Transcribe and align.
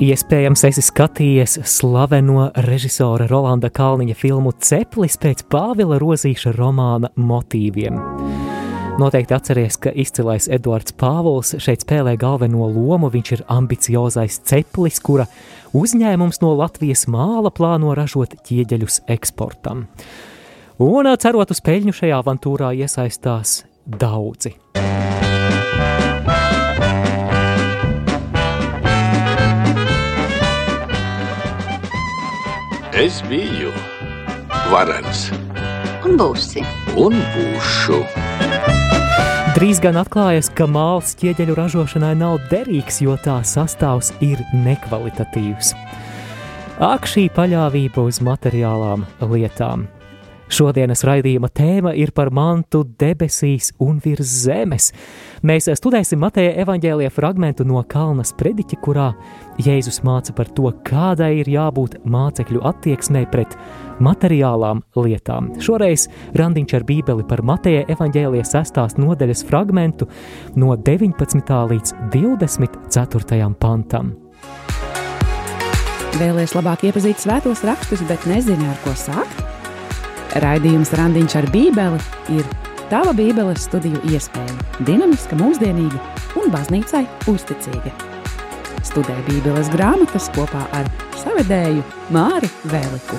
Iespējams, 0.00 0.62
esi 0.64 0.80
skatījies 0.80 1.58
slaveno 1.68 2.46
režisora 2.64 3.26
Rolanda 3.28 3.68
Kalniņa 3.68 4.14
filmu 4.16 4.54
Ceplis 4.56 5.18
pēc 5.20 5.42
Pāvila 5.52 5.98
Rozīša 6.00 6.54
romāna 6.56 7.10
motīviem. 7.20 7.98
Noteikti 8.96 9.36
atceries, 9.36 9.76
ka 9.76 9.92
izcilais 9.92 10.48
Edvards 10.48 10.96
Pāvils 10.96 11.52
šeit 11.60 11.84
spēlē 11.84 12.16
galveno 12.16 12.70
lomu. 12.72 13.12
Viņš 13.12 13.32
ir 13.36 13.44
ambiciozais 13.52 14.40
ceplis, 14.48 15.02
kura 15.04 15.28
uzņēmums 15.76 16.40
no 16.40 16.54
Latvijas 16.56 17.04
māla 17.04 17.52
plāno 17.52 17.92
ražot 17.92 18.38
ķieģeļus 18.48 19.02
eksportam. 19.12 19.84
Un 20.80 21.12
cerot 21.20 21.52
uz 21.52 21.60
peļņu 21.60 21.98
šajā 22.00 22.24
avantūrā 22.24 22.72
iesaistās 22.80 23.66
daudzi. 23.84 24.56
Es 33.00 33.22
biju 33.24 33.70
varens. 34.68 35.30
Un 36.04 36.18
būsi. 36.20 36.60
Un 37.00 37.14
būšu. 37.32 38.00
Drīz 39.56 39.80
gan 39.80 39.96
atklājas, 40.02 40.50
ka 40.52 40.66
mākslas 40.68 41.16
ķieģeļu 41.22 41.56
ražošanai 41.56 42.10
nav 42.20 42.36
derīgs, 42.50 43.00
jo 43.00 43.14
tā 43.24 43.38
sastāvs 43.40 44.12
ir 44.20 44.42
nekvalitatīvs. 44.66 45.72
Ak, 46.90 47.08
šī 47.08 47.30
paļāvība 47.32 48.04
uz 48.04 48.20
materiālām 48.26 49.08
lietām. 49.32 49.88
Šodienas 50.50 51.04
raidījuma 51.06 51.46
tēma 51.54 51.92
ir 51.94 52.10
par 52.10 52.32
mantu 52.34 52.82
debesīs 52.98 53.70
un 53.78 54.00
virs 54.02 54.32
zemes. 54.44 54.88
Mēs 55.46 55.68
studēsim 55.78 56.18
Mateja 56.20 56.56
evaņģēlija 56.64 57.12
fragmentu 57.14 57.62
no 57.68 57.84
Kalnas 57.86 58.32
prediķa, 58.34 58.78
kurā 58.82 59.06
Jēzus 59.62 60.00
māca 60.06 60.34
par 60.34 60.50
to, 60.56 60.72
kādai 60.86 61.36
ir 61.40 61.50
jābūt 61.52 62.00
mācekļu 62.02 62.64
attieksmei 62.66 63.28
pret 63.30 63.54
materiālām 64.02 64.82
lietām. 64.98 65.52
Šoreiz 65.62 66.08
randiņš 66.34 66.74
ar 66.80 66.86
bībeli 66.88 67.26
par 67.30 67.44
Mateja 67.46 67.84
evaņģēlija 67.94 68.48
sestās 68.50 68.98
nodaļas 68.98 69.44
fragmentu 69.46 70.08
no 70.58 70.74
19. 70.74 71.54
līdz 71.74 71.94
24. 72.16 73.54
pantam. 73.62 74.16
Vēlēs 76.18 76.56
labāk 76.58 76.88
iepazīt 76.90 77.22
svētos 77.22 77.62
rakstus, 77.64 78.02
bet 78.10 78.26
nezinu, 78.28 78.66
ar 78.66 78.82
ko 78.82 78.96
sākt? 78.98 79.49
Raidījums 80.38 80.92
Randiņš 80.94 81.34
ar 81.40 81.46
Bībeli 81.50 81.96
ir 82.36 82.46
tava 82.86 83.10
Bībeles 83.18 83.64
studiju 83.66 83.98
iespēja. 84.14 84.52
Dinamiska, 84.86 85.34
mūsdienīga 85.40 85.98
un 86.38 86.52
baznīcai 86.54 87.02
uzticīga. 87.32 87.90
Studē 88.86 89.16
Bībeles 89.26 89.72
grāmatas 89.74 90.30
kopā 90.36 90.62
ar 90.78 90.86
savedēju 91.18 91.82
Māri 92.14 92.50
Vēliku. 92.70 93.18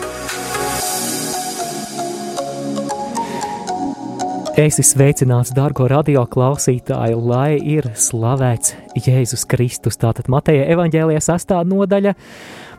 Esi 4.61 4.83
sveicināts, 4.87 5.51
dārgo 5.55 5.89
radio 5.91 6.23
klausītāji, 6.31 7.19
lai 7.19 7.59
ir 7.59 7.91
slavēts 7.91 8.77
Jēzus 9.03 9.43
Kristus. 9.51 9.99
Tātad 9.99 10.31
Mateja 10.31 10.63
evaņģēlijas 10.77 11.27
sastāv 11.27 11.67
nodaļa 11.67 12.15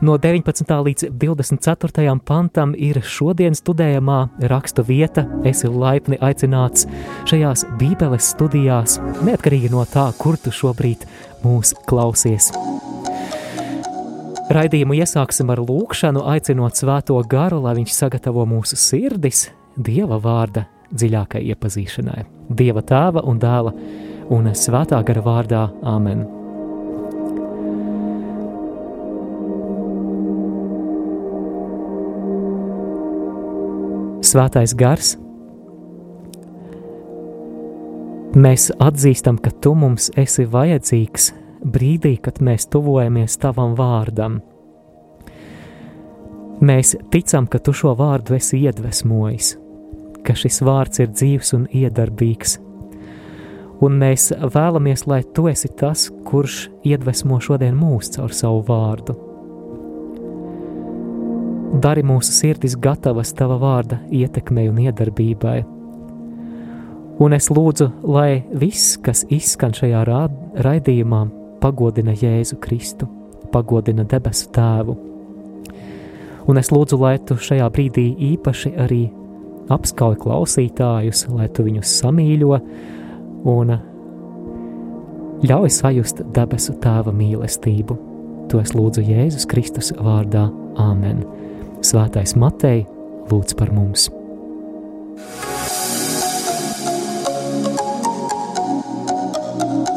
no 0.02 0.18
19. 0.18 0.66
līdz 0.86 1.06
24. 1.14 2.18
pantam 2.26 2.74
ir 2.74 2.98
šodienas 3.06 3.62
studējamā 3.62 4.18
rakstu 4.50 4.84
vieta. 4.86 5.24
Esi 5.46 5.70
laipni 5.70 6.18
aicināts 6.18 6.88
šajās 7.30 7.64
bībeles 7.78 8.32
studijās, 8.34 8.98
neatkarīgi 9.22 9.70
no 9.72 9.86
tā, 9.86 10.08
kur 10.18 10.36
tu 10.36 10.50
šobrīd 10.50 11.06
mūs 11.46 11.74
klausies. 11.86 12.50
Raidījumu 14.52 14.98
iesāksim 14.98 15.54
ar 15.54 15.62
lūkšanu, 15.62 16.26
aicinot 16.34 16.76
svēto 16.76 17.16
garu, 17.30 17.62
lai 17.62 17.78
viņš 17.78 17.94
sagatavo 17.96 18.44
mūsu 18.50 18.76
sirdis 18.76 19.48
Dieva 19.72 20.18
vārda 20.20 20.66
dziļākai 20.92 21.46
iepazīšanai. 21.54 22.26
Dieva 22.52 22.82
tēva 22.84 23.22
un 23.24 23.40
dēla 23.40 23.72
un 24.34 24.52
svētā 24.52 25.00
gara 25.06 25.24
vārdā 25.24 25.66
Āmen. 25.88 26.41
Svētais 34.32 34.72
gars, 34.78 35.14
mēs 38.32 38.70
atzīstam, 38.80 39.36
ka 39.42 39.52
tu 39.60 39.74
mums 39.76 40.08
esi 40.16 40.46
vajadzīgs 40.48 41.32
brīdī, 41.68 42.16
kad 42.22 42.40
mēs 42.40 42.70
tuvojamies 42.72 43.36
tavam 43.42 43.76
vārdam. 43.76 44.40
Mēs 46.62 46.94
ticam, 47.12 47.50
ka 47.50 47.60
tu 47.60 47.74
šo 47.76 47.92
vārdu 47.98 48.38
esi 48.38 48.62
iedvesmojis 48.62 49.58
ka 50.26 50.34
šis 50.38 50.62
vārds 50.64 51.02
ir 51.02 51.10
dzīves 51.12 51.52
un 51.56 51.66
iedarbīgs. 51.74 52.56
Un 53.82 53.98
mēs 53.98 54.30
vēlamies, 54.54 55.06
lai 55.10 55.22
tu 55.34 55.48
esi 55.50 55.70
tas, 55.78 56.06
kurš 56.28 56.68
iedvesmo 56.86 57.40
šodien 57.42 57.74
mūs 57.78 58.14
caur 58.14 58.34
savu 58.36 58.62
vārdu. 58.68 59.16
Dari 61.72 62.02
mūsu 62.04 62.34
sirdis 62.36 62.74
gatavas 62.76 63.30
tava 63.32 63.56
vārda 63.56 63.96
ietekmei 64.12 64.68
un 64.68 64.80
iedarbībai. 64.82 65.62
Un 67.22 67.32
es 67.32 67.48
lūdzu, 67.48 67.86
lai 68.04 68.42
viss, 68.60 68.98
kas 69.00 69.22
izskan 69.32 69.72
šajā 69.76 70.02
raidījumā, 70.66 71.22
pagodina 71.62 72.12
Jēzu 72.12 72.58
Kristu, 72.60 73.08
pagodina 73.54 74.04
debesu 74.04 74.50
Tēvu. 74.52 74.98
Un 76.50 76.58
es 76.60 76.68
lūdzu, 76.74 76.98
lai 77.00 77.16
tu 77.24 77.38
šajā 77.40 77.68
brīdī 77.72 78.08
īpaši 78.32 78.74
arī 78.82 79.06
apskauj 79.72 80.18
klausītājus, 80.20 81.28
lai 81.32 81.48
tu 81.54 81.64
viņus 81.64 81.94
samīļo 82.02 82.58
un 83.52 83.76
ļauj 85.46 85.70
sajust 85.72 86.24
debesu 86.34 86.76
tēva 86.82 87.14
mīlestību. 87.16 87.96
To 88.52 88.60
es 88.60 88.74
lūdzu 88.76 89.06
Jēzus 89.06 89.48
Kristus 89.48 89.94
vārdā 89.96 90.50
Āmen. 90.82 91.22
Svētais 91.82 92.36
Matei 92.38 92.84
lūdz 93.26 93.56
par 93.58 93.72
mums! 93.74 94.04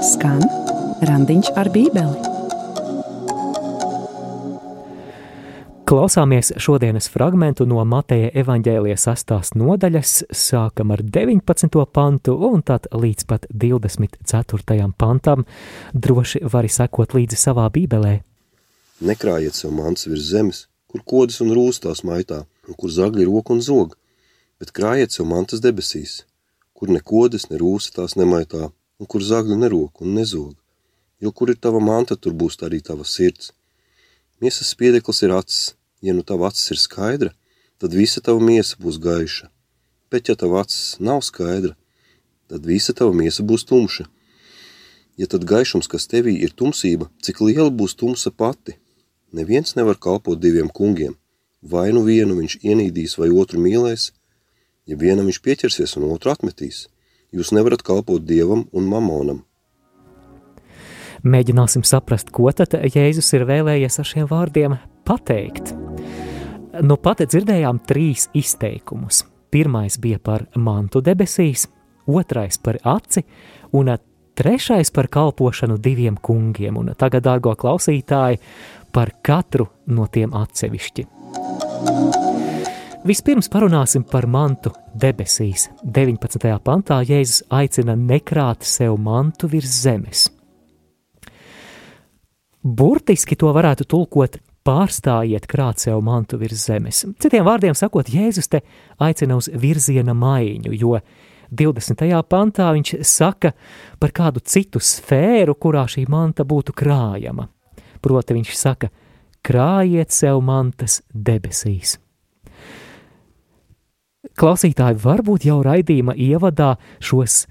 Skan 0.01 0.41
randiņš 1.05 1.51
ar 1.53 1.69
bībeli. 1.69 2.33
Klausāmies 5.85 6.49
šodienas 6.57 7.05
fragment 7.13 7.61
no 7.69 7.85
Mateja 7.85 8.33
evaņģēlijas 8.41 9.05
sastās 9.05 9.53
nodaļas, 9.53 10.17
sākam 10.33 10.89
ar 10.95 11.05
19. 11.05 11.85
pantu 11.93 12.39
un 12.49 12.65
tad 12.65 12.89
līdz 12.89 13.29
pat 13.29 13.45
24. 13.53 14.89
pantam. 14.97 15.45
Droši 15.93 16.47
vari 16.49 16.73
sekot 16.81 17.13
līdzi 17.13 17.37
savā 17.37 17.69
bībelē. 17.69 18.15
Nekrājiet 19.05 19.53
sev 19.53 19.77
mans 19.77 20.09
virs 20.09 20.31
zemes, 20.33 20.65
kur 20.95 21.03
kodas 21.11 21.41
un 21.43 21.51
rūstās 21.51 22.05
maitā, 22.07 22.45
un 22.67 22.79
kur 22.79 22.93
zagļi 22.97 23.27
rok 23.27 23.51
un 23.51 23.59
zog, 23.67 23.97
bet 24.63 24.71
krājiet 24.71 25.11
sev 25.11 25.27
mantas 25.27 25.59
debesīs, 25.59 26.23
kur 26.71 26.87
ne 26.87 27.01
kodas, 27.11 27.49
ne 27.51 27.59
rūstās 27.59 28.15
nemaitā, 28.15 28.69
un 28.99 29.11
kur 29.11 29.19
zagļi 29.19 29.59
nerok 29.59 29.99
un 30.05 30.15
nezog. 30.15 30.55
Jo 31.19 31.35
kur 31.35 31.51
ir 31.51 31.59
tava 31.59 31.83
manta, 31.83 32.15
tur 32.15 32.31
būs 32.31 32.55
arī 32.63 32.79
tava 32.79 33.03
sirds 33.03 33.51
Miesas 34.39 34.67
spiedeklis 34.71 35.21
ir 35.23 35.31
acis. 35.31 35.75
Ja 36.01 36.13
nu 36.13 36.23
tava 36.23 36.47
acis 36.47 36.71
ir 36.71 36.79
skaidra, 36.79 37.31
tad 37.79 37.95
visa 37.95 38.21
tava 38.21 38.43
miesa 38.43 38.75
būs 38.79 38.99
gaiša. 39.03 39.47
Bet 40.11 40.29
ja 40.29 40.35
tava 40.35 40.59
acis 40.63 40.97
nav 40.99 41.23
skaidra, 41.23 41.75
tad 42.51 42.67
visa 42.67 42.93
tava 42.93 43.15
miesa 43.15 43.43
būs 43.43 43.63
tumša. 43.67 44.05
Ja 45.15 45.27
tad 45.31 45.47
gaišums, 45.47 45.87
kas 45.87 46.07
tevī 46.11 46.35
ir 46.43 46.51
tumsība, 46.51 47.07
cik 47.23 47.39
liela 47.47 47.71
būs 47.71 47.95
tumsa 47.95 48.31
pati? 48.31 48.75
Neviens 49.35 49.75
nevar 49.75 49.97
kalpot 49.99 50.39
diviem 50.39 50.69
kungiem. 50.71 51.17
Vai 51.61 51.89
nu 51.91 52.05
vienu 52.05 52.37
viņš 52.37 52.59
ienīdīs 52.63 53.17
vai 53.19 53.27
otru 53.33 53.59
mīlēs, 53.59 54.11
ja 54.87 54.95
vienam 54.95 55.27
viņš 55.27 55.39
pieķersies 55.43 55.95
un 55.99 56.05
otru 56.07 56.31
atmetīs. 56.31 56.85
Jūs 57.35 57.51
nevarat 57.51 57.83
kalpot 57.83 58.23
dievam 58.23 58.63
un 58.71 58.87
mamonam. 58.87 59.41
Mēģināsim 61.25 61.83
saprast, 61.83 62.29
ko 62.31 62.51
tad 62.55 62.77
Jēzus 62.77 63.33
ir 63.35 63.47
vēlējies 63.49 63.99
ar 63.99 64.07
šiem 64.07 64.29
vārdiem 64.29 64.77
pateikt. 65.09 65.73
Nu, 66.85 66.95
pat 67.01 67.25
dzirdējām 67.25 67.81
trīs 67.89 68.29
izteikumus. 68.37 69.23
Pirmais 69.51 69.97
bija 69.99 70.19
par 70.19 70.45
mantu 70.55 71.01
debesīs, 71.03 71.65
otrais 72.07 72.59
par 72.61 72.79
aci, 72.83 73.25
un 73.75 73.91
trešais 74.35 74.91
par 74.91 75.09
kalpošanu 75.11 75.77
diviem 75.81 76.17
kungiem. 76.21 76.77
Un 76.77 76.93
tagad, 76.97 77.25
dārgo 77.25 77.55
klausītāji, 77.55 78.41
par 78.91 79.11
katru 79.25 79.67
no 79.87 80.07
tiem 80.11 80.35
atsevišķi. 80.35 81.07
Vispirms 83.05 83.51
parunāsim 83.53 84.05
par 84.09 84.25
mantu 84.25 84.71
debesīs. 84.97 85.67
19. 85.83 86.47
pantā 86.65 87.03
Jēzus 87.05 87.43
aicina 87.53 87.93
nekrāt 87.93 88.65
sev 88.65 88.97
mantu 88.97 89.51
virs 89.51 89.83
zemes. 89.83 90.29
burtiski 92.65 93.35
to 93.37 93.51
varētu 93.53 93.85
tulkot 93.85 94.39
pārstājiet 94.65 95.45
krāt 95.45 95.83
sev 95.83 96.01
mantu 96.01 96.39
virs 96.41 96.65
zemes. 96.65 97.03
Citiem 97.21 97.45
vārdiem 97.45 97.77
sakot, 97.77 98.09
Jēzus 98.09 98.49
te 98.49 98.63
aicina 98.97 99.37
uz 99.37 99.51
virziena 99.53 100.15
maiņu, 100.17 100.73
jo 100.73 100.97
20. 101.51 102.05
pantā 102.29 102.71
viņš 102.75 102.95
saka 103.05 103.53
par 103.99 104.13
kādu 104.15 104.43
citu 104.43 104.79
sfēru, 104.79 105.55
kurā 105.55 105.85
šī 105.89 106.05
manta 106.09 106.45
būtu 106.45 106.75
krājama. 106.75 107.49
Proti 108.01 108.37
viņš 108.37 108.55
saka, 108.55 108.89
krājiet 109.45 110.13
sev 110.13 110.41
mantas 110.45 111.01
debesīs. 111.13 111.99
Klausītāji 114.35 114.99
varbūt 114.99 115.45
jau 115.47 115.61
raidījuma 115.63 116.15
ievadā 116.17 116.75
šos 116.99 117.45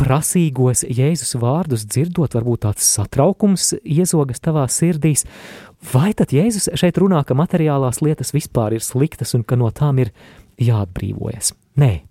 prasīgos 0.00 0.86
Jēzus 0.88 1.34
vārdus 1.40 1.84
dzirdot, 1.84 2.32
varbūt 2.38 2.64
tāds 2.64 2.86
satraukums 2.88 3.74
iezogas 3.84 4.40
tavā 4.40 4.64
sirdīs, 4.72 5.26
vai 5.92 6.14
tad 6.16 6.32
Jēzus 6.32 6.70
šeit 6.80 7.00
runā, 7.00 7.20
ka 7.26 7.36
materiālās 7.36 8.00
lietas 8.04 8.32
vispār 8.36 8.78
ir 8.78 8.86
sliktas 8.86 9.36
un 9.36 9.44
ka 9.44 9.60
no 9.60 9.68
tām 9.74 10.00
ir 10.00 10.14
jāatbrīvojas? 10.60 11.52
Nē. 11.80 12.09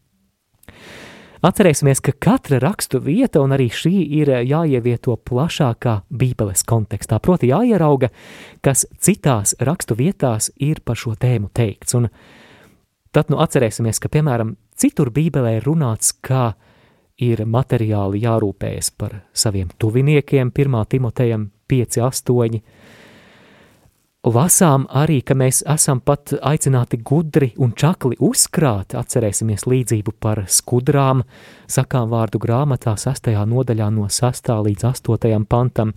Atcerēsimies, 1.40 2.02
ka 2.04 2.12
katra 2.20 2.58
rakstu 2.60 3.00
vieta, 3.00 3.40
un 3.40 3.54
arī 3.56 3.70
šī 3.72 3.94
ir 4.18 4.32
jāievieto 4.44 5.14
plašākā 5.24 5.94
Bībeles 6.12 6.66
kontekstā, 6.68 7.22
proti 7.24 7.48
jāierauga, 7.54 8.10
kas 8.60 8.84
citās 9.00 9.54
rakstu 9.64 9.96
vietās 9.96 10.50
ir 10.60 10.82
par 10.84 11.00
šo 11.00 11.14
tēmu 11.16 11.48
teikts. 11.56 11.96
Un 11.96 12.10
tad 13.16 13.32
nu 13.32 13.40
atcerēsimies, 13.40 14.02
ka, 14.04 14.12
piemēram, 14.12 14.58
citur 14.76 15.14
Bībelē 15.16 15.56
ir 15.62 15.70
runāts, 15.70 16.12
kā 16.20 16.58
ir 17.24 17.46
materiāli 17.48 18.20
jārūpējas 18.26 18.92
par 19.00 19.22
saviem 19.32 19.72
tuviniekiem, 19.80 20.52
1. 20.52 20.78
Timotejam 20.92 21.48
5, 21.72 22.02
8. 22.04 22.60
Lasām 24.28 24.84
arī, 24.92 25.22
ka 25.24 25.32
mēs 25.32 25.62
esam 25.64 26.02
pat 26.04 26.34
aicināti 26.44 26.98
gudri 27.00 27.54
un 27.56 27.72
čakli 27.72 28.18
uzkrāt, 28.20 28.92
atcerēsimies 28.92 29.64
līdzību 29.64 30.12
par 30.20 30.42
skudrām, 30.44 31.22
sakām 31.72 32.10
vārdu 32.12 32.42
grāmatā 32.44 32.98
6. 33.00 33.30
nodaļā 33.48 33.86
no 33.96 34.10
6. 34.12 34.50
līdz 34.66 34.84
8. 34.90 35.46
pantam, 35.48 35.94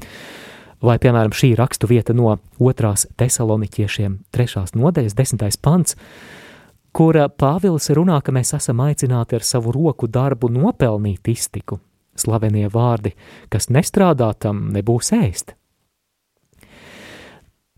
vai, 0.79 1.01
piemēram, 1.03 1.35
šī 1.35 1.57
rakstu 1.59 1.91
vieta 1.91 2.15
no 2.15 2.37
2. 2.61 2.93
tesaloniķiešiem 3.19 4.15
3. 4.31 4.63
nodaļas 4.79 5.17
10. 5.19 5.59
pants, 5.59 5.97
kur 6.95 7.19
Pāvils 7.27 7.91
runā, 7.91 8.21
ka 8.23 8.31
mēs 8.31 8.55
esam 8.55 8.85
aicināti 8.87 9.35
ar 9.35 9.43
savu 9.43 9.75
roku 9.75 10.07
darbu 10.07 10.47
nopelnīt 10.47 11.27
iztiku. 11.27 11.81
Slavenie 12.15 12.71
vārdi, 12.71 13.17
kas 13.51 13.67
nestrādā 13.67 14.31
tam, 14.39 14.69
nebūs 14.71 15.11
ēst. 15.19 15.57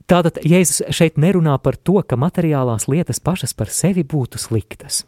Tātad 0.04 0.36
Jēzus 0.44 0.82
šeit 0.92 1.16
nerunā 1.16 1.56
par 1.64 1.78
to, 1.80 2.02
ka 2.04 2.18
materiālās 2.20 2.84
lietas 2.92 3.22
pašas 3.24 3.56
par 3.56 3.72
sevi 3.72 4.04
būtu 4.04 4.40
sliktas. 4.40 5.04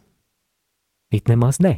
It 1.13 1.29
nemaz 1.29 1.61
ne. 1.61 1.77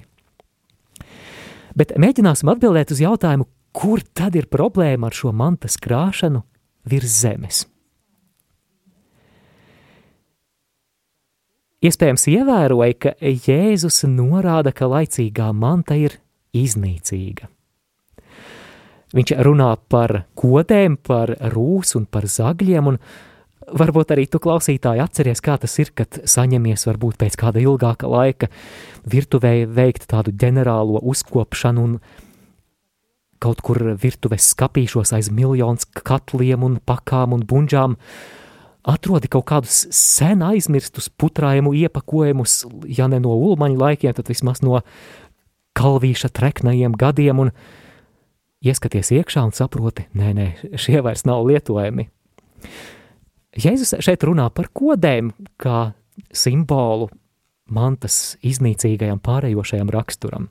Bet 1.75 1.91
mēģināsim 1.99 2.49
atbildēt 2.49 2.93
uz 2.95 3.03
jautājumu, 3.03 3.45
kur 3.75 4.01
tad 4.15 4.39
ir 4.39 4.47
problēma 4.49 5.11
ar 5.11 5.15
šo 5.15 5.33
mantas 5.35 5.75
krāšanu 5.77 6.41
virs 6.89 7.19
zemes. 7.21 7.65
Iespējams, 11.79 12.25
ievēroja, 12.27 12.95
ka 12.99 13.11
Jēzus 13.23 14.01
norāda, 14.07 14.73
ka 14.75 14.89
laicīgā 14.91 15.51
manta 15.55 15.95
ir 15.95 16.17
iznīcīga. 16.55 17.47
Viņš 19.15 19.33
runā 19.41 19.71
par 19.89 20.23
kodēm, 20.37 20.99
par 21.01 21.33
rūsu 21.53 21.97
un 22.01 22.05
par 22.05 22.27
zagļiem, 22.29 22.91
un 22.91 22.99
varbūt 23.73 24.13
arī 24.13 24.27
tu 24.29 24.41
klausītāji 24.41 25.01
atceries, 25.01 25.41
kā 25.41 25.57
tas 25.61 25.75
ir, 25.81 25.91
kad 25.97 26.21
saņemies 26.29 26.85
varbūt 26.89 27.17
pēc 27.21 27.37
kāda 27.39 27.61
ilgāka 27.63 28.09
laika 28.09 28.49
virtuvē 29.09 29.63
veikt 29.65 30.07
tādu 30.09 30.33
ģenerālo 30.33 31.01
uzkopšanu 31.01 31.85
un 31.89 31.95
kaut 33.39 33.63
kur 33.63 33.79
virtuves 33.95 34.51
skapīšos 34.53 35.13
aiz 35.15 35.31
miljonus 35.31 35.87
katliem 35.87 36.65
un 36.67 36.77
pakām 36.83 37.33
un 37.37 37.45
bunžām, 37.47 37.95
atrodi 38.83 39.31
kaut 39.31 39.47
kādus 39.49 39.85
sen 39.95 40.43
aizmirstus 40.43 41.09
putrājumu 41.09 41.73
iepakojumus, 41.85 42.63
ja 42.87 43.07
ne 43.07 43.21
no 43.23 43.35
ulmaņa 43.37 43.79
laikiem, 43.79 44.15
tad 44.17 44.31
vismaz 44.31 44.63
no 44.65 44.81
kalvīša 45.79 46.33
treknajiem 46.35 46.97
gadiem, 46.99 47.45
un 47.45 47.53
ieskaties 48.65 49.11
iekšā 49.15 49.43
un 49.47 49.53
saproti, 49.55 50.05
nē, 50.17 50.31
nē, 50.35 50.47
šie 50.79 50.99
vairs 51.05 51.25
nav 51.27 51.45
lietojami. 51.47 52.09
Jēzus 53.59 53.95
šeit 54.03 54.23
runā 54.27 54.49
par 54.53 54.69
kodēm, 54.75 55.31
kā 55.59 55.91
simbolu 56.35 57.09
mantas 57.69 58.37
iznīcīgajam 58.45 59.21
pārējošajam 59.23 59.91
raksturam. 59.93 60.49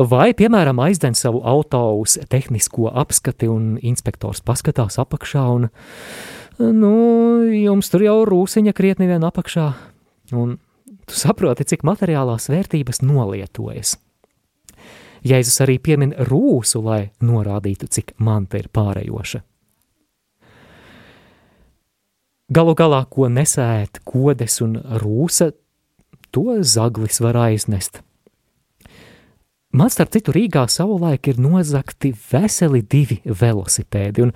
Vai, 0.00 0.30
piemēram, 0.32 0.78
aizdzen 0.80 1.16
savu 1.18 1.42
auto 1.44 1.82
uz 2.00 2.16
tehnisko 2.32 2.88
apskati 3.02 3.50
un 3.52 3.74
inspektors 3.84 4.40
paskatās 4.40 4.96
apakšā 5.02 5.42
un 5.58 5.66
nu, 6.60 6.92
jums 7.52 7.92
tur 7.92 8.06
jau 8.06 8.22
rūsiņa 8.28 8.72
krietni 8.76 9.10
vien 9.10 9.26
apakšā, 9.28 9.66
un 10.32 10.56
tu 11.04 11.18
saproti, 11.20 11.68
cik 11.68 11.84
materiālās 11.84 12.48
vērtības 12.48 13.02
nolietojas. 13.04 13.98
Jēzus 15.26 15.60
arī 15.64 15.78
piemin 15.82 16.14
rūsu, 16.28 16.82
lai 16.84 17.10
norādītu, 17.20 17.88
cik 17.90 18.14
manta 18.18 18.60
ir 18.60 18.70
pārējoša. 18.72 19.42
Galu 22.50 22.74
galā, 22.74 23.04
ko 23.06 23.28
nesēt 23.30 24.00
kodes 24.02 24.58
un 24.64 24.80
rūsa, 24.98 25.52
to 26.34 26.56
zaglis 26.66 27.20
var 27.22 27.38
aiznest. 27.38 28.00
Man 29.70 29.86
starp 29.86 30.10
citu 30.10 30.32
Rīgā 30.34 30.64
savulaik 30.66 31.28
ir 31.30 31.38
nozakti 31.38 32.10
veseli 32.10 32.80
divi 32.82 33.20
velosipēdi, 33.22 34.24
un 34.24 34.32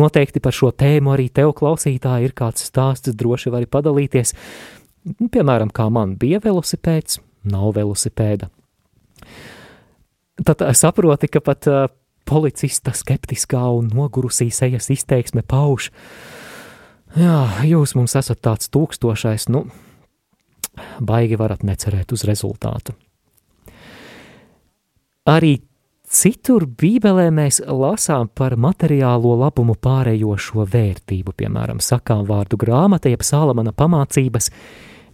noteikti 0.00 0.40
par 0.40 0.56
šo 0.56 0.70
tēmu 0.72 1.12
arī 1.12 1.26
tev 1.28 1.52
klausītāji 1.58 2.30
ir 2.30 2.32
kāds 2.36 2.64
stāsts, 2.70 3.12
droši 3.12 3.52
vari 3.52 3.68
padalīties. 3.68 4.32
Piemēram, 5.28 5.68
kā 5.76 5.90
man 5.92 6.16
bija 6.16 6.40
velosipēds, 6.40 7.20
nav 7.52 7.74
velosipēda. 7.76 8.48
Tad 10.44 10.62
saproti, 10.78 11.28
ka 11.32 11.42
pat 11.42 11.66
uh, 11.66 11.86
policista 12.28 12.92
skeptiskā 12.94 13.62
un 13.74 13.88
nogurusī 13.94 14.50
sejas 14.54 14.90
izteiksme 14.92 15.42
pauž, 15.48 15.90
jā, 17.16 17.38
jūs 17.66 17.96
mums 17.98 18.14
esat 18.18 18.42
tāds 18.44 18.70
tūkstošais, 18.74 19.48
nu, 19.54 19.64
baigi 21.00 21.38
varat 21.40 21.64
necerēt 21.66 22.12
uz 22.14 22.26
rezultātu. 22.28 22.94
Arī 25.28 25.58
citur 26.08 26.64
Bībelē 26.64 27.28
mēs 27.34 27.60
lasām 27.66 28.30
par 28.32 28.56
materiālo 28.56 29.34
labumu 29.42 29.76
pārējošo 29.76 30.64
vērtību, 30.72 31.34
piemēram, 31.36 31.82
sakām 31.84 32.24
vārdu 32.28 32.60
grāmata, 32.60 33.12
jeb 33.12 33.24
Sālamana 33.26 33.74
pamācības 33.76 34.48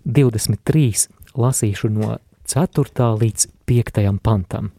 23, 0.04 1.08
lasīšu 1.34 1.90
no 1.90 2.14
4. 2.46 3.10
līdz 3.25 3.50
5. 3.66 4.06
pantam. 4.22 4.70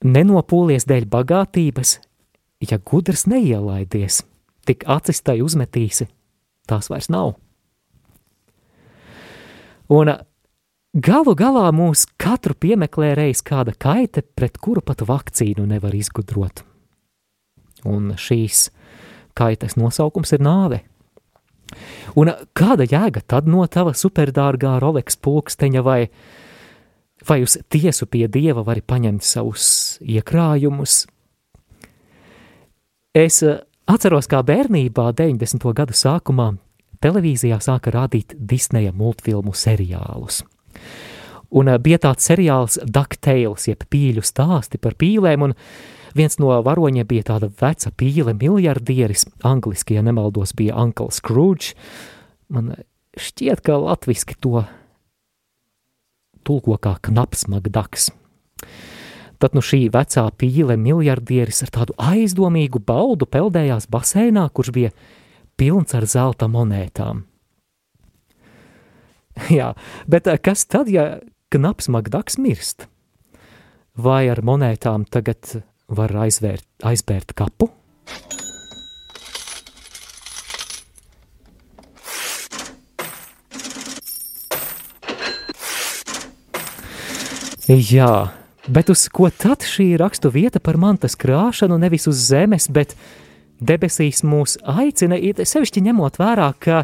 Nenopūlies 0.00 0.86
dēļ 0.88 1.06
bagātības, 1.12 1.98
ja 2.64 2.78
gudrs 2.78 3.26
neielaidies, 3.28 4.22
tik 4.68 4.86
acis 4.88 5.20
tai 5.20 5.40
uzmetīsi, 5.44 6.08
tās 6.68 6.88
vairs 6.92 7.10
nav. 7.12 7.34
Un 9.90 10.14
Galu 10.90 11.36
galā 11.38 11.68
mūs 11.70 12.00
katru 12.18 12.56
piemeklē 12.58 13.12
reiz 13.14 13.44
kāda 13.46 13.70
kaite, 13.78 14.24
pret 14.26 14.56
kuru 14.58 14.82
pat 14.82 15.04
vakcīnu 15.06 15.62
nevar 15.62 15.94
izgudrot. 15.94 16.64
Un 17.86 18.16
šīs 18.18 18.72
kaites 19.38 19.76
nosaukums 19.78 20.34
ir 20.34 20.42
nāve. 20.42 20.80
Un 22.18 22.32
kāda 22.58 22.88
jēga 22.90 23.22
tad 23.22 23.46
no 23.46 23.62
tava 23.70 23.94
superdārgā 23.94 24.80
Rolex 24.82 25.14
pulksteņa 25.22 25.84
vai, 25.86 26.00
vai 27.28 27.42
uz 27.44 27.58
tiesu 27.68 28.06
pie 28.06 28.26
dieva 28.28 28.64
vari 28.66 28.82
paņemt 28.82 29.24
savus 29.24 29.98
iekrājumus? 30.00 31.04
Es 33.14 33.42
eh, 33.42 33.60
atceros, 33.90 34.30
kā 34.30 34.42
bērnībā, 34.46 35.10
90. 35.18 35.72
gadu 35.74 35.96
sākumā, 35.96 36.52
televīzijā 37.02 37.58
sāka 37.64 37.92
rādīt 37.94 38.36
Disneja 38.38 38.92
multfilmu 38.96 39.56
seriālus– 39.56 40.44
Un 41.50 41.70
eh, 41.70 41.78
bija 41.82 41.98
tāds 42.06 42.26
seriāls 42.30 42.78
DuckTales, 42.86 43.66
jeb 43.70 43.86
pīļu 43.90 44.24
stāsti 44.26 44.80
par 44.82 44.96
pīlēm, 45.00 45.48
un 45.48 45.56
viens 46.16 46.38
no 46.42 46.54
varoņiem 46.66 47.08
bija 47.10 47.30
tāda 47.32 47.50
veca 47.60 47.92
pīle 47.94 48.34
miljardieris, 48.38 49.26
angliski, 49.46 49.98
ja 49.98 50.04
nemaldos, 50.06 50.54
bija 50.58 50.78
Uncle 50.78 51.10
Scrooge. 51.14 51.74
Man 52.50 52.74
šķiet, 53.18 53.64
ka 53.66 53.78
latviski 53.82 54.38
to 54.42 54.64
tulko 56.46 56.76
kā 56.82 56.96
knaps 57.06 57.46
magdaks. 57.50 58.10
Tad 59.40 59.56
nu 59.56 59.62
šī 59.64 59.86
vecā 59.92 60.26
pīle 60.36 60.76
miljardieris 60.76 61.62
ar 61.64 61.72
tādu 61.72 61.96
aizdomīgu 61.96 62.82
baudu 62.84 63.24
peldējās 63.24 63.88
basēnā, 63.88 64.44
kurš 64.52 64.72
bija 64.76 64.92
pilns 65.56 65.96
ar 65.96 66.04
zelta 66.04 66.48
monētām. 66.50 67.24
Jā, 69.58 69.72
bet 70.10 70.28
eh, 70.28 70.40
kas 70.42 70.66
tad, 70.68 70.90
ja 70.92 71.20
knaps 71.54 71.88
Magdaks 71.88 72.38
mirst? 72.40 72.86
Vai 73.96 74.26
ar 74.32 74.44
monētām 74.46 75.08
tagad 75.08 75.60
var 75.90 76.14
aizvērt, 76.26 76.68
aizbērt 76.86 77.34
kapu? 77.36 77.72
Jā, 87.70 88.32
bet 88.66 88.88
uz 88.90 89.04
ko 89.14 89.28
tad 89.30 89.62
šī 89.62 89.92
rakstu 90.00 90.32
vieta 90.34 90.58
par 90.58 90.74
mantas 90.80 91.14
krāšanu 91.14 91.76
nevis 91.78 92.08
uz 92.10 92.18
zemes, 92.18 92.66
bet 92.66 92.96
debesīs 93.62 94.24
mūs 94.26 94.56
aicina, 94.66 95.14
sevišķi 95.14 95.84
ņemot 95.86 96.18
vērā, 96.18 96.48
ka, 96.58 96.80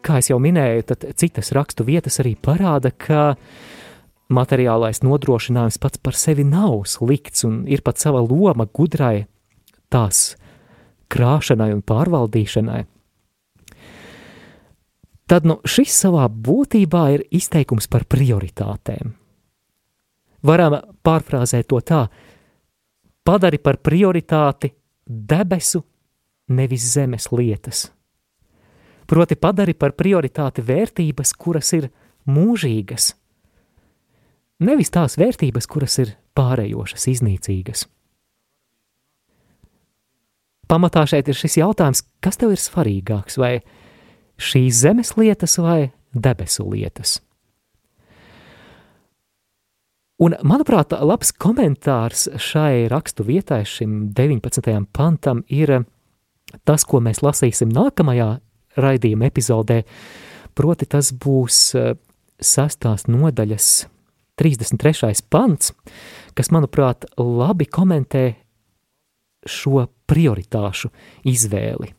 kā 0.00 0.20
jau 0.24 0.38
minēju, 0.40 0.86
tad 0.88 1.04
citas 1.20 1.52
rakstu 1.52 1.84
vietas 1.84 2.16
arī 2.24 2.32
parāda, 2.40 2.88
ka 2.88 3.34
materiālais 4.32 5.02
nodrošinājums 5.04 5.76
pats 5.82 6.00
par 6.00 6.16
sevi 6.16 6.48
nav 6.48 6.86
slikts 6.88 7.44
un 7.44 7.60
ir 7.68 7.84
pat 7.84 8.00
sava 8.00 8.24
loma 8.24 8.64
gudrai 8.64 9.26
tās 9.92 10.38
krāšanai 11.12 11.68
un 11.74 11.84
pārvaldīšanai. 11.84 12.80
Tad 15.28 15.44
nu, 15.44 15.60
šis 15.68 16.00
savā 16.00 16.30
būtībā 16.32 17.06
ir 17.18 17.28
izteikums 17.34 17.92
par 17.92 18.08
prioritātēm. 18.08 19.25
Varam 20.42 20.80
pārfrāzēt 21.04 21.68
to 21.70 21.80
tā: 21.80 22.06
padari 23.24 23.58
par 23.58 23.78
prioritāti 23.82 24.72
debesu, 25.06 25.82
nevis 26.48 26.92
zemes 26.92 27.30
lietas. 27.32 27.86
Proti, 29.06 29.36
padari 29.38 29.74
par 29.74 29.94
prioritāti 29.94 30.64
vērtības, 30.66 31.32
kuras 31.38 31.72
ir 31.78 31.88
mūžīgas, 32.26 33.12
nevis 34.66 34.90
tās 34.90 35.14
vērtības, 35.18 35.68
kuras 35.70 35.98
ir 36.02 36.16
pārējošas, 36.36 37.06
iznīcīgas. 37.14 37.86
Pamatā 40.66 41.04
šeit 41.06 41.28
ir 41.30 41.38
šis 41.38 41.60
jautājums, 41.60 42.02
kas 42.18 42.40
tev 42.40 42.56
ir 42.56 42.58
svarīgāks, 42.58 43.38
vai 43.38 43.60
šīs 44.42 44.82
zemes 44.82 45.14
lietas 45.14 45.54
vai 45.62 45.92
debesu 46.10 46.66
lietas? 46.72 47.20
Un, 50.16 50.32
manuprāt, 50.48 50.94
labs 50.96 51.28
komentārs 51.36 52.22
šai 52.40 52.86
rakstu 52.88 53.26
vietai, 53.28 53.66
šim 53.68 54.14
19. 54.16 54.86
pantam, 54.96 55.42
ir 55.52 55.82
tas, 56.64 56.86
ko 56.88 57.02
mēs 57.04 57.20
lasīsim 57.20 57.68
nākamajā 57.68 58.30
raidījuma 58.80 59.28
epizodē. 59.28 59.82
Proti, 60.56 60.88
tas 60.88 61.12
būs 61.12 61.58
eh, 61.76 61.92
sastās 62.40 63.04
nodaļas 63.12 63.68
33. 64.40 65.12
pants, 65.28 65.74
kas, 66.32 66.48
manuprāt, 66.48 67.04
labi 67.20 67.68
komentē 67.68 68.24
šo 69.44 69.84
prioritāšu 70.08 70.94
izvēli 71.28 71.92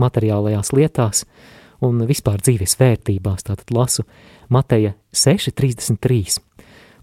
materiālajās 0.00 0.72
lietās 0.72 1.24
un 1.84 2.00
vispār 2.08 2.40
dzīves 2.40 2.78
vērtībās. 2.80 3.44
Tātad 3.44 3.76
lasu 3.76 4.08
Mateja 4.48 4.96
6.33 5.12 6.47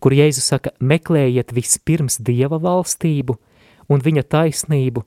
kur 0.04 0.16
Jēzus 0.16 0.50
saka, 0.52 0.74
meklējiet 0.80 1.54
vispirms 1.56 2.20
Dieva 2.20 2.60
valstību 2.62 3.38
un 3.92 4.02
viņa 4.02 4.24
taisnību, 4.32 5.04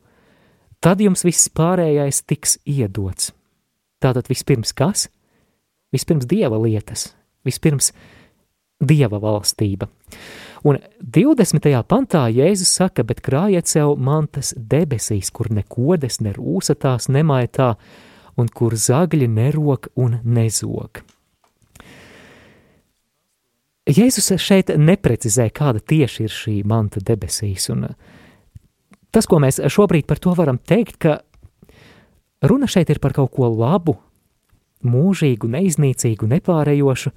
tad 0.81 1.03
jums 1.03 1.25
viss 1.27 1.51
pārējais 1.51 2.23
tiks 2.27 2.59
iedots. 2.67 3.33
Tātad 3.99 4.31
vispirms 4.31 4.73
kas? 4.77 5.09
Vispirms 5.93 6.29
Dieva 6.29 6.59
lietas, 6.61 7.13
vispirms 7.47 7.93
Dieva 8.79 9.19
valstība. 9.19 9.89
Un 10.67 10.79
20. 11.03 11.67
pantā 11.87 12.25
Jēzus 12.31 12.71
saka, 12.81 13.05
bet 13.07 13.23
krājiet 13.23 13.71
sev 13.71 13.95
mantas 13.99 14.53
debesīs, 14.59 15.31
kur 15.35 15.51
nekodes, 15.55 16.21
ne 16.23 16.35
rūsa 16.35 16.75
tās 16.79 17.09
nemaitā, 17.11 17.75
un 18.39 18.51
kur 18.51 18.75
zagļi 18.79 19.29
nerok 19.31 19.91
un 19.99 20.21
nezog. 20.25 21.03
Jēzus 23.89 24.35
šeit 24.37 24.69
neprecizē, 24.77 25.47
kāda 25.55 25.81
tieši 25.81 26.27
ir 26.27 26.33
šī 26.33 26.55
manta 26.69 27.01
debesīs. 27.01 27.71
Un 27.73 27.87
tas, 29.15 29.25
ko 29.25 29.39
mēs 29.41 29.63
šobrīd 29.65 30.05
par 30.09 30.21
to 30.21 30.35
varam 30.37 30.59
teikt, 30.61 30.99
ka 31.01 31.21
runa 32.45 32.69
šeit 32.69 32.93
ir 32.93 33.01
par 33.01 33.15
kaut 33.17 33.33
ko 33.33 33.49
labu, 33.49 33.97
mūžīgu, 34.85 35.49
neiznīcīgu, 35.55 36.29
nepārējošu, 36.35 37.15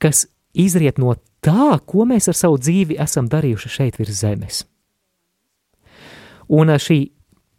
kas 0.00 0.26
izriet 0.52 1.00
no 1.00 1.16
tā, 1.40 1.78
ko 1.88 2.04
mēs 2.04 2.28
ar 2.28 2.36
savu 2.36 2.60
dzīvi 2.60 3.00
esam 3.00 3.30
darījuši 3.32 3.72
šeit 3.72 3.96
virs 3.96 4.20
zemes. 4.20 4.60
Un 6.52 6.68
šī 6.68 7.00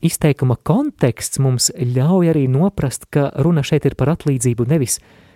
izteikuma 0.06 0.60
konteksts 0.62 1.42
mums 1.42 1.72
ļauj 1.74 2.30
arī 2.30 2.46
noprast, 2.52 3.10
ka 3.10 3.32
runa 3.42 3.66
šeit 3.66 3.90
ir 3.90 3.98
par 3.98 4.14
atlīdzību 4.14 4.70
nevis 4.70 5.00
par 5.02 5.31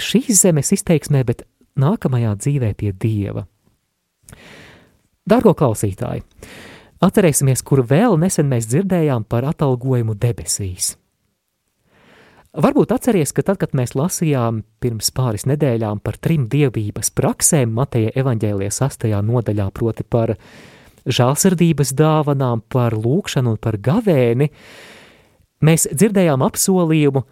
šīs 0.00 0.42
zemes 0.42 0.72
izteiksmē, 0.74 1.24
bet 1.26 1.44
nākamajā 1.80 2.34
dzīvē 2.40 2.74
pie 2.78 2.92
Dieva. 2.92 3.46
Dargo 5.24 5.54
klausītāji, 5.56 6.24
atcerēsimies, 7.04 7.62
kur 7.64 7.84
vēl 7.88 8.18
nesen 8.20 8.50
mēs 8.50 8.68
dzirdējām 8.68 9.24
par 9.28 9.46
atalgojumu 9.48 10.16
debesīs. 10.20 10.94
Varbūt 12.54 12.92
atceries, 12.94 13.32
ka 13.34 13.42
tad, 13.42 13.58
kad 13.58 13.72
mēs 13.74 13.96
lasījām 13.98 14.60
pirms 14.78 15.08
pāris 15.14 15.42
nedēļām 15.50 15.98
par 16.04 16.20
trim 16.22 16.44
dievības 16.46 17.10
praksēm 17.18 17.72
Mateja 17.74 18.12
evaņģēlijas 18.14 18.78
sastajā 18.78 19.18
nodaļā, 19.26 19.66
proti 19.74 20.06
par 20.06 20.36
žālsirdības 21.04 21.90
dāvanām, 21.98 22.62
par 22.70 22.94
lūkšanu 22.94 23.56
un 23.56 23.58
par 23.58 23.80
gavēni, 23.82 24.52
mēs 25.66 25.88
dzirdējām 25.90 26.46
apsolījumu, 26.46 27.24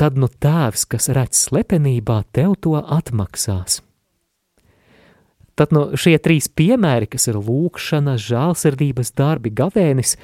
tad 0.00 0.18
nu 0.20 0.28
tēvs, 0.28 0.84
kas 0.92 1.08
redz 1.12 1.40
slepenībā, 1.48 2.22
tev 2.36 2.56
to 2.60 2.76
atmaksās. 2.80 3.80
Tad 5.56 5.72
nu 5.72 5.86
šie 5.96 6.18
trīs 6.20 6.50
piemēri, 6.52 7.08
kas 7.08 7.30
ir 7.30 7.38
lūkšana, 7.40 8.18
žēlsirdības 8.20 9.14
darbi, 9.16 9.52
gavēnis, 9.56 10.18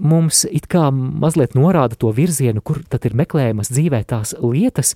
mums 0.00 0.44
it 0.48 0.68
kā 0.72 0.88
mazliet 0.92 1.56
norāda 1.56 1.98
to 2.00 2.12
virzienu, 2.16 2.64
kur 2.64 2.80
tad 2.88 3.04
ir 3.08 3.16
meklējamas 3.16 3.72
dzīvē 3.74 4.00
tās 4.08 4.32
lietas, 4.40 4.94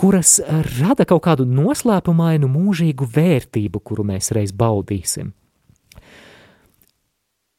kuras 0.00 0.38
rada 0.78 1.04
kaut 1.04 1.26
kādu 1.28 1.44
noslēpumainu 1.44 2.48
mūžīgu 2.48 3.04
vērtību, 3.04 3.84
kuru 3.84 4.06
mēs 4.14 4.32
reiz 4.32 4.56
baudīsim. 4.56 5.34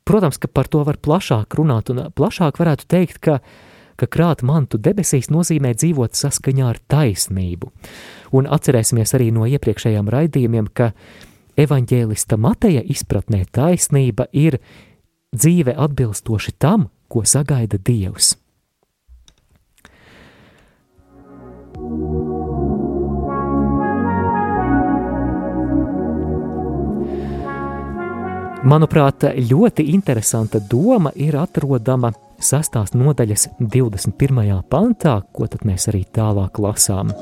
Protams, 0.10 0.41
ka 0.41 0.50
par 0.50 0.65
to 0.65 0.81
var 0.81 0.98
plašāk 0.98 1.53
runāt, 1.60 1.93
un 1.93 2.08
plašāk 2.17 2.58
varētu 2.58 2.88
teikt, 2.89 3.22
ka 3.22 3.38
uh, 3.38 3.60
ka 4.01 4.10
krāt 4.10 4.41
mantu 4.41 4.79
debesīs 4.81 5.29
nozīmē 5.29 5.75
dzīvot 5.77 6.17
saskaņā 6.17 6.70
ar 6.74 6.79
taisnību. 6.89 7.70
Un 8.34 8.48
atcerēsimies 8.50 9.13
arī 9.17 9.29
no 9.36 9.46
iepriekšējām 9.46 10.10
raidījumiem, 10.10 10.72
ka 10.74 10.91
evaņģēlista 11.62 12.39
Mateja 12.41 12.81
izpratnē 12.81 13.43
taisnība 13.53 14.25
ir 14.34 14.58
dzīve 15.36 15.75
atbilstoši 15.77 16.58
tam, 16.58 16.89
ko 17.12 17.25
sagaida 17.27 17.77
Dievs. 17.77 18.36
Manuprāt, 28.62 29.24
ļoti 29.50 29.88
interesanta 29.89 30.60
doma 30.62 31.10
ir 31.17 31.34
atrodama 31.39 32.12
sastās 32.43 32.95
nodaļas 32.98 33.48
21. 33.60 34.62
pantā, 34.69 35.15
ko 35.33 35.48
tad 35.48 35.65
mēs 35.67 35.88
arī 35.91 36.03
tālāk 36.13 36.60
lasām. 36.62 37.13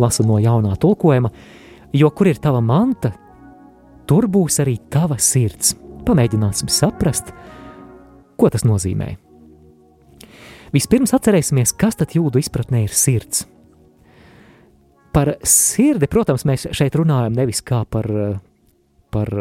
Lasu 0.00 0.26
no 0.26 0.38
jaunā 0.42 0.76
tulkojuma, 0.80 1.30
jo 1.96 2.10
kur 2.14 2.30
ir 2.30 2.40
tava 2.42 2.60
manta, 2.64 3.12
tur 4.06 4.28
būs 4.30 4.60
arī 4.62 4.78
tava 4.90 5.18
sirds. 5.18 5.74
Pamēģināsim 6.06 6.70
saprast, 6.72 7.32
ko 8.40 8.50
tas 8.50 8.64
nozīmē. 8.66 9.14
Vispirms 10.74 11.12
atcerēsimies, 11.16 11.74
kas 11.74 11.98
tad 11.98 12.14
jūdu 12.14 12.40
izpratnē 12.40 12.84
ir 12.86 12.94
sirds. 12.94 13.44
Par 15.10 15.34
sirdi, 15.42 16.06
protams, 16.06 16.46
mēs 16.46 16.68
šeit 16.76 16.94
runājam 16.94 17.34
nevis 17.34 17.64
kā 17.66 17.82
par, 17.90 18.06
par 19.10 19.32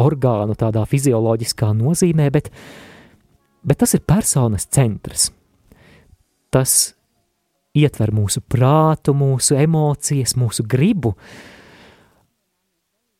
orgānu 0.00 0.56
tādā 0.60 0.84
fizioloģiskā 0.88 1.70
nozīmē, 1.78 2.28
bet 2.34 2.50
bet 3.64 3.80
tas 3.82 3.94
ir 3.96 4.04
personas 4.06 4.68
centrs. 4.70 5.30
Tas 6.52 6.94
ietver 7.74 8.12
mūsu 8.14 8.42
prātu, 8.46 9.14
mūsu 9.16 9.56
emocijas, 9.58 10.36
mūsu 10.38 10.66
gribu. 10.68 11.14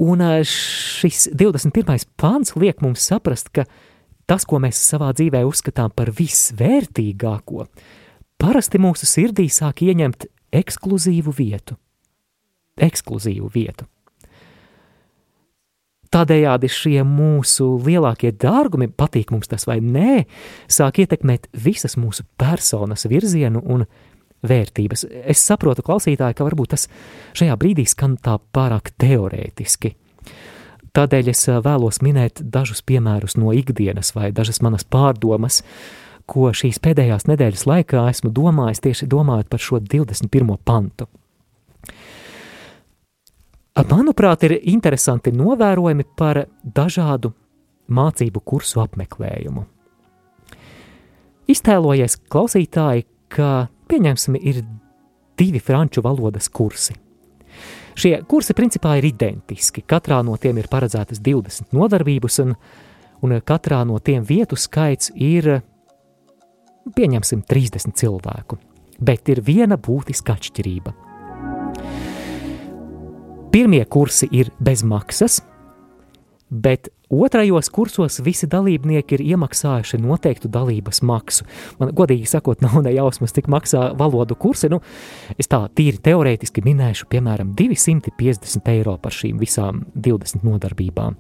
Un 0.05 0.23
šis 0.47 1.29
21. 1.35 2.07
pāns 2.19 2.55
liek 2.59 2.83
mums 2.83 3.07
saprast, 3.09 3.51
ka 3.55 3.67
tas, 4.27 4.47
ko 4.47 4.61
mēs 4.63 4.79
savā 4.79 5.13
dzīvē 5.15 5.45
uzskatām 5.47 5.93
par 5.95 6.11
visvērtīgāko, 6.15 7.67
parasti 8.41 8.81
mūsu 8.83 9.09
sirdī 9.09 9.49
sāk 9.53 9.85
ieņemt 9.87 10.29
ekskluzīvu 10.55 11.35
vietu. 11.35 11.79
Ekskluzīvu 12.75 13.51
vietu. 13.55 13.87
Tādējādi 16.15 16.69
šie 16.71 17.01
mūsu 17.03 17.73
lielākie 17.83 18.31
dārgumi, 18.39 18.87
patīk 18.87 19.33
mums 19.35 19.51
tas 19.51 19.67
vai 19.67 19.81
nē, 19.83 20.25
sāk 20.71 21.01
ietekmēt 21.03 21.49
visas 21.65 21.97
mūsu 21.99 22.23
personas 22.39 23.09
virzienu 23.11 23.63
un 23.65 23.83
vērtības. 24.47 25.03
Es 25.27 25.43
saprotu, 25.43 25.83
klausītāji, 25.83 26.37
ka 26.39 26.47
varbūt 26.47 26.75
tas 26.77 26.87
šajā 27.35 27.57
brīdī 27.59 27.87
skan 27.91 28.15
tā 28.23 28.37
pārāk 28.55 28.93
teorētiski. 29.03 29.95
Tādēļ 30.95 31.33
es 31.33 31.43
vēlos 31.51 31.99
minēt 32.07 32.45
dažus 32.55 32.85
piemērus 32.87 33.35
no 33.35 33.51
ikdienas 33.51 34.13
vai 34.15 34.31
dažas 34.31 34.63
manas 34.63 34.87
pārdomas, 34.87 35.65
ko 36.31 36.53
šīs 36.55 36.79
pēdējās 36.85 37.27
nedēļas 37.27 37.67
laikā 37.67 38.07
esmu 38.13 38.31
domājis 38.31 38.85
tieši 38.87 39.11
domājot 39.11 39.51
par 39.51 39.67
šo 39.67 39.83
21. 39.83 40.55
pantu. 40.63 41.11
Manuprāt, 43.75 44.45
ir 44.47 44.53
interesanti 44.71 45.33
novērojumi 45.35 46.05
par 46.15 46.45
dažādu 46.63 47.33
mācību 47.91 48.43
kursu 48.47 48.79
apmeklējumu. 48.85 49.65
Iztēlojies 51.51 52.21
klausītāji, 52.31 53.03
ka, 53.35 53.67
pieņemsim, 53.91 54.39
ir 54.39 54.63
divi 55.35 55.59
franču 55.59 56.05
valodas 56.07 56.47
kursi. 56.55 56.95
Šie 57.99 58.15
kursi 58.31 58.55
principā 58.55 58.95
ir 59.01 59.09
identiski. 59.11 59.83
Katrā 59.83 60.21
no 60.23 60.37
tiem 60.39 60.63
ir 60.63 60.71
paredzētas 60.71 61.19
20 61.19 61.75
nodarbības, 61.75 62.39
un, 62.47 62.55
un 63.27 63.39
katrā 63.43 63.83
no 63.87 63.99
tiem 63.99 64.23
vietu 64.23 64.55
skaits 64.55 65.11
ir, 65.19 65.51
pieņemsim, 66.95 67.43
30 67.43 67.99
cilvēku. 67.99 68.63
Bet 69.03 69.35
ir 69.35 69.43
viena 69.43 69.75
būtiska 69.75 70.39
atšķirība. 70.39 70.95
Pirmie 73.55 73.85
kursi 73.87 74.27
ir 74.35 74.49
bez 74.59 74.81
maksas, 74.83 75.37
bet 76.51 76.89
otrajos 77.07 77.69
kursos 77.71 78.17
visi 78.27 78.49
dalībnieki 78.51 79.15
ir 79.15 79.23
iemaksājuši 79.23 80.01
noteiktu 80.03 80.49
dalības 80.51 80.99
maksu. 81.07 81.47
Man, 81.79 81.93
godīgi 81.95 82.27
sakot, 82.27 82.65
nav 82.67 82.81
ne 82.83 82.91
jausmas, 82.97 83.31
cik 83.37 83.47
maksā 83.55 83.85
valodu 83.99 84.35
kursi. 84.35 84.73
Nu, 84.73 84.81
es 85.39 85.47
tā 85.47 85.61
tīri 85.71 86.03
teorētiski 86.03 86.65
minēšu, 86.67 87.07
piemēram, 87.15 87.53
250 87.55 88.73
eiro 88.75 88.97
par 88.99 89.15
šīm 89.15 89.39
visām 89.39 89.85
20 89.95 90.43
nodarbībām. 90.43 91.15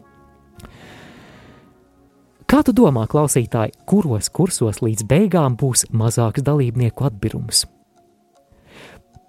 Kā 2.50 2.64
tu 2.66 2.74
domā, 2.74 3.06
klausītāji, 3.14 3.78
kuros 3.86 4.34
kursos 4.34 4.82
līdz 4.82 5.06
beigām 5.06 5.54
būs 5.62 5.86
mazāks 5.94 6.42
dalībnieku 6.42 7.06
atbirums? 7.06 7.62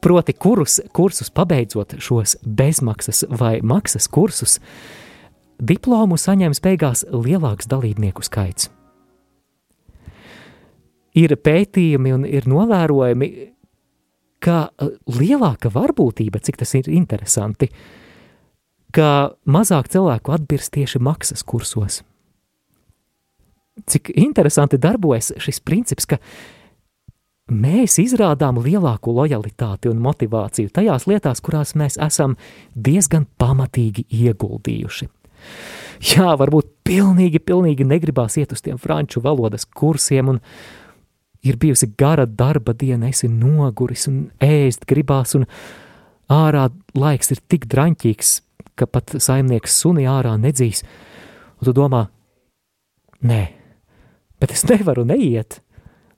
Proti, 0.05 0.35
kurus 0.38 0.77
kursus 0.93 1.31
pabeidzot 1.33 1.95
šos 1.97 2.35
bezmaksas 2.45 3.24
vai 3.39 3.57
maksas 3.65 4.05
kursus, 4.05 4.59
diplomu 5.57 6.19
saņems 6.21 6.62
beigās 6.62 7.01
lielāks 7.09 7.65
dalībnieku 7.71 8.21
skaits. 8.21 8.69
Ir 11.15 11.33
pētījumi 11.39 12.13
un 12.13 12.25
ir 12.29 12.45
novērojumi, 12.51 13.29
ka 14.45 14.57
uh, 14.67 14.91
lielāka 15.09 15.71
varbūtība, 15.74 16.41
cik 16.43 16.59
tas 16.62 16.75
ir 16.77 16.89
interesanti, 16.91 17.71
ka 18.93 19.33
mazāk 19.50 19.89
cilvēku 19.89 20.35
atbirs 20.35 20.69
tieši 20.75 21.01
maksas 21.01 21.41
kursos. 21.41 22.03
Cik 23.89 24.13
interesanti 24.21 24.77
darbojas 24.77 25.34
šis 25.41 25.63
princips, 25.65 26.06
ka 26.06 26.21
mēs 27.51 27.99
izrādām 28.01 28.58
lielāku 28.62 29.13
lojalitāti 29.13 29.89
un 29.91 30.01
motivāciju 30.01 30.71
tajās 30.73 31.05
lietās, 31.10 31.41
kurās 31.45 31.75
mēs 31.77 31.99
esam 32.01 32.36
diezgan 32.73 33.27
pamatīgi 33.38 34.08
ieguldījuši. 34.10 35.10
Jā, 36.15 36.34
varbūt 36.39 36.71
pilnīgi, 36.88 37.39
pilnīgi 37.39 37.86
negribās 37.88 38.38
iet 38.41 38.55
uz 38.55 38.63
tiem 38.65 38.79
franču 38.81 39.21
valodas 39.21 39.65
kursiem, 39.65 40.34
un 40.34 40.41
ir 41.45 41.60
bijusi 41.62 41.91
gara 41.97 42.25
darba 42.25 42.73
diena, 42.73 43.12
esi 43.13 43.29
noguris 43.29 44.08
un 44.10 44.25
ēst 44.41 44.88
gribās, 44.89 45.36
un 45.38 45.45
ārā 46.34 46.67
laiks 46.97 47.31
ir 47.36 47.43
tik 47.47 47.69
draņķīgs, 47.69 48.31
ka 48.75 48.89
pat 48.89 49.13
saimnieks 49.21 49.77
suni 49.84 50.08
ārā 50.10 50.34
nedzīs, 50.41 50.81
un 51.62 51.69
tu 51.69 51.75
domā, 51.77 52.08
nē, 53.21 53.43
bet 54.41 54.58
es 54.58 54.65
nevaru 54.67 55.05
neiet, 55.08 55.62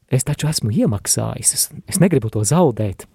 Es 0.07 0.23
taču 0.27 0.47
esmu 0.47 0.71
iemaksājis, 0.71 1.53
es, 1.53 1.69
es 1.87 1.99
negribu 1.99 2.31
to 2.31 2.43
zaudēt. 2.47 3.07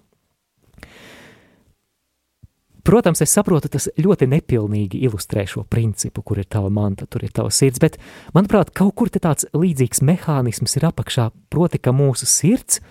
Protams, 2.83 3.21
es 3.23 3.31
saprotu, 3.31 3.69
tas 3.71 3.87
ļoti 3.95 4.27
nepilnīgi 4.27 4.99
ilustrē 5.07 5.45
šo 5.47 5.63
principu, 5.63 6.21
kur 6.21 6.41
ir 6.41 6.49
tava 6.51 6.67
manta, 6.73 7.07
tur 7.07 7.23
ir 7.23 7.31
tava 7.31 7.51
sirds, 7.53 7.79
bet, 7.79 7.95
manuprāt, 8.35 8.73
kaut 8.75 8.91
kur 8.99 9.07
tāds 9.07 9.47
līdzīgs 9.55 10.03
mehānisms 10.03 10.75
ir 10.75 10.89
apakšā, 10.89 11.29
proti, 11.49 11.79
ka 11.79 11.95
mūsu 11.95 12.27
sirds 12.27 12.81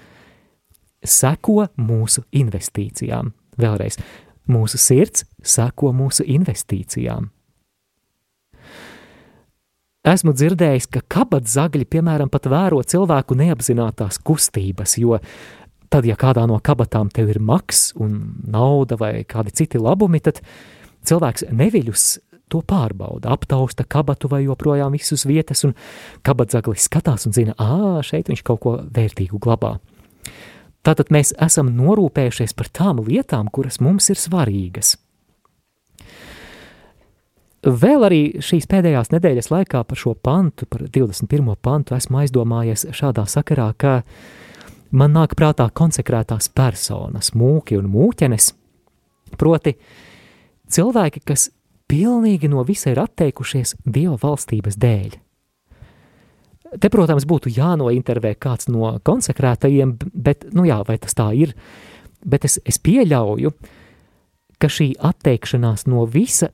seko 1.05 1.69
mūsu 1.77 2.25
investīcijām. 2.33 3.35
Vēlreiz, 3.61 4.01
mūsu 4.49 4.81
sirds 4.81 5.27
seko 5.45 5.93
mūsu 5.93 6.25
investīcijām. 6.25 7.29
Esmu 10.03 10.33
dzirdējis, 10.35 10.89
ka 10.91 11.01
kabatzagļi, 11.15 11.85
piemēram, 11.87 12.27
pat 12.33 12.49
vēro 12.51 12.81
cilvēku 12.83 13.37
neapzinātās 13.39 14.17
kustības, 14.27 14.97
jo 14.99 15.21
tad, 15.95 16.09
ja 16.09 16.17
kādā 16.19 16.43
no 16.51 16.57
kabatām 16.59 17.07
tev 17.15 17.31
ir 17.31 17.39
maks 17.39 17.93
un 18.03 18.17
nauda 18.51 18.99
vai 18.99 19.13
kādi 19.23 19.55
citi 19.61 19.79
labumi, 19.79 20.19
tad 20.19 20.41
cilvēks 21.07 21.47
neviļus 21.55 22.07
to 22.51 22.65
pārbauda, 22.67 23.31
aptausta 23.31 23.87
kabatu 23.87 24.27
vai 24.33 24.43
joprojām 24.43 24.99
visus 24.99 25.23
vietas, 25.23 25.63
un 25.69 25.77
kabatzaglis 26.27 26.89
skatās 26.91 27.29
un 27.31 27.39
zina, 27.39 27.55
ā, 27.55 28.03
šeit 28.03 28.27
viņš 28.33 28.43
kaut 28.43 28.63
ko 28.67 28.75
vērtīgu 28.83 29.39
glabā. 29.39 29.77
Tātad 30.83 31.15
mēs 31.15 31.31
esam 31.39 31.71
norūpējušies 31.79 32.59
par 32.59 32.75
tām 32.75 33.05
lietām, 33.07 33.55
kuras 33.55 33.79
mums 33.79 34.11
ir 34.11 34.19
svarīgas. 34.19 34.97
Vēl 37.63 38.03
arī 38.03 38.23
šīs 38.43 38.65
pēdējās 38.67 39.13
nedēļas 39.13 39.53
laikā 39.53 39.85
par 39.87 39.99
šo 39.99 40.17
pantu, 40.19 40.67
par 40.67 40.83
21. 40.83 41.53
pantu, 41.63 41.95
esmu 41.95 42.19
aizdomājies 42.25 42.89
šādā 42.91 43.23
sakarā, 43.31 43.69
ka 43.79 44.01
man 44.91 45.13
nāk 45.15 45.37
prātā 45.39 45.69
konsekrētās 45.71 46.49
personas, 46.51 47.31
mūki 47.39 47.77
un 47.79 47.87
mūķenes, 47.93 48.49
proti 49.39 49.77
cilvēki, 50.75 51.23
kas 51.23 51.53
pilnīgi 51.87 52.51
no 52.51 52.65
visa 52.67 52.91
ir 52.91 52.99
atteikušies 53.05 53.77
Dieva 53.87 54.17
valstības 54.19 54.79
dēļ. 54.83 55.15
Te, 56.83 56.91
protams, 56.91 57.29
būtu 57.29 57.53
jānointervē 57.53 58.33
kāds 58.43 58.67
no 58.73 58.91
konsekrētajiem, 59.07 59.93
bet, 60.11 60.49
nu 60.57 60.65
jā, 60.67 60.81
vai 60.89 60.97
tas 60.99 61.15
tā 61.15 61.29
ir, 61.37 61.55
bet 62.27 62.49
es, 62.49 62.59
es 62.67 62.81
pieļauju, 62.83 63.55
ka 64.59 64.73
šī 64.73 64.89
atteikšanās 64.99 65.87
no 65.87 66.09
visa 66.11 66.51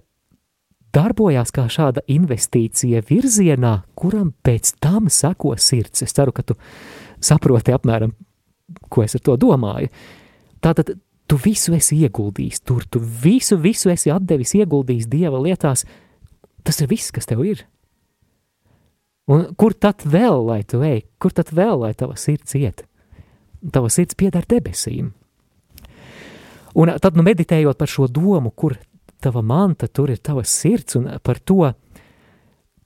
darbojās 0.95 1.53
kā 1.55 1.67
šāda 1.71 2.05
investīcija 2.11 3.03
virzienā, 3.09 3.75
kuram 3.99 4.33
pēc 4.45 4.75
tam 4.83 5.11
seko 5.13 5.55
sirds. 5.61 6.05
Es 6.07 6.15
ceru, 6.17 6.35
ka 6.35 6.45
tu 6.47 6.57
saproti 7.21 7.75
apmēram, 7.75 8.15
ko 8.89 9.05
es 9.05 9.17
ar 9.19 9.25
to 9.25 9.37
domāju. 9.41 9.91
Tātad 10.65 10.95
tu 11.29 11.39
visu 11.45 11.75
esi 11.77 12.01
ieguldījis 12.07 12.63
tur, 12.67 12.87
tu 12.89 13.01
visu, 13.01 13.59
visu 13.61 13.93
esi 13.93 14.13
atdevis, 14.13 14.57
ieguldījis 14.59 15.11
Dieva 15.11 15.41
lietās. 15.45 15.85
Tas 16.65 16.81
ir 16.83 16.91
viss, 16.91 17.13
kas 17.15 17.29
tev 17.29 17.45
ir. 17.47 17.65
Un 19.29 19.51
kur 19.61 19.75
tad 19.77 20.07
vēl, 20.09 20.41
lai 20.49 20.63
tu 20.65 20.81
ej, 20.85 21.03
kur 21.21 21.35
tad 21.37 21.53
vēl, 21.53 21.85
lai 21.85 21.93
tava 21.97 22.17
sirds 22.17 22.57
iet? 22.57 22.87
Tava 23.73 23.91
sirds 23.93 24.17
pieder 24.17 24.47
debesīm. 24.49 25.13
Un 26.79 26.93
tad, 27.03 27.17
nu, 27.19 27.25
meditējot 27.27 27.79
par 27.79 27.91
šo 27.91 28.07
domu, 28.09 28.53
kur 28.55 28.77
tava 29.21 29.43
manta, 29.43 29.89
tur 29.89 30.11
ir 30.13 30.21
tavas 30.23 30.53
sirds, 30.53 30.97
un 30.99 31.09
par 31.23 31.41
to, 31.41 31.73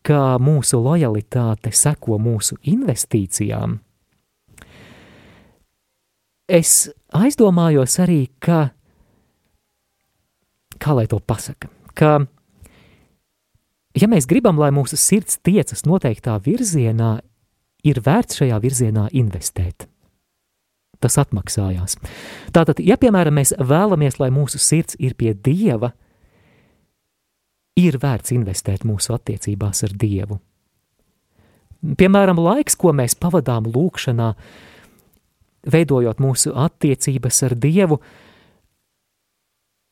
kā 0.02 0.22
mūsu 0.42 0.80
lojalitāte 0.82 1.72
seko 1.74 2.18
mūsu 2.20 2.58
investīcijām. 2.68 3.78
Es 6.52 6.90
aizdomājos 7.14 7.96
arī, 8.02 8.26
ka, 8.42 8.72
kā 10.82 10.96
lai 10.98 11.06
to 11.08 11.20
pasaka, 11.22 11.70
ka, 11.96 12.18
ja 13.96 14.10
mēs 14.10 14.26
gribam, 14.28 14.58
lai 14.60 14.72
mūsu 14.74 14.98
sirds 15.00 15.38
tiecas 15.46 15.86
noteiktā 15.86 16.36
virzienā, 16.42 17.20
ir 17.86 18.02
vērts 18.02 18.42
šajā 18.42 18.58
virzienā 18.62 19.08
investēt. 19.16 19.86
Tas 21.02 21.18
atmaksājās. 21.18 21.96
Tātad, 22.54 22.78
ja 22.82 22.94
piemēram 23.00 23.34
mēs 23.40 23.56
vēlamies, 23.58 24.20
lai 24.22 24.30
mūsu 24.34 24.60
sirds 24.62 24.98
ir 25.02 25.16
pie 25.18 25.32
Dieva, 25.34 25.90
ir 27.78 27.98
vērts 28.02 28.34
investēt 28.36 28.84
mūsu 28.88 29.14
attiecībās 29.16 29.84
ar 29.86 29.94
Dievu. 29.98 30.38
Piemēram, 31.98 32.38
laiks, 32.38 32.76
ko 32.78 32.92
mēs 32.94 33.16
pavadām 33.18 33.66
lūkšanā, 33.72 34.28
veidojot 35.72 36.20
mūsu 36.22 36.52
attiecības 36.54 37.42
ar 37.48 37.56
Dievu, 37.58 37.98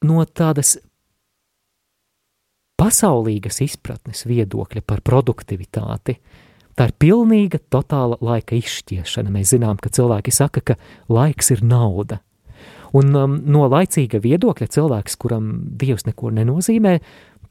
no 0.07 0.23
tādas 0.25 0.77
pasaulīgas 2.81 3.61
izpratnes 3.65 4.25
viedokļa 4.29 4.85
par 4.87 5.03
produktivitāti. 5.05 6.17
Tā 6.79 6.87
ir 6.89 6.95
pilnīga, 7.03 7.59
totāla 7.69 8.17
laika 8.25 8.57
izšķiešana. 8.57 9.33
Mēs 9.35 9.53
zinām, 9.53 9.77
ka 9.83 9.91
cilvēki 9.93 10.33
saka, 10.33 10.63
ka 10.65 10.77
laiks 11.13 11.51
ir 11.53 11.65
nauda. 11.67 12.23
Un 12.97 13.15
um, 13.15 13.35
no 13.47 13.67
laicīga 13.71 14.19
viedokļa 14.23 14.71
cilvēks, 14.75 15.19
kuram 15.21 15.51
Dievs 15.79 16.07
neko 16.09 16.33
nenozīmē, 16.35 16.97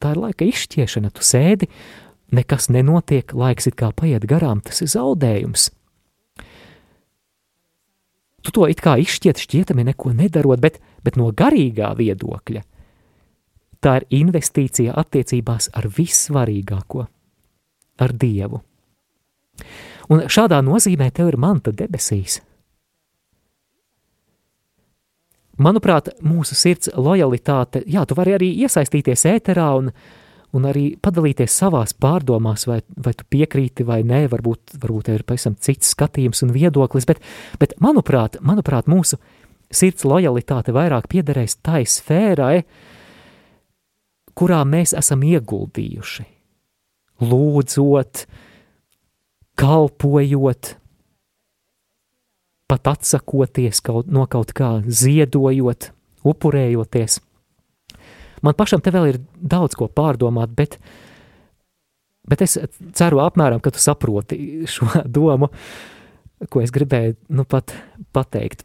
tā 0.00 0.14
ir 0.14 0.22
laika 0.24 0.48
izšķiešana. 0.48 1.12
Tu 1.14 1.26
sēdi, 1.26 1.68
nekas 2.34 2.70
nenotiek, 2.72 3.34
laiks 3.36 3.70
it 3.70 3.76
kā 3.80 3.92
paiet 3.96 4.26
garām, 4.28 4.64
tas 4.64 4.82
ir 4.82 4.90
zaudējums. 4.92 5.68
Tu 8.40 8.52
to 8.56 8.66
it 8.72 8.80
kā 8.80 8.96
izšķiet 9.02 9.42
šķietami 9.44 9.84
neko 9.90 10.14
nedarot, 10.16 10.60
bet, 10.62 10.80
bet 11.04 11.20
no 11.20 11.28
garīgā 11.36 11.92
viedokļa 11.98 12.64
tā 13.80 13.96
ir 14.00 14.06
investīcija 14.20 14.94
attiecībās 15.00 15.70
ar 15.76 15.88
vissvarīgāko, 15.96 17.06
ar 18.00 18.12
Dievu. 18.12 18.60
Un 20.10 20.24
šādā 20.28 20.60
nozīmē 20.64 21.10
tev 21.14 21.30
ir 21.32 21.38
manta 21.40 21.72
debesīs. 21.72 22.40
Manuprāt, 25.60 26.08
mūsu 26.24 26.56
sirds 26.56 26.88
lojalitāte, 26.96 27.82
jā, 27.90 28.06
tu 28.08 28.16
vari 28.16 28.32
arī 28.38 28.48
iesaistīties 28.64 29.26
ēterā 29.28 29.66
un, 29.76 29.90
un 30.56 30.68
arī 30.70 30.86
padalīties 31.02 31.56
savās 31.62 31.92
pārdomās, 32.00 32.64
vai, 32.70 32.78
vai 32.96 33.12
tu 33.16 33.26
piekrīti 33.28 33.84
vai 33.84 34.00
nē, 34.06 34.22
varbūt, 34.32 34.78
varbūt 34.80 35.12
ir 35.12 35.26
pavisam 35.28 35.58
cits 35.60 35.92
skatījums 35.92 36.40
un 36.46 36.54
viedoklis, 36.56 37.08
bet, 37.10 37.20
bet 37.60 37.76
manuprāt, 37.84 38.40
manuprāt, 38.40 38.88
mūsu 38.88 39.20
sirds 39.70 40.06
lojalitāte 40.08 40.72
vairāk 40.74 41.10
piederēs 41.12 41.58
tai 41.60 41.84
sfērai, 41.84 42.62
kurā 44.32 44.62
mēs 44.64 44.94
esam 44.96 45.22
ieguldījuši. 45.28 46.24
Lūdzot, 47.20 48.24
kalpojot, 49.60 50.74
pat 52.70 52.92
atsakoties 52.94 53.82
kaut, 53.84 54.08
no 54.10 54.26
kaut 54.30 54.54
kā, 54.56 54.78
ziedojot, 54.86 55.90
upurējoties. 56.26 57.20
Man 58.46 58.56
pašam 58.56 58.80
te 58.80 58.92
vēl 58.94 59.10
ir 59.10 59.20
daudz 59.36 59.76
ko 59.76 59.90
pārdomāt, 59.92 60.52
bet, 60.56 60.78
bet 62.28 62.44
es 62.46 62.56
ceru 62.96 63.20
apmēram, 63.24 63.60
ka 63.60 63.72
tu 63.74 63.82
saproti 63.82 64.66
šo 64.70 65.04
domu, 65.04 65.50
ko 66.48 66.62
es 66.64 66.72
gribēju 66.72 67.18
nu 67.36 67.44
pat 67.48 67.74
pateikt. 68.16 68.64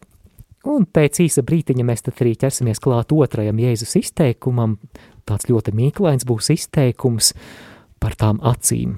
Un 0.66 0.86
pēc 0.90 1.20
īsa 1.22 1.44
brītiņa 1.46 1.84
mēs 1.86 2.02
tad 2.02 2.18
arī 2.24 2.32
ķersimies 2.40 2.80
klāt 2.82 3.12
otrajam 3.14 3.60
Jēzus 3.62 3.94
izteikumam. 4.00 4.80
Tāds 5.26 5.46
ļoti 5.50 5.74
mīklains 5.76 6.26
būs 6.26 6.50
izteikums 6.56 7.34
par 8.02 8.16
tām 8.18 8.40
acīm. 8.42 8.96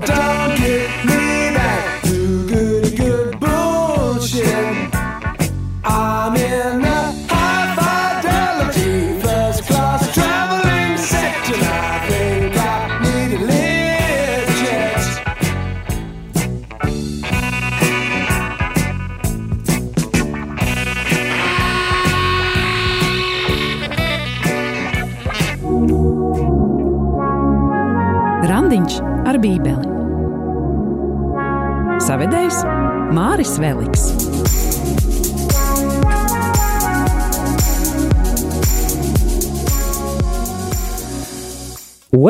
Don't 0.00 0.56
get 0.60 1.04
me. 1.06 1.17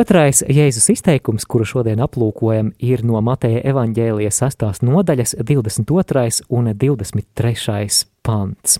Otrais 0.09 0.39
Jēzus 0.41 0.87
izteikums, 0.89 1.43
kuru 1.45 1.67
šodien 1.69 1.99
aplūkojam, 2.01 2.71
ir 2.81 3.03
no 3.05 3.19
Mateja 3.21 3.59
evaņģēlijas 3.69 4.39
6. 4.41 4.81
nodaļas 4.87 5.35
22. 5.37 6.23
un 6.49 6.71
23. 6.73 7.83
pants. 8.25 8.79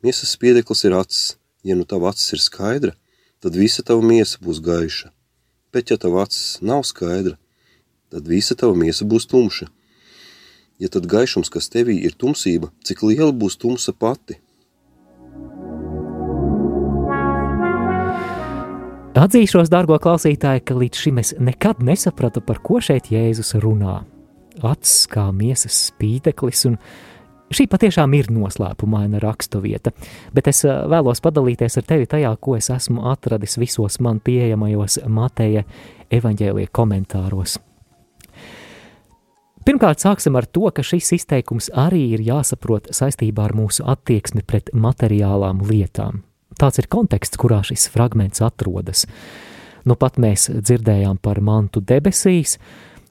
Miesas 0.00 0.32
spiedeklis 0.32 0.86
ir 0.88 0.96
acis. 0.96 1.36
Ja 1.60 1.76
nu 1.76 1.84
tava 1.84 2.14
acis 2.14 2.32
ir 2.32 2.40
skaidra, 2.40 2.96
tad 3.44 3.60
visa 3.60 3.84
tava 3.84 4.00
miesa 4.00 4.40
būs 4.40 4.64
gaiša. 4.64 5.12
Bet 5.68 5.92
ja 5.92 6.00
tava 6.00 6.24
acis 6.24 6.56
nav 6.64 6.88
skaidra, 6.88 7.36
tad 8.08 8.24
visa 8.24 8.56
tava 8.56 8.72
miesa 8.72 9.04
būs 9.04 9.28
tumša. 9.28 9.68
Ja 10.80 10.88
tad 10.88 11.12
gaišums, 11.12 11.52
kas 11.52 11.68
tevī 11.68 12.00
ir 12.08 12.16
tumsība, 12.16 12.72
cik 12.88 13.04
liela 13.04 13.34
būs 13.36 13.60
tumsa 13.60 13.92
pati– 13.92 14.40
Atzīšos, 19.20 19.68
dārgo 19.68 19.98
klausītāji, 20.00 20.62
ka 20.64 20.74
līdz 20.80 21.00
šim 21.02 21.18
es 21.20 21.34
nekad 21.36 21.82
nesapratu, 21.84 22.40
par 22.40 22.62
ko 22.64 22.78
šeit 22.80 23.10
Jēzus 23.12 23.52
runā. 23.60 23.98
Acis 24.64 25.04
kā 25.12 25.26
miesas 25.36 25.76
spīdeklis, 25.90 26.66
un 26.70 26.78
Šī 27.50 27.64
patiešām 27.66 28.12
ir 28.14 28.28
noslēpumaina 28.30 29.18
raksturvieta, 29.18 29.90
bet 30.30 30.46
es 30.52 30.60
eh, 30.62 30.84
vēlos 30.86 31.18
padalīties 31.18 31.80
ar 31.80 31.86
tevi 31.88 32.06
tajā, 32.06 32.30
ko 32.38 32.54
es 32.54 32.70
esmu 32.70 33.08
atradis 33.10 33.58
visos 33.58 33.98
man 33.98 34.20
pieejamajos 34.22 35.00
Mateja 35.10 35.64
evaņģēlīja 36.14 36.70
komentāros. 36.70 37.56
Pirmkārt, 39.66 39.98
sāksim 40.06 40.38
ar 40.38 40.46
to, 40.46 40.70
ka 40.70 40.86
šis 40.86 41.10
izteikums 41.18 41.72
arī 41.74 42.06
ir 42.14 42.22
jāsaprot 42.30 42.92
saistībā 42.94 43.50
ar 43.50 43.58
mūsu 43.58 43.82
attieksmi 43.82 44.46
pret 44.46 44.70
materiālām 44.70 45.66
lietām. 45.66 46.22
Tāds 46.60 46.76
ir 46.76 46.90
konteksts, 46.92 47.40
kurā 47.40 47.62
šis 47.64 47.86
fragments 47.88 48.42
atrodas. 48.44 49.06
Nu 49.88 49.96
pat 49.96 50.18
mēs 50.20 50.50
dzirdējām 50.52 51.16
par 51.24 51.40
mantu 51.40 51.80
debesīs, 51.80 52.58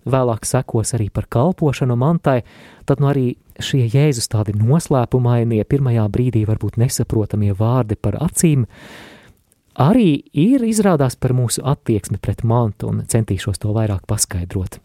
vēlāk 0.05 0.45
sekos 0.45 0.93
arī 0.93 1.09
par 1.09 1.25
kalpošanu 1.33 1.97
mantai, 1.97 2.43
tad 2.85 3.01
nu 3.01 3.09
arī 3.09 3.31
šie 3.57 3.88
Jēzus 3.89 4.29
tādi 4.29 4.53
noslēpumainie, 4.53 5.63
pirmajā 5.65 6.05
brīdī 6.13 6.45
varbūt 6.45 6.77
nesaprotamie 6.77 7.55
vārdi 7.57 7.97
par 7.97 8.19
acīm, 8.21 8.67
arī 9.81 10.21
ir 10.29 10.63
izrādās 10.69 11.17
par 11.17 11.33
mūsu 11.33 11.65
attieksmi 11.65 12.21
pret 12.21 12.45
mantu 12.45 12.93
un 12.93 13.01
centīšos 13.09 13.65
to 13.65 13.73
vairāk 13.73 14.05
paskaidrot. 14.05 14.77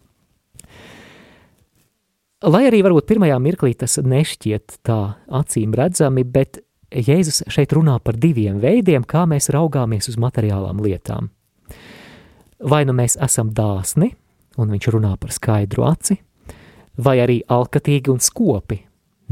Lai 2.45 2.67
arī 2.69 2.83
varbūt 2.85 3.07
pirmajā 3.09 3.37
mirklī 3.41 3.77
tas 3.77 4.01
nešķiet 4.01 4.81
tā 4.85 5.01
acīm 5.33 5.77
redzami, 5.77 6.25
bet 6.25 6.64
Jēzus 6.95 7.43
šeit 7.51 7.73
runā 7.75 7.97
par 7.99 8.15
diviem 8.21 8.61
veidiem, 8.63 9.03
kā 9.03 9.25
mēs 9.27 9.51
raugāmies 9.51 10.09
uz 10.13 10.19
materiālām 10.21 10.83
lietām. 10.85 11.31
Vai 12.65 12.85
nu 12.87 12.95
mēs 12.95 13.17
esam 13.21 13.51
dāsni, 13.51 14.13
un 14.57 14.71
viņš 14.71 14.89
runā 14.95 15.17
par 15.19 15.35
skaidru 15.35 15.89
aci, 15.89 16.21
vai 17.03 17.19
arī 17.25 17.41
alkatīgi 17.51 18.13
un 18.13 18.23
skopi, 18.23 18.79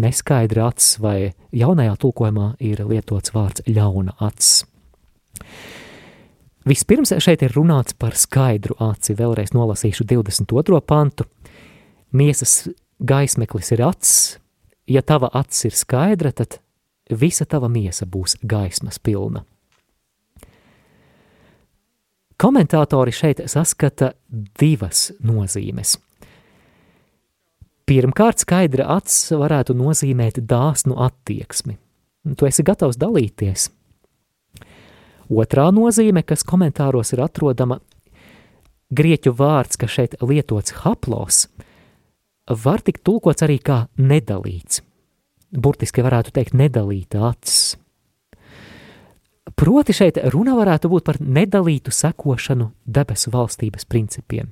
neskaidra 0.03 0.66
acis, 0.72 0.98
vai 0.98 1.33
jaunajā 1.55 1.94
tulkojumā 2.03 2.48
ir 2.66 2.83
lietots 2.88 3.35
vārds 3.35 3.64
ļauna 3.68 4.16
acis. 4.27 4.64
Vispirms 6.66 7.11
šeit 7.22 7.42
ir 7.42 7.55
runāts 7.57 7.94
par 7.98 8.14
skaidru 8.18 8.77
aci, 8.83 9.16
vēlreiz 9.18 9.51
nolasīšu 9.55 10.07
22. 10.07 10.79
pantu. 10.87 11.27
Miesas 12.14 12.68
gaismeklis 13.03 13.72
ir 13.75 13.83
acis, 13.87 14.18
ja 14.87 15.03
tava 15.03 15.31
acis 15.35 15.70
ir 15.70 15.79
skaidra, 15.79 16.31
tad 16.31 16.62
visa 17.18 17.46
tava 17.46 17.68
miesa 17.68 18.07
būs 18.07 18.38
gaismas 18.42 18.98
pilna. 18.98 19.44
Komentatori 22.42 23.12
šeit 23.14 23.44
saskata 23.46 24.12
divas 24.59 25.12
nozīmes. 25.22 25.94
Pirmkārt, 27.87 28.42
skaidra 28.42 28.88
acis 28.96 29.31
varētu 29.38 29.77
nozīmēt 29.79 30.40
dāsnu 30.51 30.96
attieksmi. 31.03 31.77
Tu 32.38 32.46
esi 32.48 32.64
gatavs 32.66 32.98
dalīties. 32.98 33.68
Otrā 35.31 35.68
nozīme, 35.75 36.22
kas 36.27 36.44
komentāros 36.46 37.14
ir 37.14 37.22
atrodama, 37.25 37.79
grieķu 38.92 39.33
vārds, 39.38 39.79
kas 39.81 39.94
šeit 39.94 40.16
lietots 40.20 40.83
haplos, 40.83 41.46
var 42.64 42.83
tikt 42.83 43.05
tulkots 43.07 43.46
arī 43.46 43.59
kā 43.62 43.85
nedalīts. 43.98 44.83
Burtiski 45.52 46.04
varētu 46.04 46.32
teikt 46.32 46.56
nedalīta 46.56 47.20
acis. 47.28 47.76
Proti 49.58 49.94
šeit 49.94 50.18
runa 50.32 50.54
varētu 50.56 50.88
būt 50.88 51.04
par 51.04 51.18
nedalītu 51.20 51.92
sekošanu 51.92 52.70
debesu 52.86 53.32
valstības 53.34 53.84
principiem. 53.84 54.48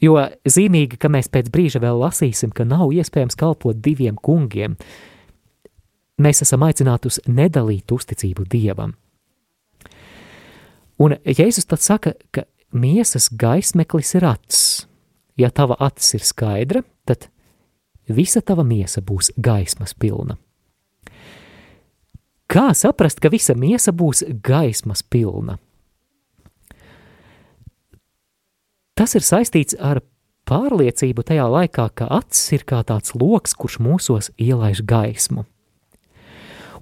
Jo 0.00 0.16
zīmīgi, 0.48 0.96
ka 0.98 1.10
mēs 1.12 1.28
pēc 1.28 1.52
brīža 1.52 1.82
vēl 1.82 2.00
lasīsim, 2.00 2.54
ka 2.56 2.64
nav 2.64 2.90
iespējams 2.96 3.36
kalpot 3.38 3.78
diviem 3.84 4.16
kungiem, 4.16 4.78
mēs 6.18 6.42
esam 6.42 6.64
aicināti 6.64 7.12
uz 7.12 7.20
nedalītu 7.28 8.00
uzticību 8.00 8.48
Dievam. 8.50 8.96
Un 11.00 11.16
Jēzus 11.24 11.68
tad 11.68 11.84
saka, 11.84 12.16
ka 12.32 12.48
miesas 12.72 13.28
gaismeklis 13.32 14.16
ir 14.18 14.26
acis, 14.32 14.64
Ja 15.40 15.48
tava 15.50 15.76
acis 15.80 16.18
ir 16.18 16.24
skaidra, 16.26 16.82
tad 17.08 17.30
visa 18.16 18.42
tava 18.42 18.64
miesa 18.66 19.02
būs 19.02 19.32
gaismas 19.36 19.94
pilna. 19.94 20.36
Kā 22.50 22.70
saprast, 22.74 23.20
ka 23.22 23.30
visa 23.30 23.54
miesa 23.54 23.92
būs 23.94 24.24
gaismas 24.42 25.04
pilna? 25.06 25.58
Tas 28.98 29.14
ir 29.14 29.24
saistīts 29.24 29.76
ar 29.78 30.02
pārliecību 30.50 31.22
tajā 31.24 31.46
laikā, 31.46 31.86
ka 31.94 32.08
acis 32.18 32.56
ir 32.58 32.66
kā 32.68 32.82
tāds 32.84 33.14
loks, 33.14 33.54
kurš 33.54 33.78
mūsos 33.80 34.32
ielaiž 34.34 34.82
gaismu. 34.82 35.46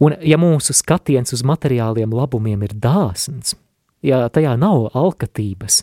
Un 0.01 0.15
ja 0.23 0.39
mūsu 0.39 0.75
skatiens 0.75 1.35
uz 1.35 1.45
materiāliem 1.47 2.15
labumiem 2.15 2.65
ir 2.65 2.75
dāsns, 2.75 3.57
ja 4.03 4.25
tajā 4.33 4.55
nav 4.59 4.89
alkatības, 4.97 5.83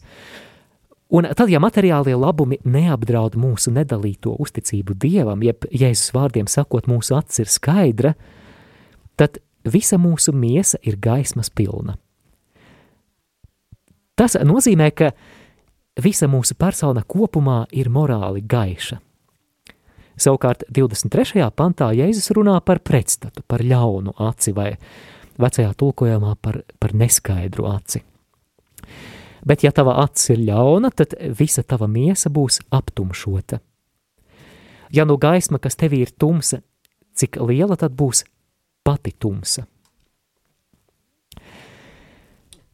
Un 1.13 1.27
tad, 1.37 1.51
ja 1.53 1.59
materiālie 1.61 2.15
labumi 2.17 2.57
neapdraud 2.65 3.35
mūsu 3.37 3.69
nedalīto 3.75 4.33
uzticību 4.41 4.95
Dievam, 4.97 5.43
jeb 5.45 5.67
Jēzus 5.69 6.09
vārdiem 6.15 6.47
sakot, 6.49 6.87
mūsu 6.89 7.13
acis 7.19 7.43
ir 7.43 7.51
skaidra, 7.51 8.13
tad 9.15 9.37
visa 9.69 9.99
mūsu 10.01 10.33
miesa 10.33 10.79
ir 10.81 10.97
gaismas 10.97 11.51
pilna. 11.53 11.99
Tas 14.15 14.37
nozīmē, 14.41 14.89
ka 14.95 15.11
visa 16.01 16.27
mūsu 16.31 16.57
persona 16.57 17.03
kopumā 17.05 17.65
ir 17.75 17.91
morāli 17.93 18.41
gaiša. 18.41 18.97
Savukārt 20.15 20.63
23. 20.71 21.43
pantā 21.51 21.91
Jēzus 21.93 22.31
runā 22.33 22.55
par 22.65 22.79
pretstatu, 22.79 23.43
par 23.47 23.61
ļaunu 23.61 24.15
aci 24.25 24.55
vai 24.55 24.71
vecajā 25.37 25.73
tulkojumā 25.75 26.35
par, 26.41 26.61
par 26.79 26.95
neskaidru 26.95 27.67
aci. 27.67 28.01
Bet, 29.45 29.63
ja 29.63 29.69
tava 29.71 29.99
acis 30.01 30.33
ir 30.33 30.41
ļauna, 30.47 30.89
tad 30.89 31.13
visa 31.37 31.61
tava 31.63 31.85
miesa 31.87 32.31
būs 32.33 32.63
aptumšota. 32.73 33.59
Ja 34.93 35.05
nu 35.05 35.19
gaisma, 35.21 35.59
kas 35.61 35.77
tevī 35.77 36.01
ir 36.05 36.13
tumsa, 36.17 36.63
cik 37.13 37.37
liela 37.45 37.77
tad 37.77 37.93
būs 37.97 38.23
pati 38.85 39.13
tumsa? 39.13 39.67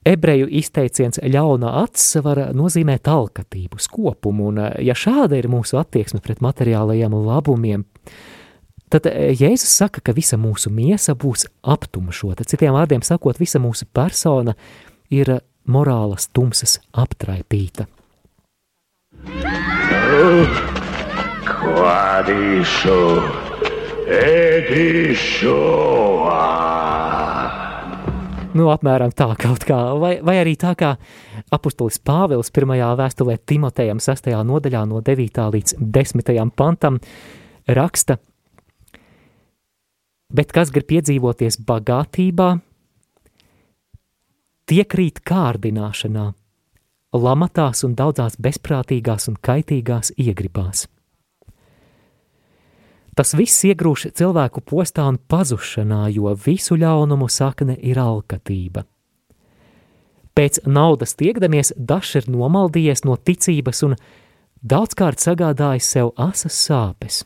Ebreju 0.07 0.47
izteiciens 0.57 1.19
ļauna 1.21 1.75
acis 1.83 2.23
var 2.25 2.39
nozīmēt 2.57 3.05
alkatību, 3.11 3.77
skopumu, 3.77 4.47
un 4.49 4.63
ja 4.81 4.95
šāda 4.97 5.37
ir 5.37 5.49
mūsu 5.51 5.77
attieksme 5.77 6.23
pret 6.25 6.41
materiālajiem 6.41 7.13
labumiem, 7.27 7.83
tad 8.89 9.05
Jēzus 9.11 9.75
saka, 9.83 10.01
ka 10.01 10.15
visa 10.17 10.39
mūsu 10.41 10.71
miesa 10.73 11.13
būs 11.13 11.45
aptumšota. 11.61 12.47
Citiem 12.49 12.73
vārdiem 12.79 13.05
sakot, 13.05 13.37
visa 13.39 13.61
mūsu 13.61 13.85
persona 13.93 14.55
ir 15.13 15.35
morālas 15.67 16.29
tumsas 16.33 16.79
aptraipīta. 16.93 17.87
Kvadīšu, 21.51 22.99
ēdīšu. 24.21 25.57
Nu, 28.51 28.65
apmēram 28.67 29.13
tā 29.15 29.29
kaut 29.39 29.63
kā, 29.63 29.77
vai, 29.95 30.17
vai 30.25 30.35
arī 30.41 30.57
tā 30.59 30.73
kā 30.75 30.89
apustulis 31.55 32.01
Pāvils 32.03 32.51
pirmajā 32.51 32.89
vēstulē 32.99 33.37
Timotejam 33.47 34.01
6. 34.03 34.27
nodaļā 34.47 34.81
no 34.89 34.99
9. 35.07 35.39
līdz 35.55 35.77
10. 35.79 36.33
pantam 36.59 36.99
raksta, 37.71 38.17
bet 40.35 40.51
kas 40.51 40.73
grib 40.75 40.89
piedzīvoties 40.91 41.61
bagātībā, 41.63 42.49
tie 44.71 44.85
krīt 44.87 45.19
kārdināšanā, 45.27 46.29
lamatās 47.11 47.83
un 47.83 47.95
daudzās 47.99 48.37
bezprātīgās 48.39 49.27
un 49.27 49.35
kaitīgās 49.43 50.13
iegribās. 50.15 50.85
Tas 53.11 53.33
viss 53.35 53.65
iegrūž 53.67 54.07
cilvēku 54.15 54.63
postā 54.63 55.03
un 55.11 55.17
pazušanā, 55.19 56.05
jo 56.15 56.31
visu 56.45 56.77
ļaunumu 56.79 57.27
sakne 57.27 57.75
ir 57.75 57.99
alkatība. 57.99 58.85
Pēc 60.31 60.61
naudas 60.63 61.17
tiekdamies, 61.19 61.73
dažs 61.75 62.21
ir 62.21 62.29
nomaldījies 62.31 63.03
no 63.03 63.17
ticības 63.19 63.83
un 63.89 63.97
daudzkārt 64.63 65.19
sagādājis 65.19 65.91
sev 65.97 66.13
asas 66.15 66.55
sāpes. 66.55 67.25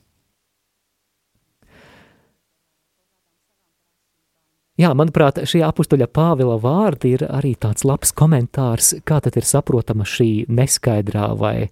Jā, 4.75 4.89
manuprāt, 4.91 5.37
šie 5.47 5.61
apstuļa 5.63 6.09
Pāvila 6.11 6.57
vārdi 6.59 7.13
ir 7.15 7.21
arī 7.31 7.53
tāds 7.55 7.85
labs 7.87 8.11
komentārs, 8.11 8.91
kā 9.07 9.21
tad 9.23 9.37
ir 9.39 9.47
saprotama 9.47 10.03
šī 10.03 10.49
neskaidrā 10.51 11.29
vai, 11.39 11.69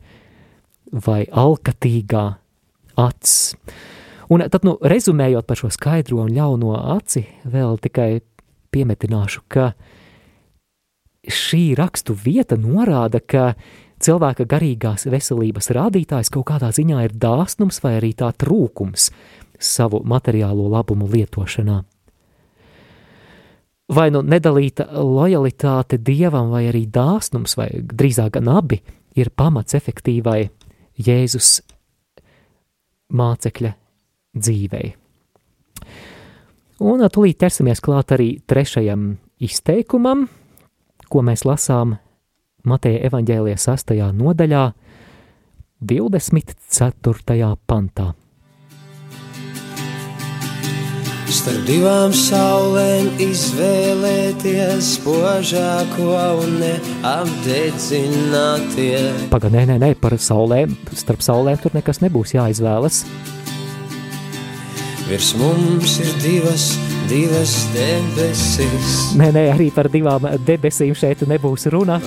vai 0.88 1.26
alkatīgā 1.28 2.24
acs. 3.04 3.36
Un 4.32 4.46
tad, 4.48 4.63
nu, 4.63 4.78
rezumējot 4.80 5.50
par 5.50 5.60
šo 5.60 5.74
skaidro 5.76 6.24
un 6.24 6.32
ļauno 6.32 6.78
aci, 6.96 7.26
vēl 7.44 7.76
tikai 7.84 8.24
piemetināšu, 8.72 9.44
ka 9.52 9.74
šī 11.28 11.74
rakstu 11.76 12.16
vieta 12.16 12.56
norāda, 12.56 13.20
ka 13.20 13.52
cilvēka 14.00 14.48
garīgās 14.48 15.10
veselības 15.12 15.74
rādītājs 15.76 16.32
kaut 16.32 16.48
kādā 16.56 16.72
ziņā 16.72 17.04
ir 17.04 17.20
dāsnums 17.20 17.84
vai 17.84 17.98
arī 18.00 18.16
tā 18.16 18.32
trūkums, 18.32 19.12
savu 19.60 20.06
materiālo 20.08 20.72
labumu 20.72 21.12
lietošanā. 21.12 21.84
Vai 23.91 24.08
nu 24.15 24.22
nedalīta 24.24 24.86
lojalitāte 24.96 26.00
dievam, 26.00 26.54
vai 26.54 26.69
arī 26.69 26.86
dāsnums, 26.88 27.58
vai 27.60 27.67
drīzāk 27.84 28.38
gan 28.38 28.48
abi, 28.54 28.80
ir 29.19 29.34
pamats 29.36 29.76
efektīvai 29.76 30.48
Jēzus 31.04 31.58
mācekļa 33.13 33.74
dzīvei. 34.39 34.93
Un 36.84 37.04
tūlīt 37.04 37.39
ķersimies 37.43 37.84
klāt 37.84 38.15
arī 38.15 38.30
trešajam 38.48 39.17
izteikumam, 39.43 40.26
ko 41.12 41.22
mēs 41.22 41.43
lasām 41.46 41.98
Mateja 42.63 43.04
evaņģēlija 43.10 43.60
sastajā 43.60 44.10
nodaļā, 44.15 44.65
24. 45.84 47.56
pantā. 47.67 48.13
Starp 51.34 51.63
divām 51.65 52.12
saulēm 52.13 53.08
izvēlēties 53.24 54.86
spožāko 55.00 56.12
un 56.43 56.60
neapdedzināties. 56.62 59.24
Pagaidām, 59.34 59.58
nē, 59.58 59.63
nē, 59.72 59.78
nē, 59.82 59.89
par 59.98 60.13
saulēm. 60.22 60.78
Starp 60.93 61.26
saulēm 61.26 61.58
tur 61.63 61.74
nekas 61.74 62.06
nebūs 62.06 62.36
jāizvēlas. 62.38 63.02
Virs 65.10 65.34
mums 65.41 65.98
ir 66.06 66.13
divas 66.22 66.78
divas 67.10 67.54
debesis. 67.74 68.92
Nē, 69.20 69.30
nē, 69.36 69.44
arī 69.54 69.68
par 69.74 69.89
divām 69.92 70.26
debesīm 70.48 70.96
šeit 70.98 71.24
nebūs 71.30 71.68
runa. 71.74 72.00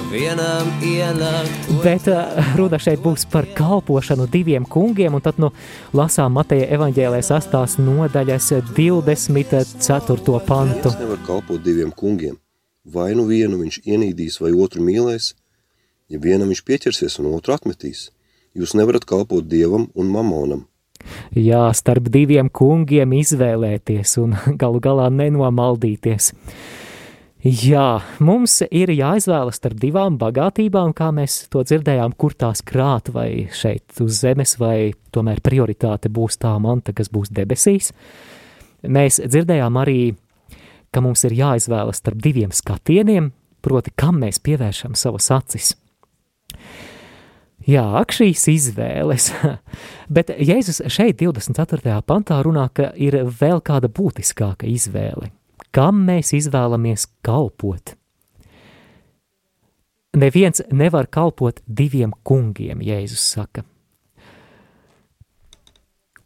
Bet 1.85 2.09
uh, 2.13 2.41
runa 2.59 2.81
šeit 2.83 3.03
būs 3.05 3.27
par 3.33 3.49
kalpošanu 3.57 4.29
diviem 4.33 4.67
kungiem, 4.69 5.17
un 5.17 5.25
tad 5.25 5.41
nu 5.43 5.53
lasām 5.97 6.37
Mateja 6.39 6.69
evaņģēlē 6.77 7.23
sastās 7.27 7.79
nodaļas 7.81 8.53
24. 8.73 10.41
pantu. 10.49 10.93
Viens 10.93 11.03
nevar 11.03 11.25
kalpot 11.27 11.63
diviem 11.63 11.93
kungiem. 11.93 12.39
Vai 12.87 13.13
nu 13.19 13.27
vienu 13.27 13.59
viņš 13.65 13.83
ienīdīs 13.83 14.39
vai 14.43 14.53
otru 14.55 14.85
mīlēs, 14.87 15.33
ja 16.13 16.23
vienam 16.23 16.53
viņš 16.53 16.63
pieķersies 16.63 17.19
un 17.23 17.33
otru 17.35 17.57
atmetīs. 17.57 18.11
Jūs 18.57 18.77
nevarat 18.79 19.05
kalpot 19.05 19.45
dievam 19.45 19.91
un 19.95 20.09
mamonam. 20.13 20.67
Jā, 21.37 21.69
starp 21.77 22.11
diviem 22.13 22.51
kungiem 22.53 23.15
izvēlēties 23.19 24.17
un 24.23 24.35
galu 24.61 24.83
galā 24.85 25.11
nenomaldīties. 25.13 26.33
Jā, 27.47 28.01
mums 28.19 28.57
ir 28.75 28.91
jāizvēlas 28.91 29.61
starp 29.61 29.79
divām 29.79 30.17
bagātībām, 30.19 30.91
kā 30.97 31.13
mēs 31.15 31.45
to 31.53 31.63
dzirdējām, 31.63 32.17
kur 32.19 32.35
tās 32.35 32.65
krāt, 32.67 33.13
vai 33.15 33.47
šeit 33.55 34.01
uz 34.03 34.19
zemes, 34.25 34.57
vai 34.59 34.97
tomēr 35.15 35.39
prioritāte 35.45 36.11
būs 36.11 36.41
tā 36.43 36.57
manta, 36.59 36.97
kas 36.97 37.13
būs 37.13 37.31
debesīs. 37.31 37.93
Mēs 38.83 39.21
dzirdējām 39.23 39.79
arī, 39.79 40.01
ka 40.91 41.05
mums 41.05 41.23
ir 41.29 41.37
jāizvēlas 41.39 42.03
starp 42.03 42.19
diviem 42.25 42.51
skatieniem, 42.51 43.31
proti, 43.63 43.95
kam 43.95 44.19
mēs 44.25 44.43
pievēršam 44.43 44.99
savas 44.99 45.31
acis. 45.37 45.77
Jā, 47.67 47.83
ak, 47.99 48.15
šīs 48.15 48.45
izvēles. 48.53 49.33
Bet 50.15 50.31
Jēzus 50.31 50.85
šeit, 50.87 51.19
24. 51.19 51.99
pantā, 52.07 52.39
runā, 52.47 52.69
ka 52.71 52.93
ir 52.95 53.19
vēl 53.27 53.59
kāda 53.67 53.91
būtiskāka 53.91 54.69
izvēle. 54.71 55.33
Kam 55.75 56.05
mēs 56.07 56.31
izvēlamies 56.39 57.09
kalpot? 57.27 57.97
Neviens 60.17 60.63
nevar 60.73 61.11
kalpot 61.13 61.59
diviem 61.67 62.15
kungiem, 62.25 62.81
Jēzus 62.87 63.27
saka. 63.35 63.67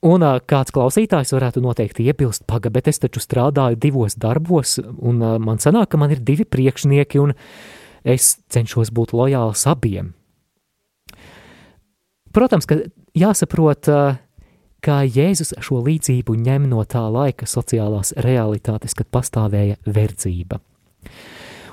Un 0.04 0.22
kāds 0.48 0.72
klausītājs 0.72 1.34
varētu 1.34 1.64
noteikti 1.64 2.06
iebilst, 2.08 2.46
paga, 2.48 2.70
bet 2.72 2.88
es 2.88 3.00
taču 3.00 3.20
strādāju 3.20 3.80
divos 3.80 4.14
darbos, 4.16 4.78
un 4.80 5.24
man 5.40 5.60
sanāk, 5.60 5.90
ka 5.92 6.00
man 6.00 6.12
ir 6.12 6.22
divi 6.24 6.44
priekšnieki, 6.48 7.20
un 7.20 7.34
es 8.04 8.36
cenšos 8.52 8.92
būt 8.96 9.12
lojāls 9.16 9.66
abiem. 9.68 10.14
Protams, 12.32 12.66
ka 12.68 12.78
jāsaprot, 13.16 13.88
kā 14.84 14.96
Jēzus 15.04 15.54
šo 15.60 15.80
līdzību 15.84 16.36
ņem 16.40 16.68
no 16.70 16.84
tā 16.88 17.02
laika 17.10 17.48
sociālās 17.48 18.14
realitātes, 18.24 18.94
kad 18.94 19.10
pastāvēja 19.12 19.80
verdzība. 19.86 20.60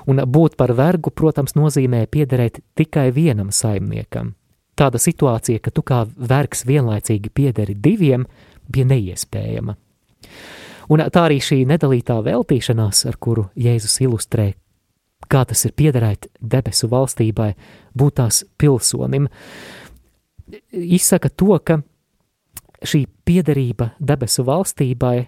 Un 0.08 0.22
būt 0.24 0.56
par 0.56 0.72
vergu, 0.72 1.12
protams, 1.12 1.54
nozīmē 1.54 2.06
piederēt 2.10 2.62
tikai 2.78 3.10
vienam 3.12 3.52
saimniekam. 3.52 4.32
Tāda 4.78 5.00
situācija, 5.02 5.60
ka 5.60 5.72
tu 5.74 5.82
kā 5.82 6.04
vergs 6.06 6.64
vienlaicīgi 6.68 7.32
piederi 7.34 7.74
diviem, 7.74 8.24
bija 8.68 8.86
neiespējama. 8.88 9.74
Un 10.88 11.02
tā 11.12 11.26
arī 11.28 11.42
šī 11.44 11.64
nedalītā 11.68 12.16
veltīšanās, 12.24 13.04
ar 13.10 13.18
kuru 13.20 13.48
Jēzus 13.58 13.98
ilustrē, 14.06 14.52
kā 15.28 15.42
tas 15.44 15.66
ir 15.68 15.74
piederēt 15.76 16.30
debesu 16.40 16.88
valstībai, 16.88 17.50
būt 17.98 18.16
tās 18.22 18.44
pilsonim, 18.56 19.28
izsaka 20.72 21.28
to, 21.28 21.58
ka 21.64 21.80
šī 22.84 23.04
piederība 23.26 23.92
debesu 23.98 24.44
valstībai, 24.46 25.26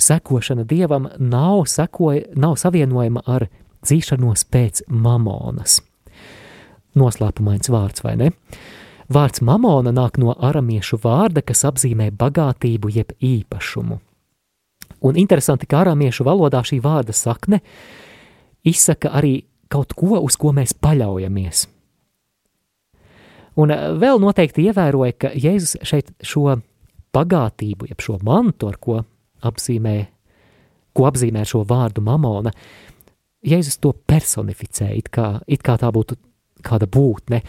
sekošana 0.00 0.64
dievam 0.68 1.08
nav, 1.18 1.64
sekoja, 1.70 2.24
nav 2.34 2.56
savienojama 2.60 3.22
ar 3.26 3.46
dzīšanos 3.84 4.46
pēc 4.50 4.84
mamonas. 4.88 5.80
Noslēpumains 6.98 7.70
vārds, 7.72 8.04
vai 8.04 8.16
ne? 8.20 8.30
Vārds 9.12 9.42
mamona 9.44 9.92
nāk 9.92 10.18
no 10.20 10.32
aramiešu 10.32 10.98
vārda, 11.02 11.42
kas 11.44 11.64
apzīmē 11.68 12.10
bagātību 12.16 12.92
jeb 12.92 13.12
īpašumu. 13.20 13.98
Un 15.02 15.18
interesanti, 15.18 15.66
ka 15.66 15.82
aramiešu 15.82 16.24
valodā 16.24 16.62
šī 16.64 16.78
vārda 16.84 17.14
sakne 17.16 17.60
izsaka 18.64 19.10
arī 19.18 19.40
kaut 19.72 19.96
ko, 19.98 20.20
uz 20.20 20.36
ko 20.38 20.54
mēs 20.56 20.76
paļaujamies– 20.78 21.66
Un 23.60 23.72
eh, 23.74 23.88
vēl 24.00 24.20
noteikti 24.22 24.66
ievēroja, 24.68 25.16
ka 25.18 25.32
Jēzus 25.36 25.76
šeit 25.86 26.12
šo 26.24 26.56
bagātību, 27.12 27.90
jeb 27.90 28.00
šo 28.02 28.18
mantu, 28.24 28.70
ar 28.72 28.78
ko 28.80 29.02
apzīmē, 29.44 29.96
ko 30.96 31.08
apzīmē 31.08 31.44
šo 31.48 31.64
vārdu 31.68 32.04
mamona, 32.04 32.52
Jēzus 33.42 33.80
to 33.82 33.90
personificē, 34.06 34.92
it 34.94 35.10
kā, 35.12 35.40
it 35.50 35.64
kā 35.66 35.74
tā 35.80 35.90
būtu 35.92 36.16
kāda 36.62 36.86
būtne. 36.86 37.42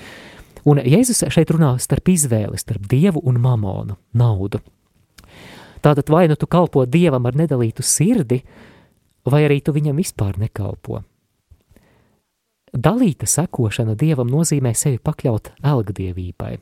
Un 0.66 0.80
Jēzus 0.82 1.26
šeit 1.34 1.52
runā 1.54 1.76
starp 1.80 2.10
izvēli, 2.10 2.58
starp 2.58 2.88
dievu 2.90 3.22
un 3.30 3.38
mamonu, 3.44 4.00
naudu. 4.18 4.64
Tātad 5.84 6.08
vai 6.10 6.26
nu 6.32 6.38
tu 6.40 6.48
kalpo 6.48 6.86
dievam 6.88 7.26
ar 7.28 7.36
nedalītu 7.36 7.84
sirdi, 7.84 8.40
vai 9.28 9.44
arī 9.46 9.60
tu 9.62 9.76
viņam 9.76 10.00
vispār 10.00 10.40
nekalpo. 10.40 11.02
Dalīta 12.74 13.28
sekošana 13.30 13.94
dievam 13.94 14.32
nozīmē 14.34 14.72
sevi 14.74 14.98
pakļaut 14.98 15.52
elgdievībai. 15.62 16.56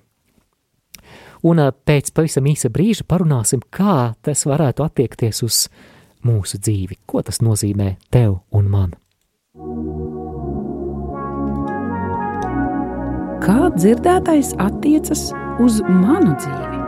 Un 1.48 1.62
pēc 1.88 2.12
pavisam 2.14 2.50
īsa 2.52 2.70
brīža 2.70 3.06
parunāsim, 3.08 3.64
kā 3.72 4.12
tas 4.22 4.44
varētu 4.46 4.84
attiekties 4.86 5.42
uz 5.48 5.62
mūsu 6.28 6.60
dzīvi, 6.62 7.00
ko 7.08 7.24
tas 7.26 7.42
nozīmē 7.42 7.96
tev 8.14 8.42
un 8.52 8.68
man. 8.70 8.94
Kā 13.42 13.72
dzirdētais 13.74 14.54
attiecas 14.62 15.32
uz 15.64 15.82
manu 15.88 16.36
dzīvi? 16.36 16.81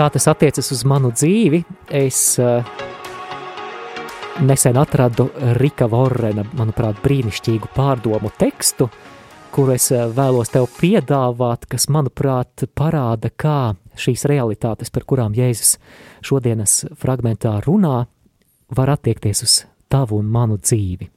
Kā 0.00 0.06
tas 0.08 0.24
attiecas 0.30 0.70
uz 0.72 0.80
manu 0.88 1.10
dzīvi, 1.12 1.58
es 1.92 2.18
uh, 2.40 2.64
nesen 4.40 4.78
atradu 4.80 5.26
Rika 5.58 5.84
Vorrena, 5.92 6.40
manuprāt, 6.56 7.02
brīnišķīgu 7.04 7.68
pārdomu 7.74 8.30
tekstu, 8.40 8.86
kuru 9.52 9.74
es 9.74 9.90
uh, 9.92 10.06
vēlos 10.16 10.54
tev 10.54 10.70
piedāvāt, 10.78 11.66
kas, 11.68 11.84
manuprāt, 11.92 12.64
parāda, 12.72 13.28
kā 13.28 13.74
šīs 14.00 14.24
realitātes, 14.32 14.88
par 14.88 15.04
kurām 15.04 15.36
Jēzus 15.36 15.74
šodienas 16.24 16.78
fragmentā 16.96 17.58
runā, 17.66 18.06
var 18.72 18.94
attiekties 18.94 19.44
uz 19.44 19.58
tavu 19.92 20.22
un 20.22 20.32
manu 20.32 20.56
dzīvi. 20.62 21.10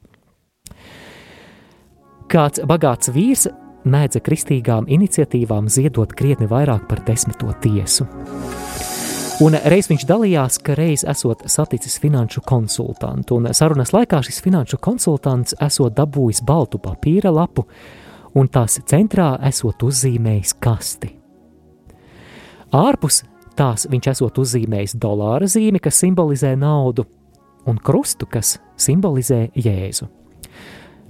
Kāds 2.28 2.60
bagāts 2.68 3.08
vīrs 3.16 3.48
mēdza 3.88 4.20
kristīgām 4.28 4.92
iniciatīvām 4.92 5.72
ziedot 5.72 6.12
krietni 6.12 6.52
vairāk 6.52 6.84
par 6.92 7.00
desmito 7.08 7.48
tiesu. 7.64 8.10
Un 9.44 9.58
reiz 9.68 9.90
viņš 9.90 10.06
dalījās, 10.08 10.56
ka 10.64 10.76
reiz 10.78 11.02
esot 11.10 11.42
saticis 11.50 11.98
finanšu 12.00 12.40
konsultantu, 12.46 13.36
un 13.36 13.50
sarunas 13.52 13.92
laikā 13.92 14.22
šis 14.24 14.40
finanšu 14.44 14.78
konsultants 14.80 15.56
esot 15.60 15.92
dabūjis 15.98 16.40
baltu 16.46 16.80
papīra 16.80 17.34
lapu, 17.34 17.66
un 18.34 18.48
tās 18.48 18.78
centrā 18.88 19.34
esot 19.50 19.84
uzzīmējis 19.84 20.56
kasti. 20.64 21.12
Ārpus 22.74 23.22
Tās 23.54 23.86
viņš 23.86 24.08
esot 24.10 24.38
uzzīmējis 24.42 24.96
dolāra 24.98 25.46
zīmi, 25.46 25.78
kas 25.82 26.00
simbolizē 26.02 26.54
naudu, 26.58 27.06
un 27.70 27.78
krustu, 27.78 28.26
kas 28.26 28.56
simbolizē 28.74 29.46
Jēzu. 29.54 30.08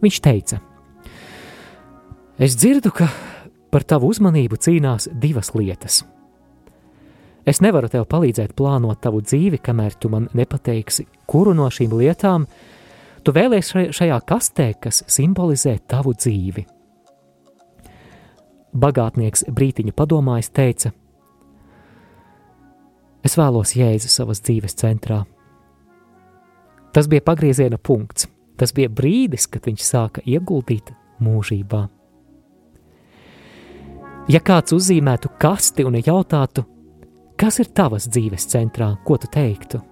Viņš 0.04 0.18
teica: 0.20 0.60
Es 2.36 2.56
dzirdu, 2.58 2.92
ka 2.92 3.08
par 3.72 3.86
tavu 3.88 4.12
uzmanību 4.12 4.60
cīnās 4.60 5.08
divas 5.08 5.54
lietas. 5.56 6.02
Es 7.44 7.60
nevaru 7.60 7.90
tev 7.92 8.06
palīdzēt 8.08 8.54
plānot 8.56 9.02
tavu 9.04 9.20
dzīvi, 9.20 9.60
kamēr 9.60 9.98
tu 10.00 10.08
man 10.12 10.30
nepateiksi, 10.32 11.04
kuru 11.28 11.52
no 11.56 11.68
šīm 11.68 11.92
lietām 11.92 12.46
tu 13.24 13.32
vēlēsies 13.36 13.92
šajā 13.96 14.20
kastē, 14.24 14.70
kas 14.80 15.02
simbolizē 15.12 15.76
tavu 15.88 16.14
dzīvi. 16.16 16.64
Bagātnieks 18.74 19.44
brītiņu 19.54 19.92
padomājis, 19.94 20.50
teica: 20.56 20.90
Es 23.24 23.36
vēlos 23.38 23.76
Jēzu 23.76 24.10
savas 24.12 24.42
dzīves 24.44 24.76
centrā. 24.80 25.22
Tas 26.92 27.08
bija 27.08 27.24
pagrieziena 27.24 27.78
punkts, 27.78 28.26
tas 28.56 28.72
bija 28.72 28.88
brīdis, 28.88 29.46
kad 29.50 29.64
viņš 29.68 29.84
sāka 29.84 30.24
ieguldīt 30.26 30.92
mūžībā. 31.22 31.86
Ja 34.32 34.40
kāds 34.40 34.72
uzzīmētu 34.72 35.32
kasti 35.40 35.84
un 35.84 35.98
jautātu, 36.00 36.64
kas 37.44 37.58
ir 37.60 37.68
tavas 37.76 38.06
dzīves 38.08 38.46
centrā, 38.48 38.86
ko 39.04 39.18
tu 39.20 39.28
teiktu? 39.28 39.82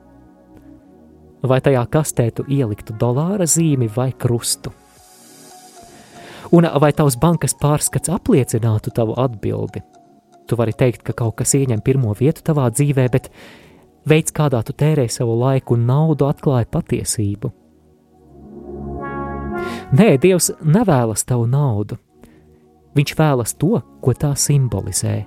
Vai 1.45 1.59
tajā 1.61 1.83
kastē 1.93 2.31
tu 2.33 2.47
ieliktu 2.49 2.95
dolāra 2.97 3.45
zīmi 3.45 3.91
vai 3.93 4.09
krustu? 4.17 4.73
Un 6.57 6.65
vai 6.81 6.93
tavs 6.97 7.19
bankas 7.21 7.53
pārskats 7.61 8.13
apliecinātu 8.15 8.95
tavu 8.97 9.19
atbildi? 9.21 9.83
Tu 10.49 10.57
vari 10.57 10.73
teikt, 10.73 11.03
ka 11.05 11.13
kaut 11.13 11.37
kas 11.43 11.53
ieņem 11.59 11.85
pirmo 11.85 12.15
vietu 12.17 12.41
tavā 12.47 12.71
dzīvē, 12.73 13.07
bet 13.13 13.29
veids, 14.09 14.33
kādā 14.33 14.63
tu 14.65 14.73
tērē 14.73 15.05
savu 15.13 15.37
laiku 15.43 15.77
un 15.77 15.85
naudu, 15.93 16.31
atklāja 16.33 16.71
patiesību. 16.73 17.53
Nē, 19.93 20.11
Dievs 20.25 20.55
nevēlas 20.65 21.29
tavu 21.29 21.45
naudu. 21.53 22.01
Viņš 22.97 23.17
vēlas 23.21 23.57
to, 23.61 23.77
ko 24.01 24.17
tā 24.17 24.33
simbolizē 24.33 25.25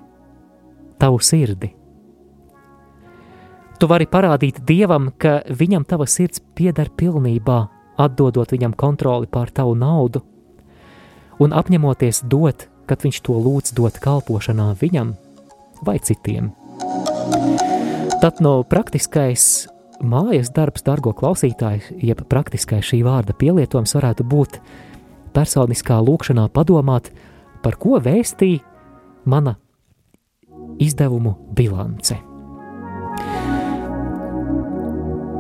-tavu 1.02 1.22
sirdi. 1.22 1.85
Tu 3.80 3.90
vari 3.92 4.08
parādīt 4.08 4.62
Dievam, 4.68 5.10
ka 5.18 5.42
viņam 5.50 5.84
tava 5.88 6.08
sirds 6.08 6.42
pieder 6.56 6.90
pilnībā, 6.96 7.58
atdodot 8.00 8.52
viņam 8.52 8.76
kontroli 8.78 9.28
pār 9.28 9.52
tavu 9.52 9.76
naudu, 9.76 10.24
un 11.40 11.52
apņemoties 11.56 12.24
dot 12.32 12.70
kad 12.90 13.02
viņš 13.06 13.22
to 13.26 13.36
lūdz 13.42 13.74
dot 13.78 13.98
kalpošanā 14.02 14.72
viņam 14.80 15.14
vai 15.86 15.98
citiem. 16.00 16.52
Tad 18.22 18.42
no 18.42 18.62
praktiskais 18.70 19.68
mājas 20.02 20.52
darbs, 20.56 20.86
dārgo 20.86 21.14
klausītāju, 21.18 22.00
jeb 22.02 22.24
praktiskais 22.30 22.86
šī 22.86 23.02
vārda 23.06 23.36
pielietojums 23.38 23.96
varētu 23.98 24.26
būt 24.30 24.60
personiskā 25.36 26.00
lūkšanā 26.06 26.48
padomāt, 26.54 27.12
par 27.66 27.78
ko 27.82 28.00
vēstīja 28.00 28.64
mana 29.26 29.58
izdevumu 30.80 31.36
bilance. 31.58 32.20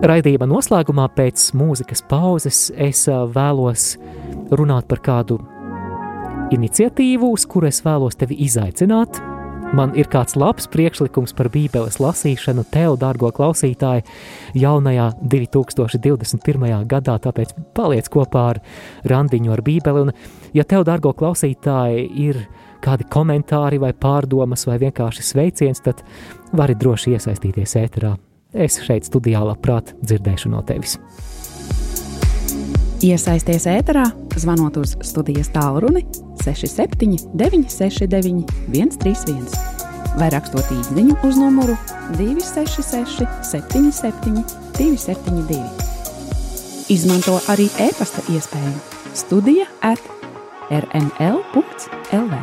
Raidījuma 0.06 0.45
noslēgumā 0.45 1.08
pēc 1.18 1.47
mūzikas 1.58 2.03
pauzes 2.06 2.68
es 2.78 2.99
vēlos 3.10 3.86
runāt 4.53 4.86
par 4.86 4.99
kādu 5.01 5.39
iniciatīvu, 6.53 7.32
uz 7.34 7.45
kuru 7.49 7.72
es 7.72 7.80
vēlos 7.82 8.20
tevi 8.20 8.38
izaicināt. 8.45 9.18
Man 9.74 9.95
ir 9.97 10.06
kāds 10.14 10.38
labs 10.38 10.70
priekšlikums 10.70 11.34
par 11.34 11.49
Bībeles 11.49 11.97
lasīšanu 11.97 12.68
tev, 12.70 12.99
dārgo 13.01 13.32
klausītāju, 13.34 14.06
jaunajā 14.62 15.08
2021. 15.26 16.68
gadā, 16.91 17.18
tāpēc 17.26 17.56
paliec 17.74 18.12
kopā 18.14 18.45
ar 18.51 18.62
randiņu 19.10 19.56
ar 19.58 19.66
Bībeli. 19.66 20.06
Un, 20.06 20.14
ja 20.53 20.68
tev, 20.70 20.86
dārgo 20.86 21.16
klausītāji, 21.18 22.06
ir 22.28 22.43
kādi 22.86 23.10
komentāri 23.10 23.82
vai 23.82 23.95
pārdomas 23.97 24.70
vai 24.70 24.78
vienkārši 24.86 25.28
sveiciens, 25.34 25.82
tad 25.82 26.06
vari 26.53 26.78
droši 26.78 27.18
iesaistīties 27.18 27.78
ēterā. 27.82 28.14
Es 28.56 28.80
šeit 28.80 29.03
studijā 29.08 29.43
labprāt 29.43 29.91
dzirdēšu 29.99 30.49
no 30.53 30.62
tevis. 30.64 30.95
Iesaisties 33.03 33.68
ēterā, 33.70 34.06
zvanot 34.39 34.80
uz 34.80 34.95
studijas 35.06 35.51
tālruni 35.53 36.06
67 36.41 37.36
969 37.36 38.47
131 38.72 39.76
vai 40.16 40.30
rakstot 40.32 40.72
īsiņu 40.72 41.18
uz 41.28 41.36
numuru 41.39 41.76
266 42.16 43.28
77 43.51 44.43
272. 44.80 45.60
Izmanto 46.95 47.39
arī 47.51 47.68
e-pasta 47.82 48.24
iespēju 48.32 48.78
Studija 49.16 49.66
at 49.82 50.01
rml.lv. 50.70 52.34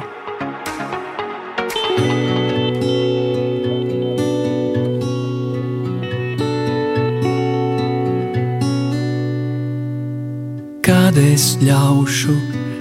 Kad 10.93 11.17
es 11.17 11.55
ļaušu 11.57 12.35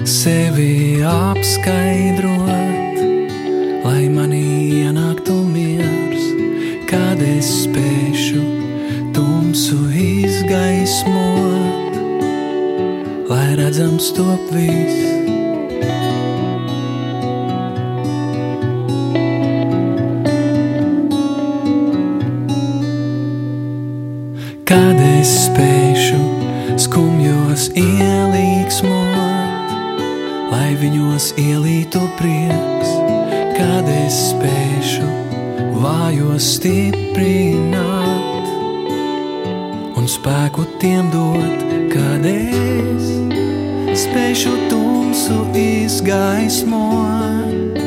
sevi 0.03 0.99
apskaidrot, 1.07 2.97
lai 3.85 4.09
manī 4.11 4.81
ienāktu 4.81 5.37
miers, 5.47 6.25
kad 6.91 7.23
es 7.23 7.47
spēšu 7.61 8.43
tumsu 9.15 9.79
izgaismot, 9.95 11.95
lai 13.31 13.55
redzams 13.61 14.11
top 14.17 14.43
viss. 14.51 14.99
Kad 24.67 24.99
es 24.99 25.31
spēšu 25.45 25.80
skumjos 26.91 27.69
ielīgsmot, 27.79 29.69
lai 30.51 30.75
viņos 30.75 31.29
ielītu 31.39 32.01
prieks, 32.19 32.89
kad 33.55 33.87
es 33.87 34.17
spēšu 34.33 35.07
vājos 35.79 36.43
stiprināt 36.57 38.43
un 39.95 40.03
spēku 40.11 40.67
tiem 40.83 41.07
dot, 41.15 41.63
kad 41.93 42.27
es 42.27 43.07
spēšu 44.03 44.51
tumsu 44.67 45.47
izgaismot. 45.55 47.79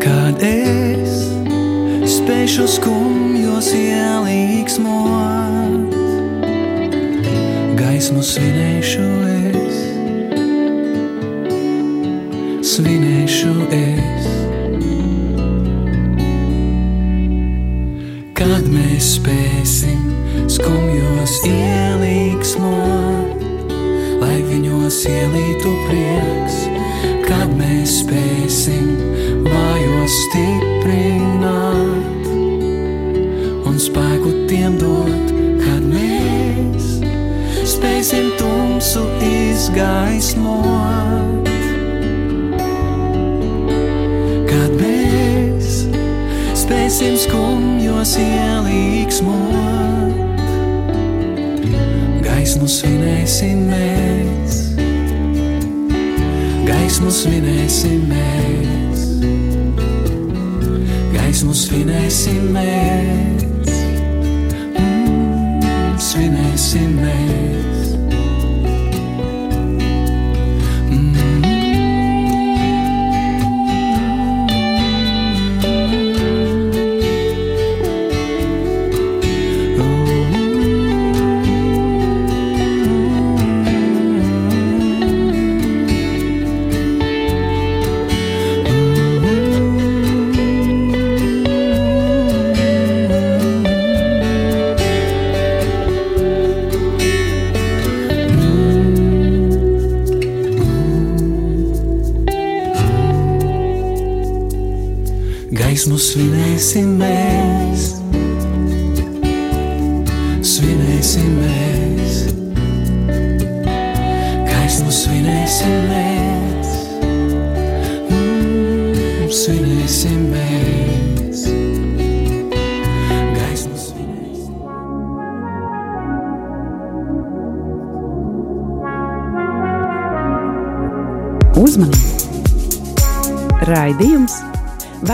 Kad 0.00 0.40
es 0.48 1.28
spēšu 2.16 2.64
skumjos 2.78 3.68
ielīgsmot, 3.76 5.35
gaismu 7.96 8.20
svinēšu 8.20 9.04
es 9.24 9.76
svinēšu 12.68 13.52
es. 13.72 14.26
Kad 18.36 18.68
mēs 18.68 19.14
spēsim 19.16 20.12
skumjos 20.44 21.38
ielīgsmot, 21.48 23.40
lai 24.20 24.38
viņos 24.44 25.00
ielītu 25.14 25.55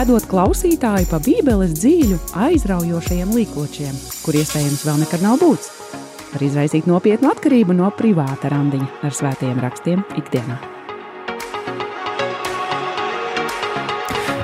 vedot 0.03 0.25
klausītāju 0.27 1.07
pa 1.07 1.17
Bībeles 1.23 1.77
dzīļu 1.77 2.17
aizraujošajiem 2.35 3.29
līkločiem, 3.37 3.93
kur 4.25 4.35
iespējams 4.35 4.81
vēl 4.83 4.97
nekad 4.99 5.23
nav 5.23 5.37
būts. 5.39 5.69
Var 6.33 6.43
izraisīt 6.43 6.89
nopietnu 6.89 7.29
atkarību 7.31 7.75
no 7.77 7.87
privāta 7.95 8.51
randiņa 8.51 8.89
ar 9.07 9.15
svētajiem 9.15 9.61
rakstiem 9.63 10.03
ikdienā. 10.19 10.57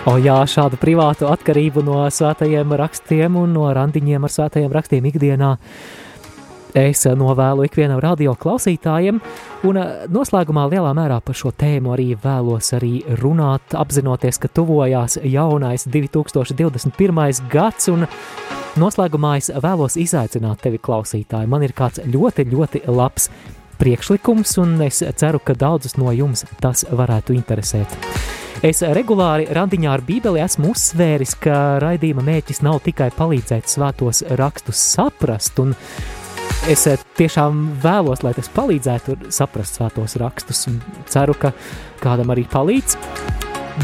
O 0.08 0.16
jā, 0.24 0.38
šādu 0.48 0.80
privātu 0.80 1.28
atkarību 1.28 1.84
no 1.84 2.06
svētajiem 2.08 2.78
rakstiem 2.80 3.36
un 3.42 3.52
no 3.58 3.68
randiņiem 3.76 4.30
ar 4.30 4.36
svētajiem 4.38 4.78
rakstiem 4.80 5.12
ikdienā 5.12 5.58
es 6.78 7.04
novēlu 7.04 7.66
ikvienam 7.68 8.00
radio 8.00 8.36
klausītājiem, 8.40 9.20
un 9.68 9.80
eh, 9.80 10.06
noslēgumā 10.12 10.66
lielā 10.72 10.92
mērā 10.98 11.20
par 11.26 11.38
šo 11.38 11.52
tēmu 11.56 11.94
arī 11.96 12.10
vēlos 12.20 12.72
arī 12.78 13.02
runāt, 13.20 13.76
apzinoties, 13.78 14.40
ka 14.42 14.52
tuvojās 14.54 15.20
jaunais 15.24 15.88
2021. 15.90 17.44
gads, 17.52 17.90
un 17.92 18.08
noslēgumā 18.80 19.36
es 19.42 19.52
vēlos 19.52 20.00
izaicināt 20.00 20.64
tevi 20.64 20.82
klausītāji. 20.82 21.50
Man 21.50 21.66
ir 21.68 21.76
kāds 21.78 22.04
ļoti, 22.06 22.48
ļoti 22.52 22.84
labs 22.88 23.30
priekšlikums, 23.80 24.58
un 24.64 24.76
es 24.86 25.04
ceru, 25.22 25.40
ka 25.44 25.56
daudzus 25.56 25.98
no 26.00 26.12
jums 26.16 26.46
tas 26.64 26.86
varētu 26.92 27.36
interesēt. 27.38 27.96
Es 28.60 28.82
regulāri 28.84 29.46
randiņā 29.56 29.92
ar 29.96 30.02
Bībeli 30.04 30.42
esmu 30.44 30.74
uzsvēris, 30.74 31.38
ka 31.40 31.80
raidījuma 31.80 32.26
mērķis 32.28 32.60
nav 32.66 32.82
tikai 32.84 33.08
palīdzēt 33.16 33.72
svētos 33.72 34.26
rakstus 34.36 34.82
saprast, 34.98 35.62
un 35.64 35.72
es 36.68 36.86
eh, 36.90 37.00
tiešām 37.20 37.62
vēlos, 37.84 38.24
lai 38.26 38.34
tas 38.36 38.50
palīdzētu 38.52 39.32
saprast 39.34 39.80
svētos 39.80 40.18
rakstus, 40.20 40.66
un 40.72 40.80
ceru, 41.10 41.36
ka 41.38 41.54
kādam 42.04 42.34
arī 42.34 42.46
palīdz. 42.50 42.98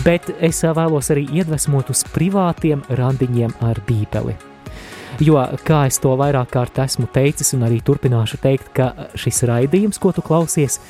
Bet 0.04 0.28
es 0.44 0.64
eh, 0.64 0.74
vēlos 0.76 1.12
arī 1.14 1.28
iedvesmot 1.40 1.94
uz 1.94 2.04
privātiem 2.16 2.84
randiņiem 2.90 3.56
ar 3.64 3.80
Bībeli. 3.88 4.36
Jo, 5.24 5.40
kā 5.64 5.86
es 5.88 6.02
to 6.04 6.12
vairāk 6.20 6.50
kārt 6.52 6.80
esmu 6.84 7.08
teicis, 7.16 7.54
un 7.56 7.64
arī 7.64 7.80
turpināšu 7.86 8.42
teikt, 8.44 8.74
ka 8.76 8.90
šis 9.16 9.46
raidījums, 9.48 10.00
ko 10.02 10.12
tu 10.12 10.26
klausies, 10.26 10.82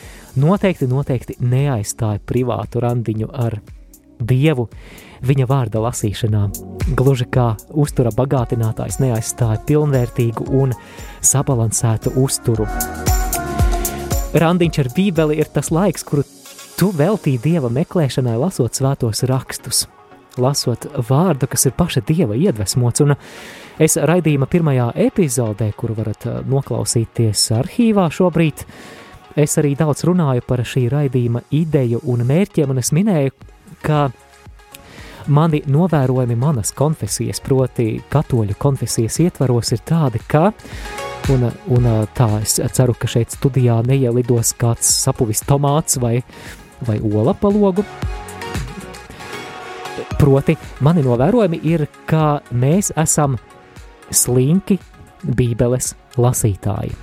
noteikti, 0.41 0.87
noteikti 0.89 1.37
neaizstāja 1.45 2.23
privātu 2.25 2.81
randiņu 2.81 3.29
ar 3.29 3.59
Dievu 4.15 4.69
viņa 5.25 5.47
vārda 5.49 5.81
lasīšanā. 5.83 6.45
Gluži 6.97 7.25
kā 7.33 7.51
uztura 7.73 8.11
bagātinātājs 8.13 8.99
neaizstāja 9.01 9.61
pilnvērtīgu 9.65 10.47
un 10.53 10.75
sabalansētu 11.25 12.13
uzturu. 12.21 12.67
Randiņš 14.35 14.79
ar 14.83 14.89
Bībeli 14.95 15.37
ir 15.39 15.49
tas 15.53 15.71
laiks, 15.71 16.03
kuru 16.03 16.25
tu 16.75 16.91
veltīji 16.91 17.39
Dieva 17.43 17.69
meklēšanai, 17.71 18.35
lasot 18.39 18.75
svētos 18.75 19.23
rakstus, 19.29 19.85
lasot 20.37 20.89
vārdu, 21.09 21.47
kas 21.47 21.65
ir 21.69 21.75
paša 21.77 22.03
Dieva 22.05 22.35
iedvesmots. 22.35 23.03
Un 23.05 23.15
es 23.79 23.95
raidījuma 23.95 24.49
pirmajā 24.51 24.89
epizodē, 25.07 25.71
kuru 25.77 25.95
varat 26.01 26.27
uh, 26.27 26.41
noklausīties 26.51 27.47
arhīvā 27.55 28.09
šobrīd, 28.11 28.65
es 29.39 29.57
arī 29.61 29.73
daudz 29.79 30.03
runāju 30.07 30.43
par 30.47 30.65
šī 30.67 30.85
raidījuma 30.91 31.45
ideju 31.55 32.03
un 32.11 32.27
mērķiem, 32.27 32.75
un 32.75 32.83
es 32.83 32.91
minēju, 32.95 33.33
ka 33.85 34.09
mani 35.27 35.61
novērojumi 35.67 36.35
manas 36.37 36.71
konfesijas, 36.75 37.41
proti 37.43 38.01
katoļu 38.09 38.57
konfesijas 38.59 39.19
ietvaros 39.23 39.71
ir 39.75 39.81
tādi, 39.87 40.21
ka, 40.27 40.51
un, 41.33 41.47
un 41.73 41.89
tā 42.15 42.29
es 42.41 42.59
ceru, 42.77 42.95
ka 42.99 43.09
šeit 43.09 43.33
studijā 43.33 43.79
neielidos 43.87 44.53
kāds 44.59 44.89
sapuvis 45.05 45.43
tomāts 45.47 45.99
vai, 46.01 46.19
vai 46.85 46.99
ola 47.01 47.33
pa 47.37 47.49
logu, 47.49 47.85
proti 50.19 50.57
mani 50.85 51.03
novērojumi 51.05 51.61
ir, 51.67 51.87
ka 52.09 52.41
mēs 52.53 52.91
esam 52.97 53.37
slinki 54.11 54.77
bībeles 55.25 55.93
lasītāji. 56.21 56.93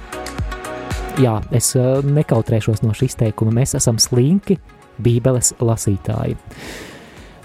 Jā, 1.20 1.34
es 1.52 1.74
nekautrēšos 2.08 2.80
no 2.86 2.94
šī 2.96 3.10
izteikuma, 3.10 3.52
mēs 3.58 3.74
esam 3.76 3.98
slinki 4.00 4.56
bībeles 5.02 5.52
lasītāji. 5.60 6.38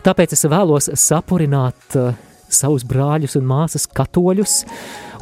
Tāpēc 0.08 0.32
es 0.38 0.46
vēlos 0.48 0.86
sapurināt 0.96 1.96
uh, 2.00 2.14
savus 2.48 2.86
brāļus 2.88 3.34
un 3.36 3.44
māsas 3.50 3.90
katoļus, 3.92 4.54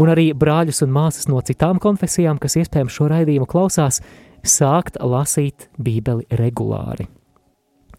un 0.03 0.11
arī 0.13 0.27
brāļus 0.37 0.83
un 0.85 0.91
māsas 0.93 1.25
no 1.25 1.39
citām 1.41 1.79
konfesijām, 1.81 2.37
kas 2.37 2.59
iespējams 2.61 2.93
šo 2.93 3.07
raidījumu 3.09 3.47
klausās, 3.49 3.97
sākt 4.45 4.99
lasīt 5.01 5.71
Bībeli 5.81 6.27
regulāri. 6.37 7.07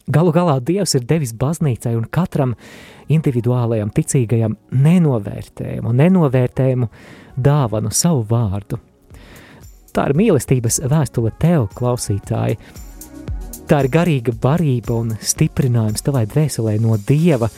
Galu 0.07 0.31
galā 0.31 0.61
Dievs 0.63 0.95
ir 0.95 1.03
devis 1.11 1.35
baznīcai 1.35 1.97
un 1.99 2.07
katram 2.07 2.55
individuālajam 3.11 3.91
ticīgajam 3.91 4.55
nenovērtējumu, 4.71 5.91
nenovērtējumu 5.91 6.93
dāvanu 7.35 7.91
savu 7.91 8.23
vārdu. 8.31 8.79
Tā 9.91 10.07
ir 10.07 10.21
mīlestības 10.23 10.85
vēstule 10.87 11.35
tev, 11.43 11.67
klausītāji, 11.75 12.61
Tā 13.67 13.81
ir 13.83 13.89
garīga 13.91 14.31
barība 14.39 14.95
un 14.95 15.17
stiprinājums 15.19 16.05
tavai 16.07 16.23
dvēselē 16.31 16.77
no 16.79 16.95
Dieva. 17.03 17.49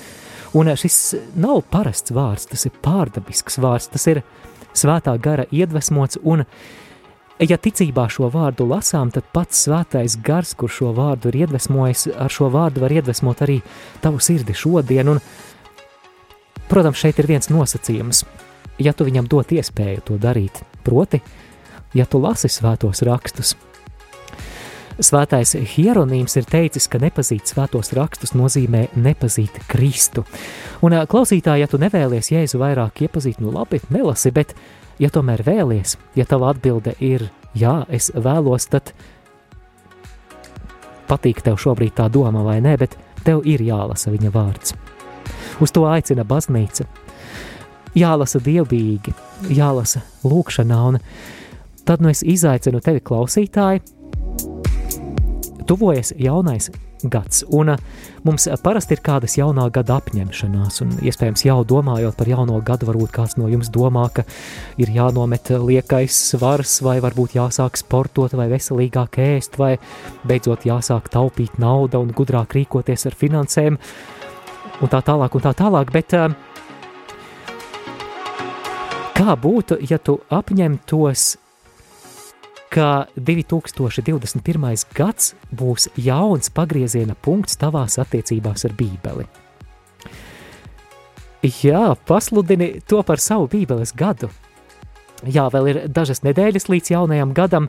Un 0.56 0.70
šis 0.80 0.96
nav 1.36 1.66
parasts 1.68 2.14
vārds, 2.16 2.46
tas 2.48 2.64
ir 2.64 2.72
pārdabisks 2.80 3.61
vārds, 3.61 3.90
tas 3.92 4.06
ir 4.09 4.22
svētā 4.72 5.12
gara 5.20 5.44
iedvesmots. 5.52 6.16
Un, 6.24 6.46
ja 7.44 7.61
ticībā 7.61 8.06
šo 8.09 8.30
vārdu 8.32 8.64
lasām, 8.70 9.12
tad 9.12 9.28
pats 9.36 9.66
svētais 9.66 10.16
gars, 10.24 10.54
kurš 10.56 10.80
šo 10.80 10.94
vārdu 10.96 11.28
ir 11.28 11.42
iedvesmojis, 11.42 12.06
ar 12.16 12.32
šo 12.32 12.48
vārdu 12.56 12.86
var 12.86 12.96
iedvesmot 12.96 13.44
arī 13.44 13.61
tavu 14.00 14.24
sirdi 14.24 14.56
šodien. 14.56 15.12
Un, 15.12 15.20
protams, 16.72 17.04
šeit 17.04 17.20
ir 17.20 17.28
viens 17.28 17.52
nosacījums. 17.52 18.24
Ja 18.80 18.96
tu 18.96 19.04
viņam 19.04 19.28
dot 19.28 19.52
iespēju 19.52 20.09
to 20.09 20.16
darīt, 20.22 20.64
proti, 20.88 21.20
ja 21.92 22.09
tu 22.09 22.22
lasi 22.22 22.48
svētos 22.48 23.04
rakstus, 23.04 23.59
Svētais 24.99 25.53
Hieronīms 25.55 26.34
ir 26.40 26.46
teicis, 26.51 26.88
ka 26.90 26.99
nepazīt 26.99 27.46
svētos 27.46 27.92
rakstus 27.94 28.32
nozīmē 28.34 28.88
nepazīt 28.99 29.61
Kristu. 29.70 30.24
Un, 30.82 30.96
klausītāji, 31.07 31.62
ja 31.62 31.68
tu 31.70 31.78
nevēlies 31.78 32.32
Jēzu 32.32 32.59
vairāk 32.59 33.05
iepazīt, 33.07 33.38
nu 33.38 33.53
labi, 33.55 33.78
nelasi, 33.94 34.32
bet, 34.34 34.57
ja 34.99 35.07
tomēr 35.14 35.44
vēlies, 35.46 35.94
ja 36.18 36.26
tava 36.26 36.49
atbilde 36.51 36.96
ir 36.99 37.28
jā, 37.55 37.84
es 37.94 38.11
vēlos, 38.11 38.66
tad 38.72 38.90
patīk 41.07 41.44
tev 41.46 41.61
šobrīd 41.62 41.94
tā 42.01 42.09
doma 42.11 42.42
vai 42.42 42.57
nē, 42.64 42.72
bet 42.80 42.96
tev 43.22 43.46
ir 43.46 43.62
jālasa 43.62 44.11
viņa 44.11 44.32
vārds. 44.34 44.74
Uz 45.62 45.74
to 45.74 45.84
aicina 45.86 46.24
baznīca. 46.26 46.88
Jālasa 47.94 48.42
dievbijīgi, 48.42 49.14
jālasa 49.55 50.03
lūkšanā, 50.26 50.80
un 50.90 50.99
tad 51.86 52.03
nu 52.03 52.11
es 52.11 52.24
izaicinu 52.26 52.82
tevi 52.82 52.99
klausītāji, 52.99 53.84
tuvojas 55.68 56.14
jaunais 56.16 56.70
gads, 57.02 57.44
un 57.54 57.68
uh, 57.68 57.78
mums 58.26 58.48
parasti 58.62 58.96
ir 58.96 59.02
kādas 59.04 59.36
jaunā 59.38 59.68
gada 59.74 59.98
apņemšanās, 60.00 60.80
un 60.82 60.96
iespējams 61.06 61.44
jau 61.46 61.60
domājot 61.68 62.16
par 62.18 62.30
jauno 62.30 62.58
gadu, 62.64 62.88
varbūt 62.88 63.14
kāds 63.14 63.36
no 63.38 63.46
jums 63.50 63.70
domā, 63.74 64.08
ka 64.14 64.24
ir 64.80 64.90
jānomet 64.94 65.52
liekais 65.62 66.18
svars, 66.32 66.78
vai 66.82 66.98
varbūt 67.04 67.36
jāsāk 67.38 67.78
sportot, 67.78 68.34
vai 68.38 68.48
veselīgāk 68.50 69.20
ēst, 69.22 69.58
vai 69.60 69.76
beidzot 70.26 70.66
jāsāk 70.66 71.10
taupīt 71.14 71.60
naudu 71.62 72.02
un 72.02 72.14
gudrāk 72.16 72.58
rīkoties 72.58 73.06
ar 73.10 73.18
finansēm, 73.18 73.78
un 74.82 74.92
tā 74.92 75.02
tālāk, 75.04 75.38
un 75.38 75.46
tā 75.46 75.54
tālāk, 75.58 75.92
bet 75.94 76.18
uh, 76.18 76.30
kā 79.18 79.34
būtu, 79.38 79.78
ja 79.90 79.98
tu 80.02 80.20
apņemtos 80.30 81.36
ka 82.72 83.06
2021. 83.16 84.86
gads 84.94 85.34
būs 85.54 85.88
jauns 85.96 86.50
pagrieziena 86.54 87.16
punkts 87.16 87.56
tavās 87.60 87.98
attiecībās 88.00 88.66
ar 88.68 88.74
Bībeli. 88.78 89.28
Jā, 91.62 91.94
pasludini 92.06 92.80
to 92.86 93.02
par 93.06 93.22
savu 93.22 93.46
Bībeles 93.48 93.94
gadu. 93.96 94.30
Jā, 95.26 95.48
vēl 95.50 95.68
ir 95.70 95.78
dažas 95.90 96.22
nedēļas 96.22 96.68
līdz 96.70 96.92
jaunajam 96.92 97.32
gadam, 97.34 97.66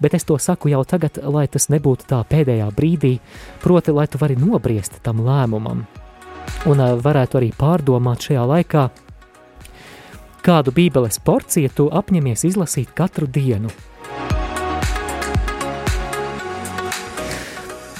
bet 0.00 0.14
es 0.16 0.26
to 0.28 0.36
saku 0.40 0.68
jau 0.72 0.82
tagad, 0.84 1.16
lai 1.24 1.46
tas 1.48 1.70
nebūtu 1.72 2.08
tā 2.08 2.20
pēdējā 2.28 2.68
brīdī, 2.76 3.14
proti, 3.64 3.94
lai 3.96 4.06
tu 4.08 4.20
vari 4.20 4.36
nobriest 4.36 5.00
tam 5.02 5.24
lēmumam. 5.24 5.86
un 6.66 6.78
varētu 6.78 7.38
arī 7.38 7.50
pārdomāt 7.58 8.26
šajā 8.26 8.42
laikā, 8.46 8.90
kādu 10.42 10.74
bībeles 10.74 11.18
porciju 11.24 11.70
tu 11.74 11.88
apņemies 11.90 12.44
izlasīt 12.44 12.92
katru 12.94 13.26
dienu. 13.26 13.70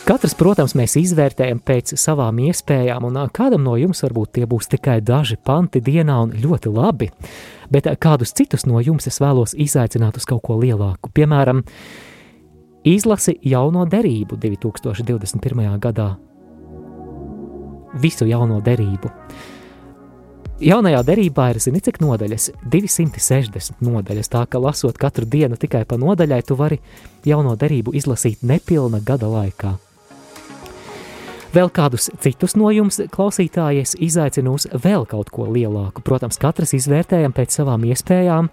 Katrs, 0.03 0.33
protams, 0.35 0.73
mēs 0.75 0.97
izvērtējam 0.99 1.61
pēc 1.63 1.93
savām 1.95 2.41
iespējām, 2.43 3.05
un 3.07 3.19
kādam 3.31 3.63
no 3.63 3.77
jums 3.79 4.01
varbūt 4.03 4.33
tie 4.35 4.49
būs 4.51 4.67
tikai 4.73 4.97
daži 4.99 5.37
panti 5.39 5.79
dienā 5.79 6.17
un 6.25 6.33
ļoti 6.43 6.73
labi, 6.75 7.07
bet 7.71 7.87
kādus 8.03 8.35
citus 8.35 8.67
no 8.67 8.81
jums 8.83 9.07
es 9.07 9.21
vēlos 9.23 9.55
izaicināt 9.55 10.19
uz 10.19 10.27
kaut 10.27 10.43
ko 10.49 10.57
lielāku. 10.59 11.13
Piemēram, 11.15 11.61
izlasi 12.83 13.37
jauno 13.47 13.85
derību 13.87 14.41
2021. 14.43 15.71
gadā. 15.87 16.09
Visu 18.03 18.27
jauno 18.27 18.59
derību. 18.59 19.13
Jaunajā 20.67 21.05
derībā 21.07 21.47
ir, 21.55 21.63
zini, 21.63 21.79
cik 21.79 22.03
nodaļas? 22.03 22.49
260 22.75 23.87
nodaļas, 23.87 24.35
tā 24.35 24.43
ka 24.51 24.59
lasot 24.59 24.99
katru 24.99 25.31
dienu 25.31 25.55
tikai 25.55 25.87
pa 25.87 25.95
nodaļai, 25.95 26.43
tu 26.43 26.59
vari 26.59 26.83
jauno 27.23 27.55
derību 27.55 27.95
izlasīt 28.03 28.43
nepilna 28.43 28.99
gada 29.07 29.31
laikā. 29.31 29.77
Vēl 31.53 31.69
kādus 31.69 32.09
citus 32.25 32.55
no 32.57 32.71
jums, 32.73 32.97
klausītājies, 33.13 33.99
izaicinu 34.01 34.55
uz 34.57 34.65
vēl 34.73 35.05
kaut 35.09 35.29
ko 35.35 35.45
lielāku. 35.53 36.01
Protams, 36.01 36.39
katrs 36.41 36.73
izvērtējam 36.79 37.35
pēc 37.37 37.59
savām 37.59 37.85
iespējām, 37.91 38.49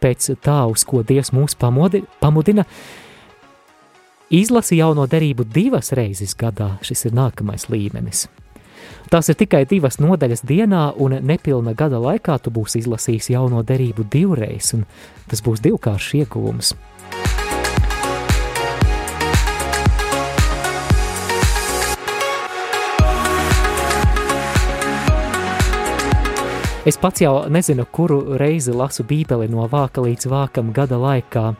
pēc 0.00 0.30
tā, 0.40 0.62
uz 0.72 0.86
ko 0.88 1.02
Dievs 1.04 1.34
mūs 1.36 1.58
pamodi, 1.60 2.00
pamudina. 2.22 2.64
Izlasi 4.32 4.78
jauno 4.78 5.04
derību 5.04 5.44
divas 5.44 5.92
reizes 5.92 6.32
gadā, 6.40 6.78
šis 6.80 7.10
ir 7.10 7.18
nākamais 7.18 7.68
līmenis. 7.68 8.30
Tās 9.12 9.28
ir 9.28 9.36
tikai 9.36 9.66
divas 9.68 10.00
nodaļas 10.00 10.40
dienā, 10.48 10.86
un 10.96 11.18
nepilna 11.20 11.76
gada 11.76 12.00
laikā 12.00 12.38
tu 12.40 12.48
būsi 12.54 12.80
izlasījis 12.80 13.28
jauno 13.34 13.60
derību 13.60 14.08
divreiz, 14.08 14.72
un 14.72 14.86
tas 15.28 15.44
būs 15.44 15.60
divkāršs 15.60 16.14
ieguvums. 16.22 16.72
Es 26.82 26.96
pats 26.98 27.22
jau 27.22 27.44
nezinu, 27.46 27.84
kuru 27.94 28.34
reizi 28.40 28.72
lasu 28.74 29.04
Bībeli 29.06 29.46
no 29.46 29.68
vāka 29.70 30.02
līdz 30.02 30.26
vākam 30.26 30.72
gada 30.74 30.96
laikā. 30.98 31.52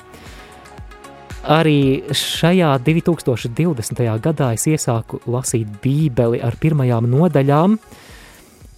Arī 1.47 2.03
šajā 2.11 2.73
2020. 2.83 4.03
gadā 4.25 4.49
es 4.57 4.67
iesāku 4.67 5.21
lasīt 5.31 5.71
Bībeli 5.85 6.43
ar 6.43 6.59
pirmajām 6.59 7.07
nodaļām, 7.07 7.79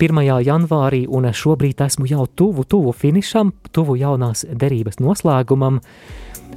1. 0.05 0.23
janvārī, 0.45 1.07
un 1.09 1.31
šobrīd 1.33 1.81
esmu 1.81 2.13
jau 2.13 2.29
tuvu, 2.29 2.69
tuvu 2.69 2.93
finišam, 2.93 3.57
tuvu 3.73 3.97
jaunās 4.05 4.45
derības 4.45 5.01
noslēgumam. 5.01 5.81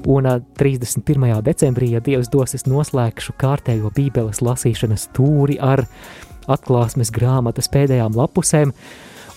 Un 0.03 0.31
31. 0.59 1.41
decembrī, 1.47 1.93
ja 1.95 2.03
Dievs 2.03 2.27
dos, 2.27 2.59
es 2.59 2.67
noslēgšu 2.67 3.39
kārtējo 3.39 3.95
Bībeles 3.95 4.43
lasīšanas 4.43 5.13
tūri 5.15 5.61
ar 5.63 5.87
atklāsmes 6.51 7.13
grāmatas 7.15 7.71
pēdējām 7.71 8.19
lapusēm. 8.19 8.75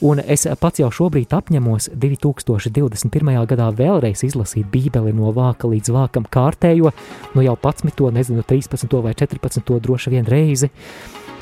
Un 0.01 0.17
es 0.25 0.47
pats 0.57 0.81
jau 0.81 0.89
šobrīd 0.89 1.35
apņemos 1.37 1.91
2021. 1.93 3.35
gadā 3.51 3.67
vēlreiz 3.77 4.23
izlasīt 4.25 4.71
Bībeli 4.73 5.13
no 5.13 5.29
vāka 5.37 5.69
līdz 5.69 5.93
vākam 5.93 6.25
kārtējo, 6.25 6.95
nu 7.35 7.45
jau 7.45 7.57
11, 7.61 8.09
nezinu, 8.17 8.41
13 8.49 8.97
vai 9.05 9.13
14 9.13 9.75
droši 9.85 10.13
vien 10.15 10.25
reizi. 10.25 10.71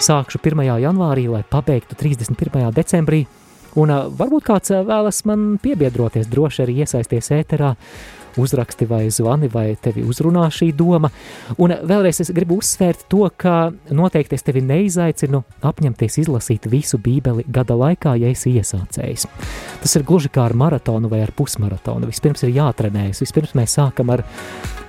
Sākšu 0.03 0.43
1. 0.43 0.65
janvārī, 0.83 1.29
lai 1.31 1.45
pabeigtu 1.47 1.95
31. 1.99 2.73
decembrī, 2.75 3.25
un 3.79 3.95
varbūt 4.19 4.51
kāds 4.51 4.75
vēlas 4.75 5.23
man 5.31 5.53
piebiedroties, 5.63 6.27
droši 6.27 6.67
arī 6.67 6.81
iesaisties 6.83 7.31
ēterā, 7.39 7.77
uzraksti 8.43 8.87
vai 8.89 9.03
zvani, 9.15 9.51
vai 9.53 9.67
tevi 9.81 10.05
uzrunā 10.07 10.47
šī 10.53 10.71
doma. 10.77 11.11
Un 11.59 11.75
vēlreiz 11.89 12.23
es 12.25 12.33
gribu 12.35 12.59
uzsvērt 12.63 13.07
to, 13.13 13.25
ka 13.37 13.71
noteikti 13.91 14.39
es 14.39 14.47
tevi 14.47 14.63
neizaicinu 14.65 15.43
apņemties 15.69 16.21
izlasīt 16.25 16.69
visu 16.71 17.01
Bībeli 17.03 17.47
gada 17.49 17.77
laikā, 17.79 18.17
ja 18.21 18.33
esi 18.33 18.55
iesācējis. 18.59 19.29
Tas 19.83 19.99
ir 19.99 20.07
gluži 20.09 20.33
kā 20.33 20.47
ar 20.49 20.57
maratonu 20.59 21.11
vai 21.13 21.23
ar 21.27 21.35
pusmaratonu. 21.37 22.09
Vispirms 22.11 22.45
ir 22.47 22.57
jātrenējas, 22.57 23.23
vispirms 23.25 23.55
mēs 23.59 23.79
sākam 23.79 24.15
ar 24.15 24.25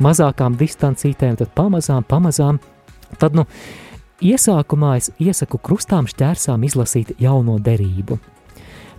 mazākām 0.04 0.58
distancītēm, 0.60 1.38
tad 1.39 1.54
pamazām, 1.58 2.06
pamazām. 2.08 2.60
Tad, 3.20 3.36
nu, 3.38 3.45
iesākumā 4.22 4.95
es 5.00 5.12
iesaku 5.20 5.60
krustām 5.64 6.08
šķērsām 6.10 6.66
izlasīt 6.68 7.16
jauno 7.22 7.58
derību. 7.64 8.20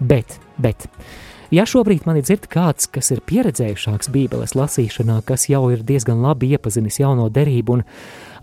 Bet, 0.01 0.39
bet, 0.57 0.89
Ja 1.51 1.65
šobrīd 1.67 2.05
mani 2.07 2.21
dzird 2.23 2.45
kāds, 2.47 2.87
kas 2.95 3.09
ir 3.11 3.25
pieredzējušāks 3.27 4.13
Bībeles 4.15 4.53
lasīšanā, 4.55 5.17
kas 5.27 5.49
jau 5.51 5.65
ir 5.75 5.83
diezgan 5.83 6.21
labi 6.23 6.53
iepazinis 6.55 7.01
jauno 7.01 7.27
derību 7.27 7.75
un 7.75 7.83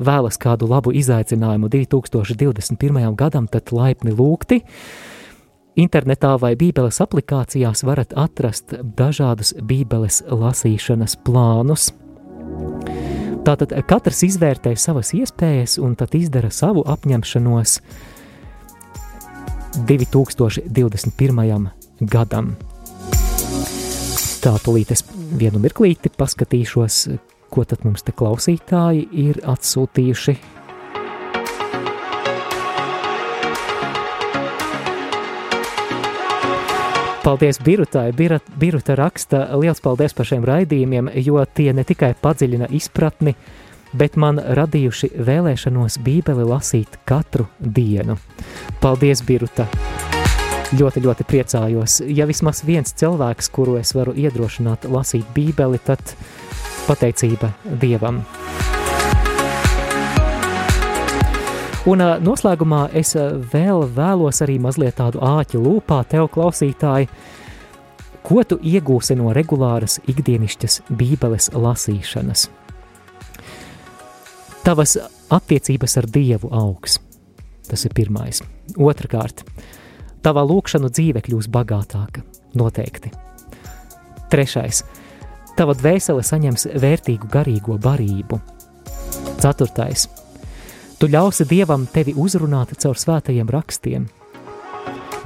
vēlas 0.04 0.36
kādu 0.44 0.68
labu 0.68 0.92
izaicinājumu 0.92 1.70
2021. 1.72 3.16
gadam, 3.16 3.48
tad 3.48 3.72
laipni 3.72 4.12
lūgti. 4.12 4.60
Internetā 5.80 6.34
vai 6.42 6.58
Bībeles 6.60 7.00
aplikācijās 7.00 7.86
varat 7.88 8.12
atrast 8.12 8.76
dažādus 8.76 9.54
Bībeles 9.56 10.26
lasīšanas 10.28 11.16
plānus. 11.24 11.94
Tātad 13.48 13.72
katrs 13.88 14.26
izvērtē 14.28 14.76
savas 14.76 15.16
iespējas 15.16 15.80
un 15.80 15.96
tad 15.96 16.12
izdara 16.20 16.52
savu 16.52 16.84
apņemšanos 16.84 17.80
2021. 19.88 21.70
gadam. 22.04 22.58
Tā 24.48 24.54
tūlīt 24.64 24.94
es 24.96 25.02
vienu 25.36 25.60
mirklīti 25.60 26.08
paskatīšos, 26.16 26.98
ko 27.52 27.66
tad 27.68 27.82
mums 27.84 28.06
te 28.08 28.14
klausītāji 28.16 29.02
ir 29.12 29.42
atsūtījuši. 29.44 30.36
Paldies 37.26 37.60
Birutai. 37.60 38.06
Biruta 38.16 38.96
raksta, 38.96 39.44
liels 39.60 39.84
paldies 39.84 40.16
par 40.16 40.32
šiem 40.32 40.48
raidījumiem, 40.48 41.12
jo 41.28 41.44
tie 41.52 41.74
ne 41.76 41.84
tikai 41.84 42.14
padziļina 42.16 42.72
izpratni, 42.72 43.36
bet 44.00 44.16
man 44.16 44.40
radījuši 44.40 45.12
vēlēšanos 45.28 46.00
Bībeli 46.08 46.48
lasīt 46.48 47.02
katru 47.04 47.50
dienu. 47.60 48.16
Paldies, 48.80 49.28
Biruta! 49.28 49.68
Ļoti, 50.76 51.02
ļoti 51.06 51.26
priecājos. 51.28 52.02
Ja 52.12 52.28
vismaz 52.28 52.64
viens 52.68 52.92
cilvēks, 52.98 53.52
kuru 53.54 53.78
es 53.80 53.94
varu 53.96 54.16
iedrošināt 54.18 54.88
lasīt 54.92 55.28
Bībeli, 55.36 55.80
tad 55.84 56.02
pateicība 56.88 57.54
Dievam. 57.82 58.24
Un 61.88 62.04
noslēgumā 62.20 62.90
es 63.00 63.14
vēl 63.16 63.86
vēlos 63.96 64.42
arī 64.44 64.58
mazliet 64.60 64.98
tādu 65.00 65.22
āķu 65.24 65.62
lūpā 65.64 66.02
tev, 66.12 66.28
klausītāji, 66.34 67.08
ko 68.28 68.44
tu 68.44 68.58
iegūsi 68.60 69.16
no 69.16 69.32
regulāras 69.36 70.02
ikdienišķas 70.04 70.82
Bībeles 70.92 71.54
lasīšanas. 71.56 72.50
Tavas 74.68 74.98
attiecības 75.32 75.96
ar 76.02 76.10
Dievu 76.12 76.52
augs. 76.52 77.00
Tas 77.68 77.88
ir 77.88 77.96
pirmais. 77.96 78.42
Otrakārt, 78.76 79.46
Tavā 80.28 80.42
lūkšanu 80.44 80.90
dzīve 80.92 81.22
kļūs 81.24 81.46
bagātāka, 81.48 82.20
noteikti. 82.60 83.14
Trešais. 84.28 84.82
Tava 85.56 85.72
dvēsele 85.72 86.20
saņems 86.20 86.68
vērtīgu 86.84 87.30
garīgo 87.32 87.78
barību. 87.80 88.42
Ceturtais. 89.40 90.10
Tu 91.00 91.08
ļausi 91.14 91.48
Dievam 91.48 91.86
tevi 91.94 92.12
uzrunāt 92.20 92.76
caur 92.76 93.00
svētajiem 93.00 93.48
rakstiem. 93.56 94.10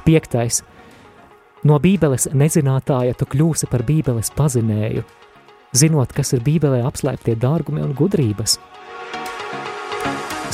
Piektais. 0.06 0.62
No 1.66 1.80
Bībeles 1.82 2.28
nezinātāja 2.30 3.18
tu 3.18 3.26
kļūsi 3.34 3.66
par 3.74 3.82
Bībeles 3.88 4.30
pazinēju, 4.38 5.02
zinot, 5.74 6.14
kas 6.14 6.30
ir 6.36 6.46
Bībelē 6.46 6.84
apslēptie 6.86 7.34
dārgumi 7.42 7.82
un 7.82 7.98
gudrības. 7.98 8.60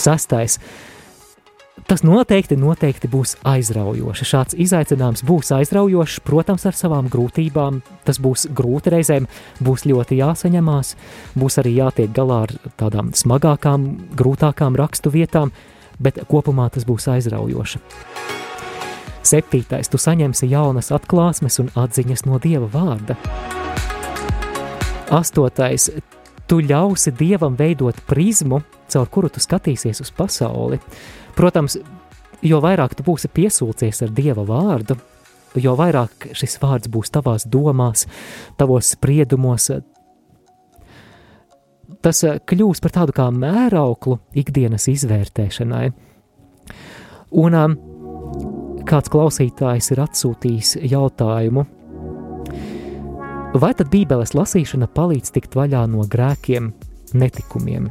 Sastais 0.00 0.56
Tas 1.88 2.02
noteikti, 2.04 2.52
noteikti 2.60 3.08
būs 3.08 3.30
aizraujoši. 3.48 4.26
Šāds 4.28 4.56
izaicinājums 4.60 5.22
būs 5.24 5.54
aizraujošs, 5.56 6.18
protams, 6.20 6.66
ar 6.68 6.76
savām 6.76 7.06
grūtībām. 7.08 7.78
Tas 8.04 8.18
būs 8.20 8.44
grūti 8.52 8.92
reizēm, 8.92 9.24
būs 9.64 9.86
ļoti 9.88 10.18
jāsaņemās, 10.18 10.90
būs 11.40 11.56
arī 11.62 11.72
jātiek 11.78 12.12
galā 12.12 12.42
ar 12.44 12.52
tādām 12.76 13.14
smagākām, 13.16 13.86
grūtākām 14.20 14.76
rakstu 14.76 15.14
vietām, 15.14 15.54
bet 15.96 16.20
kopumā 16.28 16.68
tas 16.74 16.84
būs 16.84 17.08
aizraujoši. 17.14 17.80
Septītais, 19.24 19.88
tu 19.88 19.96
saņemsi 19.96 20.52
jaunas 20.52 20.92
atklāsmes 20.92 21.56
un 21.64 21.72
atziņas 21.72 22.26
no 22.28 22.36
Dieva 22.36 22.68
vārda. 22.68 23.16
Astotais, 25.08 25.88
tu 26.48 26.60
ļausi 26.60 27.16
Dievam 27.16 27.56
veidot 27.56 27.96
prizmu, 28.08 28.60
caur 28.92 29.08
kuru 29.08 29.32
tu 29.32 29.40
skatīsies 29.40 30.04
uz 30.04 30.12
pasauli. 30.12 30.80
Protams, 31.38 31.76
jo 32.42 32.58
vairāk 32.62 32.96
tu 32.98 33.04
būsi 33.06 33.30
piesulcies 33.30 34.02
ar 34.02 34.10
Dieva 34.14 34.42
vārdu, 34.46 34.96
jo 35.54 35.74
vairāk 35.78 36.32
šis 36.36 36.58
vārds 36.62 36.90
būs 36.90 37.12
tavās 37.14 37.46
domās, 37.46 38.06
tavos 38.58 38.90
spriedumos, 38.96 39.70
tas 42.02 42.24
kļūs 42.24 42.82
par 42.82 42.94
tādu 42.96 43.14
kā 43.14 43.28
mērauklu 43.34 44.18
ikdienas 44.42 44.88
izvērtēšanai. 44.90 45.86
Un 47.38 47.58
um, 47.60 47.78
kāds 48.88 49.12
klausītājs 49.12 49.92
ir 49.94 50.02
atsūtījis 50.02 50.74
jautājumu, 50.90 51.66
vai 53.62 53.72
tad 53.78 53.94
Bībeles 53.94 54.34
lasīšana 54.34 54.90
palīdz 54.90 55.34
tikt 55.38 55.54
vaļā 55.58 55.86
no 55.92 56.02
grēkiem, 56.08 56.72
netikumiem? 57.14 57.90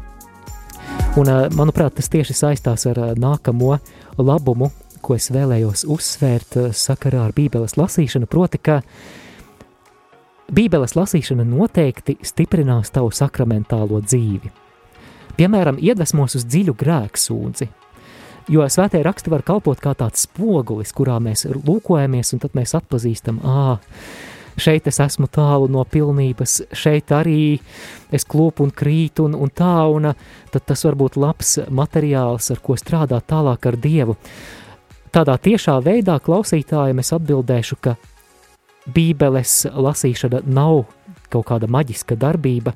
Un, 1.17 1.29
uh, 1.29 1.47
manuprāt, 1.57 1.95
tas 1.97 2.11
tieši 2.13 2.35
saistās 2.37 2.85
ar 2.89 2.99
uh, 3.01 3.13
nākamo 3.17 3.79
labumu, 4.21 4.69
ko 5.01 5.15
es 5.17 5.31
vēlējos 5.33 5.87
uzsvērt 5.89 6.59
uh, 6.59 6.67
sakarā 6.75 7.23
ar 7.25 7.33
Bībeles 7.33 7.73
lasīšanu, 7.79 8.29
proti, 8.29 8.61
ka 8.61 8.81
Bībeles 10.53 10.93
lasīšana 10.93 11.45
noteikti 11.47 12.19
stiprinās 12.21 12.93
tavu 12.93 13.09
sakramentālo 13.09 14.03
dzīvi. 14.05 14.53
Piemēram, 15.37 15.81
iedvesmos 15.81 16.37
uz 16.37 16.45
dziļu 16.45 16.77
grēksūdzi, 16.77 17.69
Jo 18.47 18.63
svētie 18.71 19.01
raksti 19.03 19.27
var 19.27 19.41
kalpot 19.43 19.79
kā 19.83 19.91
tāds 19.99 20.21
spogulis, 20.23 20.93
kurā 20.95 21.17
mēs 21.19 21.43
lūkojamies, 21.51 22.29
un 22.31 22.39
tad 22.39 22.53
mēs 22.55 22.77
atpazīstam, 22.79 23.41
ah, 23.43 23.81
šeit 24.57 24.87
es 24.89 24.99
esmu 25.03 25.29
tālu 25.31 25.69
no 25.71 25.83
pilnības, 25.87 26.59
šeit 26.75 27.13
arī 27.15 27.57
es 28.13 28.25
klopu 28.27 28.65
un 28.65 28.73
krītu, 28.73 29.27
un, 29.27 29.37
un 29.37 29.51
tā, 29.53 29.87
un 29.93 30.11
tad 30.53 30.67
tas 30.67 30.85
var 30.87 30.97
būt 30.99 31.17
labs 31.21 31.57
materiāls, 31.69 32.51
ar 32.53 32.61
ko 32.63 32.77
strādāt 32.79 33.29
tālāk 33.31 33.69
ar 33.69 33.79
Dievu. 33.83 34.17
Tādā 35.13 35.37
tiešā 35.41 35.77
veidā 35.85 36.17
klausītājiem 36.23 37.01
es 37.01 37.13
atbildēšu, 37.15 37.79
ka 37.81 37.95
Bībeles 38.93 39.65
lasīšana 39.75 40.45
nav 40.47 40.85
kaut 41.31 41.49
kāda 41.49 41.67
maģiska 41.71 42.15
darbība, 42.19 42.73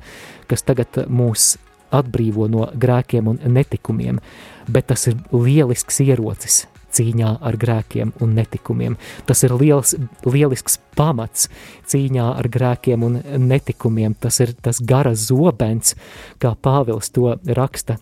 kas 0.48 0.66
tagad 0.68 1.06
mūs 1.08 1.56
atbrīvo 1.92 2.48
no 2.52 2.68
grēkiem 2.76 3.30
un 3.32 3.40
netikumiem, 3.52 4.20
bet 4.68 4.92
tas 4.92 5.08
ir 5.12 5.20
lielisks 5.32 6.02
ierocis 6.04 6.66
cīņā 6.92 7.32
ar 7.42 7.58
grēkiem 7.62 8.14
un 8.22 8.36
netikumiem. 8.38 8.98
Tas 9.26 9.44
ir 9.48 9.56
liels, 9.58 9.96
lielisks 10.26 10.80
pamats 10.98 11.50
cīņā 11.92 12.30
ar 12.38 12.52
grēkiem 12.52 13.04
un 13.08 13.20
netikumiem. 13.48 14.16
Tas 14.20 14.40
ir 14.44 14.56
tas 14.62 14.82
gara 14.84 15.16
zobens, 15.16 15.96
kā 16.42 16.56
Pāvils 16.62 17.12
to 17.16 17.36
raksta 17.48 17.98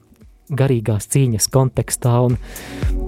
garīgās 0.49 1.07
cīņas 1.13 1.47
kontekstā. 1.53 2.13
Un 2.25 2.37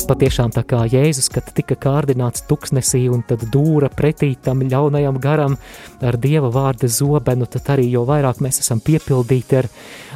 patiešām 0.07 0.53
tā 0.53 0.63
kā 0.67 0.83
Jēzus, 0.91 1.29
kad 1.33 1.49
tika 1.57 1.77
kārdināts 1.79 2.45
tuksnesī 2.49 3.07
un 3.11 3.23
tad 3.27 3.47
dūra 3.53 3.91
pretī 3.93 4.33
tam 4.45 4.63
ļaunajam 4.65 5.19
garam 5.21 5.57
ar 6.01 6.17
Dieva 6.21 6.51
vārda 6.53 6.89
zobenu, 6.91 7.47
tad 7.49 7.73
arī 7.75 7.89
jo 7.91 8.05
vairāk 8.09 8.41
mēs 8.43 8.61
esam 8.63 8.81
piepildīti 8.83 9.61
ar 9.61 9.69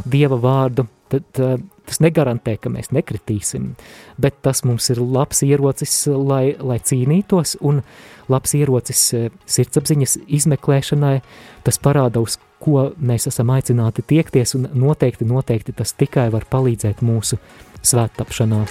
Dieva 0.05 0.39
vārdu, 0.41 0.88
tad 1.16 1.41
uh, 1.43 1.55
tas 1.88 2.01
negarantē, 2.03 2.57
ka 2.61 2.72
mēs 2.74 2.91
nekritīsim, 2.95 3.74
bet 4.22 4.38
tas 4.45 4.63
mums 4.68 4.89
ir 4.93 5.01
labs 5.01 5.41
ierocis, 5.47 5.95
lai, 6.11 6.55
lai 6.59 6.80
cīnītos, 6.84 7.57
un 7.66 7.82
labs 8.32 8.55
ierocis 8.57 9.05
uh, 9.18 9.30
sirdsapziņas 9.49 10.20
izmeklēšanai, 10.39 11.16
tas 11.66 11.82
parāda, 11.82 12.24
uz 12.24 12.38
ko 12.63 12.89
mēs 12.97 13.30
esam 13.30 13.51
aicināti 13.55 14.05
tiekties, 14.05 14.55
un 14.57 14.70
noteikti, 14.74 15.28
noteikti 15.30 15.76
tas 15.78 15.93
tikai 15.97 16.30
var 16.34 16.47
palīdzēt 16.51 17.03
mūsu 17.05 17.39
svēttapšanā. 17.86 18.66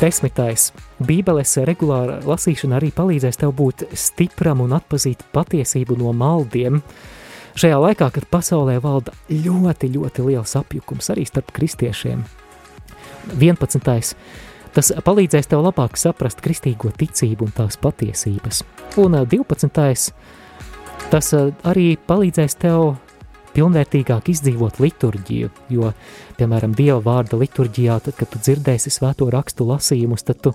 Desmitais. 0.00 0.70
Bībeles 1.04 1.52
regulāra 1.68 2.20
lasīšana 2.24 2.78
arī 2.78 2.88
palīdzēs 2.96 3.40
tev 3.42 3.52
būt 3.58 3.84
stipram 3.98 4.62
un 4.64 4.72
atpazīt 4.78 5.24
patiesību 5.34 5.98
no 6.00 6.14
maldiem. 6.16 6.80
Šajā 7.58 7.78
laikā, 7.82 8.08
kad 8.14 8.28
pasaulē 8.32 8.78
valda 8.82 9.12
ļoti, 9.28 9.90
ļoti 9.92 10.24
liels 10.26 10.56
apjukums 10.56 11.10
arī 11.12 11.26
starp 11.28 11.52
kristiešiem. 11.52 12.24
11. 13.38 14.14
Tas 14.72 14.88
palīdzēs 15.04 15.50
tev 15.50 15.60
labāk 15.66 15.98
saprast 16.00 16.40
kristīgo 16.40 16.90
ticību 16.96 17.44
un 17.44 17.52
tās 17.52 17.76
patiesības. 17.76 18.62
Un 19.02 19.20
12 19.28 20.12
Tas 21.12 21.32
eh, 21.36 21.50
arī 21.68 21.96
palīdzēs 22.08 22.58
tev 22.62 22.94
pilnvērtīgāk 23.52 24.30
izdzīvot 24.32 24.78
liturģiju, 24.80 25.50
jo, 25.74 25.90
piemēram, 26.38 26.72
Dieva 26.76 27.02
vārda 27.04 27.36
liturģijā, 27.36 27.98
tad, 28.06 28.16
kad 28.16 28.30
tu 28.32 28.40
dzirdēsi 28.40 28.92
svēto 28.94 29.28
rakstu 29.32 29.66
lasījumus, 29.68 30.24
tad 30.24 30.40
tu 30.40 30.54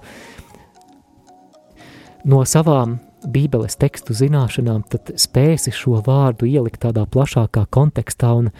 no 2.25 2.41
savām 2.49 2.97
bībeles 3.25 3.77
tekstu 3.79 4.15
zināšanām 4.17 4.83
tad 4.91 5.13
spēsi 5.19 5.73
šo 5.73 6.01
vārdu 6.05 6.47
ielikt 6.49 6.83
tādā 6.85 7.05
plašākā 7.09 7.65
kontekstā 7.73 8.33
un 8.37 8.51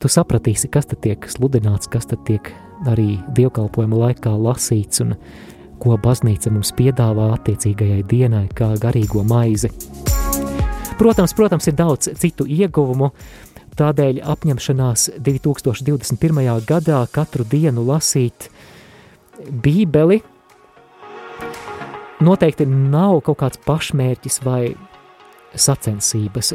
tu 0.00 0.08
sapratīsi, 0.08 0.70
kas 0.72 0.90
tad 0.90 1.02
tiek 1.04 1.28
sludināts, 1.30 1.88
kas 1.90 2.08
tad 2.10 2.24
tiek 2.28 2.52
arī 2.88 3.18
dievkalpojuma 3.36 4.04
laikā 4.06 4.32
lasīts 4.36 5.04
un 5.04 5.16
ko 5.80 5.96
baznīca 6.00 6.52
mums 6.52 6.74
piedāvā 6.76 7.30
attiecīgajai 7.38 8.02
dienai 8.08 8.46
kā 8.56 8.74
garīgo 8.80 9.24
maizi. 9.24 9.72
Protams, 11.00 11.32
protams, 11.32 11.64
ir 11.70 11.76
daudz 11.78 12.10
citu 12.20 12.44
ieguvumu, 12.44 13.08
tādēļ 13.80 14.20
apņemšanās 14.28 15.06
2021. 15.16 16.50
gadā 16.68 17.00
katru 17.12 17.46
dienu 17.48 17.86
lasīt 17.88 18.50
Bībeli 19.48 20.20
noteikti 22.24 22.66
nav 22.68 23.20
kaut 23.26 23.40
kāds 23.42 23.60
pašmērķis 23.66 24.40
vai 24.44 24.62
sacensības. 25.54 26.54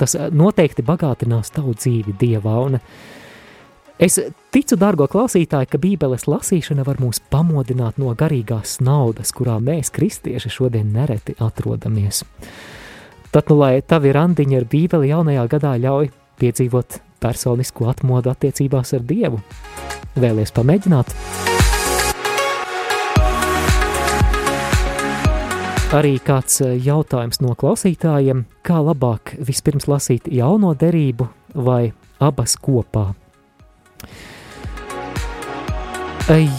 Tas 0.00 0.16
noteikti 0.34 0.84
bagātinās 0.86 1.52
tavu 1.54 1.74
dzīvi 1.76 2.14
Dievā, 2.18 2.54
un 2.66 2.78
es 4.02 4.18
ticu, 4.54 4.78
dārgo 4.80 5.06
klausītāji, 5.10 5.70
ka 5.70 5.80
Bībeles 5.82 6.26
lasīšana 6.26 6.86
var 6.88 6.98
mūs 7.02 7.22
pamodināt 7.30 8.00
no 8.02 8.14
garīgās 8.18 8.80
naudas, 8.82 9.34
kurā 9.36 9.58
mēs, 9.62 9.92
kristieši, 9.94 10.50
šodien 10.50 10.90
nereti 10.96 11.36
atrodamies. 11.38 12.24
Tad, 13.32 13.48
nu, 13.48 13.60
lai 13.62 13.78
tavi 13.86 14.12
randiņi 14.12 14.58
ar 14.58 14.68
Bībeli 14.68 15.12
jaunajā 15.12 15.46
gadā 15.54 15.76
ļauj 15.80 16.10
piedzīvot 16.42 16.98
personisko 17.22 17.88
atmodu 17.92 18.32
attiecībās 18.32 18.92
ar 18.98 19.06
Dievu. 19.06 19.40
Vēlies 20.18 20.52
pamēģināt? 20.52 21.16
Arī 25.92 26.14
kāds 26.24 26.62
eh, 26.64 26.78
jautājums 26.80 27.42
no 27.44 27.52
klausītājiem, 27.52 28.46
kā 28.64 28.78
labāk 28.80 29.34
vispirms 29.44 29.84
lasīt 29.90 30.24
jauno 30.32 30.70
derību 30.72 31.26
vai 31.66 31.90
abas 32.16 32.54
kopā? 32.56 33.10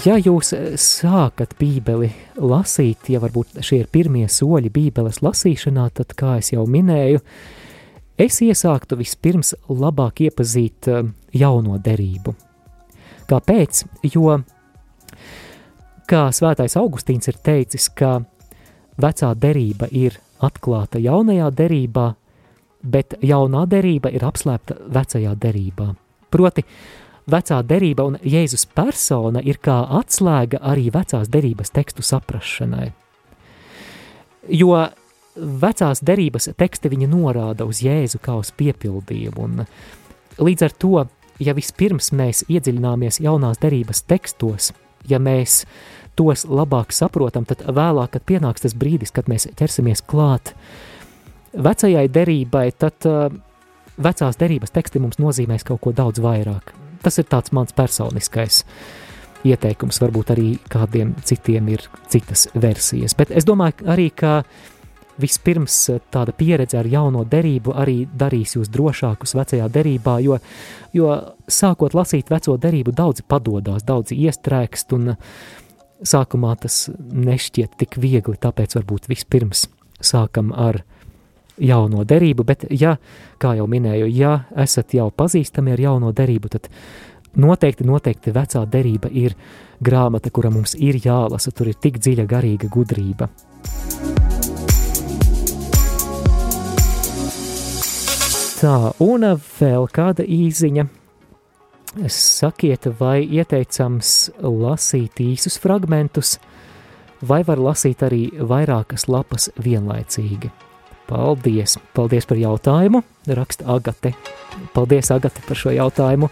Ja 0.06 0.20
jūs 0.22 0.52
sākat 0.78 1.56
Bībeli 1.58 2.12
lasīt, 2.38 3.10
ja 3.10 3.22
varbūt 3.24 3.58
šie 3.66 3.80
ir 3.82 3.88
pirmie 3.90 4.28
soļi 4.30 4.70
Bībeles 4.70 5.24
lasīšanā, 5.26 5.88
tad, 5.98 6.14
kā 6.20 6.36
jau 6.44 6.68
minēju, 6.70 7.24
es 8.22 8.38
iesāktu 8.46 9.00
vispirms 9.00 9.56
labāk 9.66 10.22
iepazīt 10.28 10.92
eh, 10.94 11.10
jauno 11.34 11.80
derību. 11.82 12.36
Kāpēc? 13.34 13.82
Jo, 14.14 14.38
kā 16.06 16.22
svētais 16.38 16.78
Augustīns 16.78 17.34
ir 17.34 17.42
teicis, 17.42 17.90
ka 17.90 18.20
vecā 19.02 19.34
derība 19.36 19.88
ir 19.92 20.18
atklāta 20.44 21.00
jaunajā 21.02 21.50
derībā, 21.56 22.14
bet 22.84 23.16
jaunā 23.24 23.66
derība 23.70 24.12
ir 24.12 24.26
apslēpta 24.28 24.76
vecajā 24.94 25.36
derībā. 25.40 25.94
Proti, 26.34 26.66
vecā 27.30 27.62
derība 27.64 28.08
un 28.10 28.18
Jēzus 28.24 28.66
persona 28.76 29.42
ir 29.44 29.62
kā 29.64 29.80
atslēga 30.00 30.60
arī 30.74 30.90
vecās 30.94 31.32
derības 31.32 31.72
tekstu 31.72 32.04
saprašanai. 32.04 32.92
Jo 34.52 34.76
vecās 35.36 36.04
derības 36.04 36.52
teksti 36.58 36.92
viņa 36.92 37.10
norāda 37.10 37.66
uz 37.66 37.82
Jēzu 37.84 38.20
kā 38.22 38.36
uz 38.42 38.52
piepildījumu, 38.58 39.48
un 39.48 39.64
līdz 40.44 40.66
ar 40.68 40.76
to, 40.78 41.06
ja 41.40 41.56
vispirms 41.56 42.12
mēs 42.14 42.44
iedziļināmies 42.52 43.22
jaunās 43.24 43.62
derības 43.62 44.04
tekstos, 44.10 44.74
ja 45.10 45.20
mēs 45.20 45.64
tos 46.20 46.46
labāk 46.50 46.94
saprotam, 46.94 47.46
tad 47.50 47.64
vēlāk, 47.68 48.16
kad 48.16 48.26
pienāks 48.30 48.66
tas 48.66 48.76
brīdis, 48.78 49.14
kad 49.14 49.30
mēs 49.32 49.48
ķersimies 49.60 50.04
klāt 50.06 50.54
vecajai 51.54 52.08
derībai, 52.10 52.68
tad 52.78 53.08
uh, 53.10 53.28
vecās 53.98 54.40
derības 54.40 54.74
teksti 54.74 55.02
mums 55.04 55.20
nozīmēs 55.22 55.66
kaut 55.68 55.82
ko 55.84 55.94
daudz 55.96 56.22
vairāk. 56.24 56.74
Tas 57.04 57.20
ir 57.20 57.28
tāds 57.30 57.54
mans 57.54 57.74
personiskais 57.76 58.64
ieteikums, 59.44 60.00
varbūt 60.02 60.32
arī 60.34 60.48
kādiem 60.72 61.16
citiem 61.28 61.74
ir 61.74 61.84
citas 62.10 62.48
versijas. 62.56 63.16
Bet 63.18 63.32
es 63.32 63.46
domāju 63.46 63.90
arī, 63.92 64.08
ka 64.16 64.44
vispirms 65.20 65.76
tāda 66.14 66.34
pieredze 66.34 66.78
ar 66.80 66.88
jauno 66.90 67.24
derību 67.30 67.76
arī 67.78 67.98
darīs 68.08 68.56
jūs 68.56 68.72
drošākus 68.74 69.36
vecajā 69.38 69.68
derībā, 69.70 70.18
jo, 70.26 70.40
jo 70.96 71.12
sākot 71.48 71.94
lasīt 71.94 72.32
veco 72.34 72.56
derību, 72.58 72.96
daudzi 72.98 73.26
padodās, 73.28 73.86
daudzi 73.86 74.18
iestrēgst 74.26 74.96
un 74.98 75.14
sākumā 76.04 76.56
tas 76.64 76.88
nešķiet 77.00 77.78
tik 77.80 77.98
viegli, 78.02 78.36
tāpēc 78.40 78.78
varbūt 78.78 79.10
vispirms 79.12 79.68
sākam 80.04 80.52
ar 80.56 80.82
jauno 81.58 82.04
derību, 82.08 82.46
bet 82.48 82.66
ja, 82.74 82.98
kā 83.42 83.54
jau 83.58 83.68
minēju, 83.70 84.10
ja 84.12 84.34
esat 84.58 84.96
jau 84.98 85.10
pazīstami 85.14 85.76
ar 85.76 85.84
jauno 85.84 86.12
derību, 86.16 86.52
tad 86.56 86.70
noteikti, 87.40 87.86
noteikti 87.88 88.34
vecā 88.34 88.66
derība 88.70 89.12
ir 89.12 89.36
grāmata, 89.84 90.32
kura 90.34 90.52
mums 90.54 90.76
ir 90.76 91.00
jālasa, 91.04 91.52
tur 91.52 91.72
ir 91.72 91.80
tik 91.80 92.00
dziļa 92.02 92.28
garīga 92.30 92.70
gudrība. 92.74 93.30
Tā, 98.64 98.76
un 99.04 99.26
vēl 99.60 99.90
kāda 99.92 100.24
īziņa. 100.24 101.03
Sakiet, 102.10 102.88
vai 102.98 103.22
ieteicams 103.22 104.32
lasīt 104.42 105.20
īsus 105.22 105.60
fragmentus, 105.62 106.40
vai 107.22 107.44
var 107.46 107.62
lasīt 107.62 108.02
arī 108.02 108.24
vairākas 108.34 109.06
lapas 109.06 109.52
vienlaicīgi? 109.62 110.50
Paldies! 111.06 111.78
Paldies 111.94 112.26
par 112.26 112.40
jautājumu! 112.42 113.04
Raksta 113.30 113.68
Agate. 113.76 114.16
Paldies, 114.74 115.12
Agate, 115.14 115.44
par 115.46 115.60
šo 115.60 115.76
jautājumu! 115.76 116.32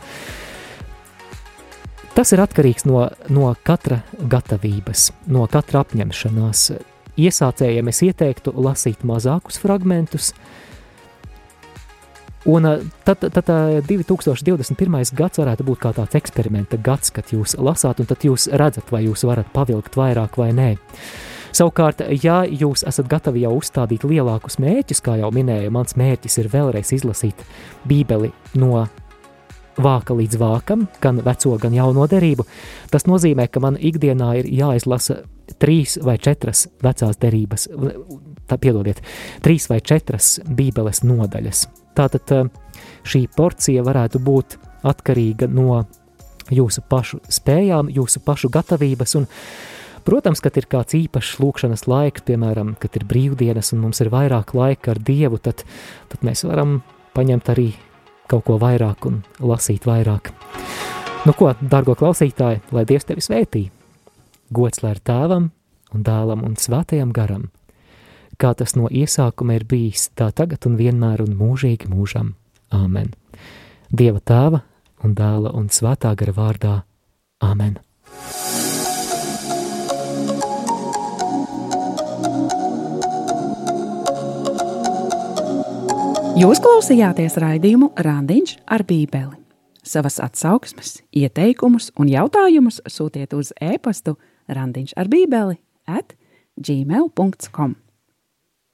Tas 2.17 2.33
ir 2.33 2.41
atkarīgs 2.41 2.87
no, 2.89 3.05
no 3.29 3.53
katra 3.61 4.01
gatavības, 4.17 5.11
no 5.29 5.45
katra 5.51 5.85
apņemšanās. 5.85 6.65
Iesācējiem 7.21 7.93
es 7.93 8.01
ieteiktu 8.07 8.55
lasīt 8.57 9.05
mazākus 9.05 9.61
fragmentus, 9.61 10.33
uh, 10.33 10.70
Un 12.49 12.65
tad, 13.05 13.21
tad 13.21 13.49
2021. 13.85 15.11
gads 15.13 15.41
varētu 15.41 15.65
būt 15.65 15.81
kā 15.83 15.91
tāds 15.93 16.17
eksperimenta 16.17 16.79
gads, 16.81 17.11
kad 17.13 17.29
jūs 17.29 17.53
lasāt, 17.61 18.01
un 18.01 18.09
tad 18.09 18.25
jūs 18.25 18.47
redzat, 18.57 18.89
vai 18.89 19.03
jūs 19.05 19.27
varat 19.29 19.51
pavilkt 19.53 19.97
vairāk 19.99 20.39
vai 20.41 20.49
nē. 20.57 20.71
Savukārt, 21.51 22.01
ja 22.23 22.41
jūs 22.47 22.85
esat 22.87 23.09
gatavi 23.11 23.43
jau 23.43 23.51
uzstādīt 23.59 24.05
lielākus 24.07 24.57
mērķus, 24.63 25.03
kā 25.03 25.17
jau 25.19 25.29
minēju, 25.35 25.73
mans 25.75 25.97
mērķis 25.99 26.39
ir 26.41 26.49
vēlreiz 26.53 26.93
izlasīt 26.95 27.43
Bībeli 27.85 28.31
no 28.57 28.87
vāka 29.81 30.15
līdz 30.15 30.39
vākam, 30.39 30.87
gan 31.03 31.19
veco, 31.25 31.57
gan 31.61 31.75
jauno 31.75 32.07
derību, 32.09 32.47
tas 32.91 33.05
nozīmē, 33.07 33.49
ka 33.51 33.61
man 33.63 33.77
ikdienā 33.77 34.31
ir 34.39 34.49
jāizlasa 34.61 35.21
trīs 35.61 35.97
vai 36.01 36.17
četras 36.17 36.65
vecās 36.83 37.19
derības, 37.21 37.67
tā 38.47 38.57
piedodiet, 38.57 39.03
trīs 39.43 39.69
vai 39.69 39.81
četras 39.83 40.39
Bībeles 40.47 41.03
nodaļas. 41.05 41.67
Tātad 41.97 42.35
eh, 42.35 42.47
šī 43.03 43.25
porcija 43.35 43.83
varētu 43.87 44.21
būt 44.23 44.57
atkarīga 44.87 45.49
no 45.51 45.83
jūsu 46.51 46.83
pašu 46.89 47.21
spējām, 47.29 47.91
jūsu 47.93 48.23
pašu 48.25 48.51
gatavības 48.53 49.19
un 49.21 49.29
Protams, 50.01 50.39
kad 50.41 50.55
ir 50.57 50.65
kāds 50.65 50.95
īpašs 50.97 51.35
lūkšanas 51.37 51.83
laiks, 51.85 52.23
piemēram, 52.25 52.73
kad 52.81 52.95
ir 52.97 53.05
brīvdienas 53.05 53.69
un 53.75 53.83
mums 53.83 54.01
ir 54.01 54.09
vairāk 54.09 54.55
laika 54.57 54.95
ar 54.95 55.01
Dievu, 55.05 55.37
tad, 55.37 55.61
tad 56.09 56.25
mēs 56.25 56.41
varam 56.47 56.79
paņemt 57.13 57.51
arī 57.53 57.67
kaut 58.31 58.47
ko 58.47 58.57
vairāk 58.57 59.05
un 59.05 59.21
lasīt 59.37 59.85
vairāk. 59.85 60.31
Nu 61.27 61.37
ko, 61.37 61.51
dārgo 61.61 61.93
klausītāji, 61.99 62.63
lai 62.73 62.87
Dievs 62.89 63.05
tevi 63.05 63.21
svētī! 63.21 63.67
Gods 64.49 64.81
lai 64.81 64.95
ir 64.95 65.05
tēvam 65.05 65.51
un 65.93 66.07
dēlam 66.07 66.47
un 66.49 66.57
svētajam 66.57 67.13
garam! 67.13 67.51
Kā 68.41 68.53
tas 68.57 68.73
no 68.77 68.89
iesākuma 68.89 69.55
ir 69.59 69.65
bijis, 69.69 70.09
tā 70.17 70.31
tagad 70.33 70.65
un 70.69 70.77
vienmēr 70.79 71.21
un 71.25 71.35
mūžīgi 71.37 71.89
mūžam. 71.91 72.33
Āmen. 72.73 73.11
Dieva 73.91 74.21
tēva 74.23 74.61
un 75.05 75.13
dēla 75.17 75.51
un 75.57 75.67
svētā 75.69 76.13
gara 76.17 76.33
vārdā. 76.33 76.75
Āmen. 77.43 77.77
Jūs 86.41 86.61
klausījāties 86.63 87.35
raidījumu 87.43 87.91
Randiņš 88.01 88.55
ar 88.71 88.85
Bībeli. 88.87 89.35
Savas 89.85 90.17
atsauksmes, 90.23 91.01
ieteikumus 91.13 91.91
un 91.99 92.09
jautājumus 92.09 92.79
sūtiet 92.89 93.35
uz 93.37 93.51
e-pastu 93.61 94.15
Randiņš 94.49 94.95
ar 94.97 95.09
Bībeli 95.11 95.59
at 95.89 96.15
gmail.com. 96.57 97.75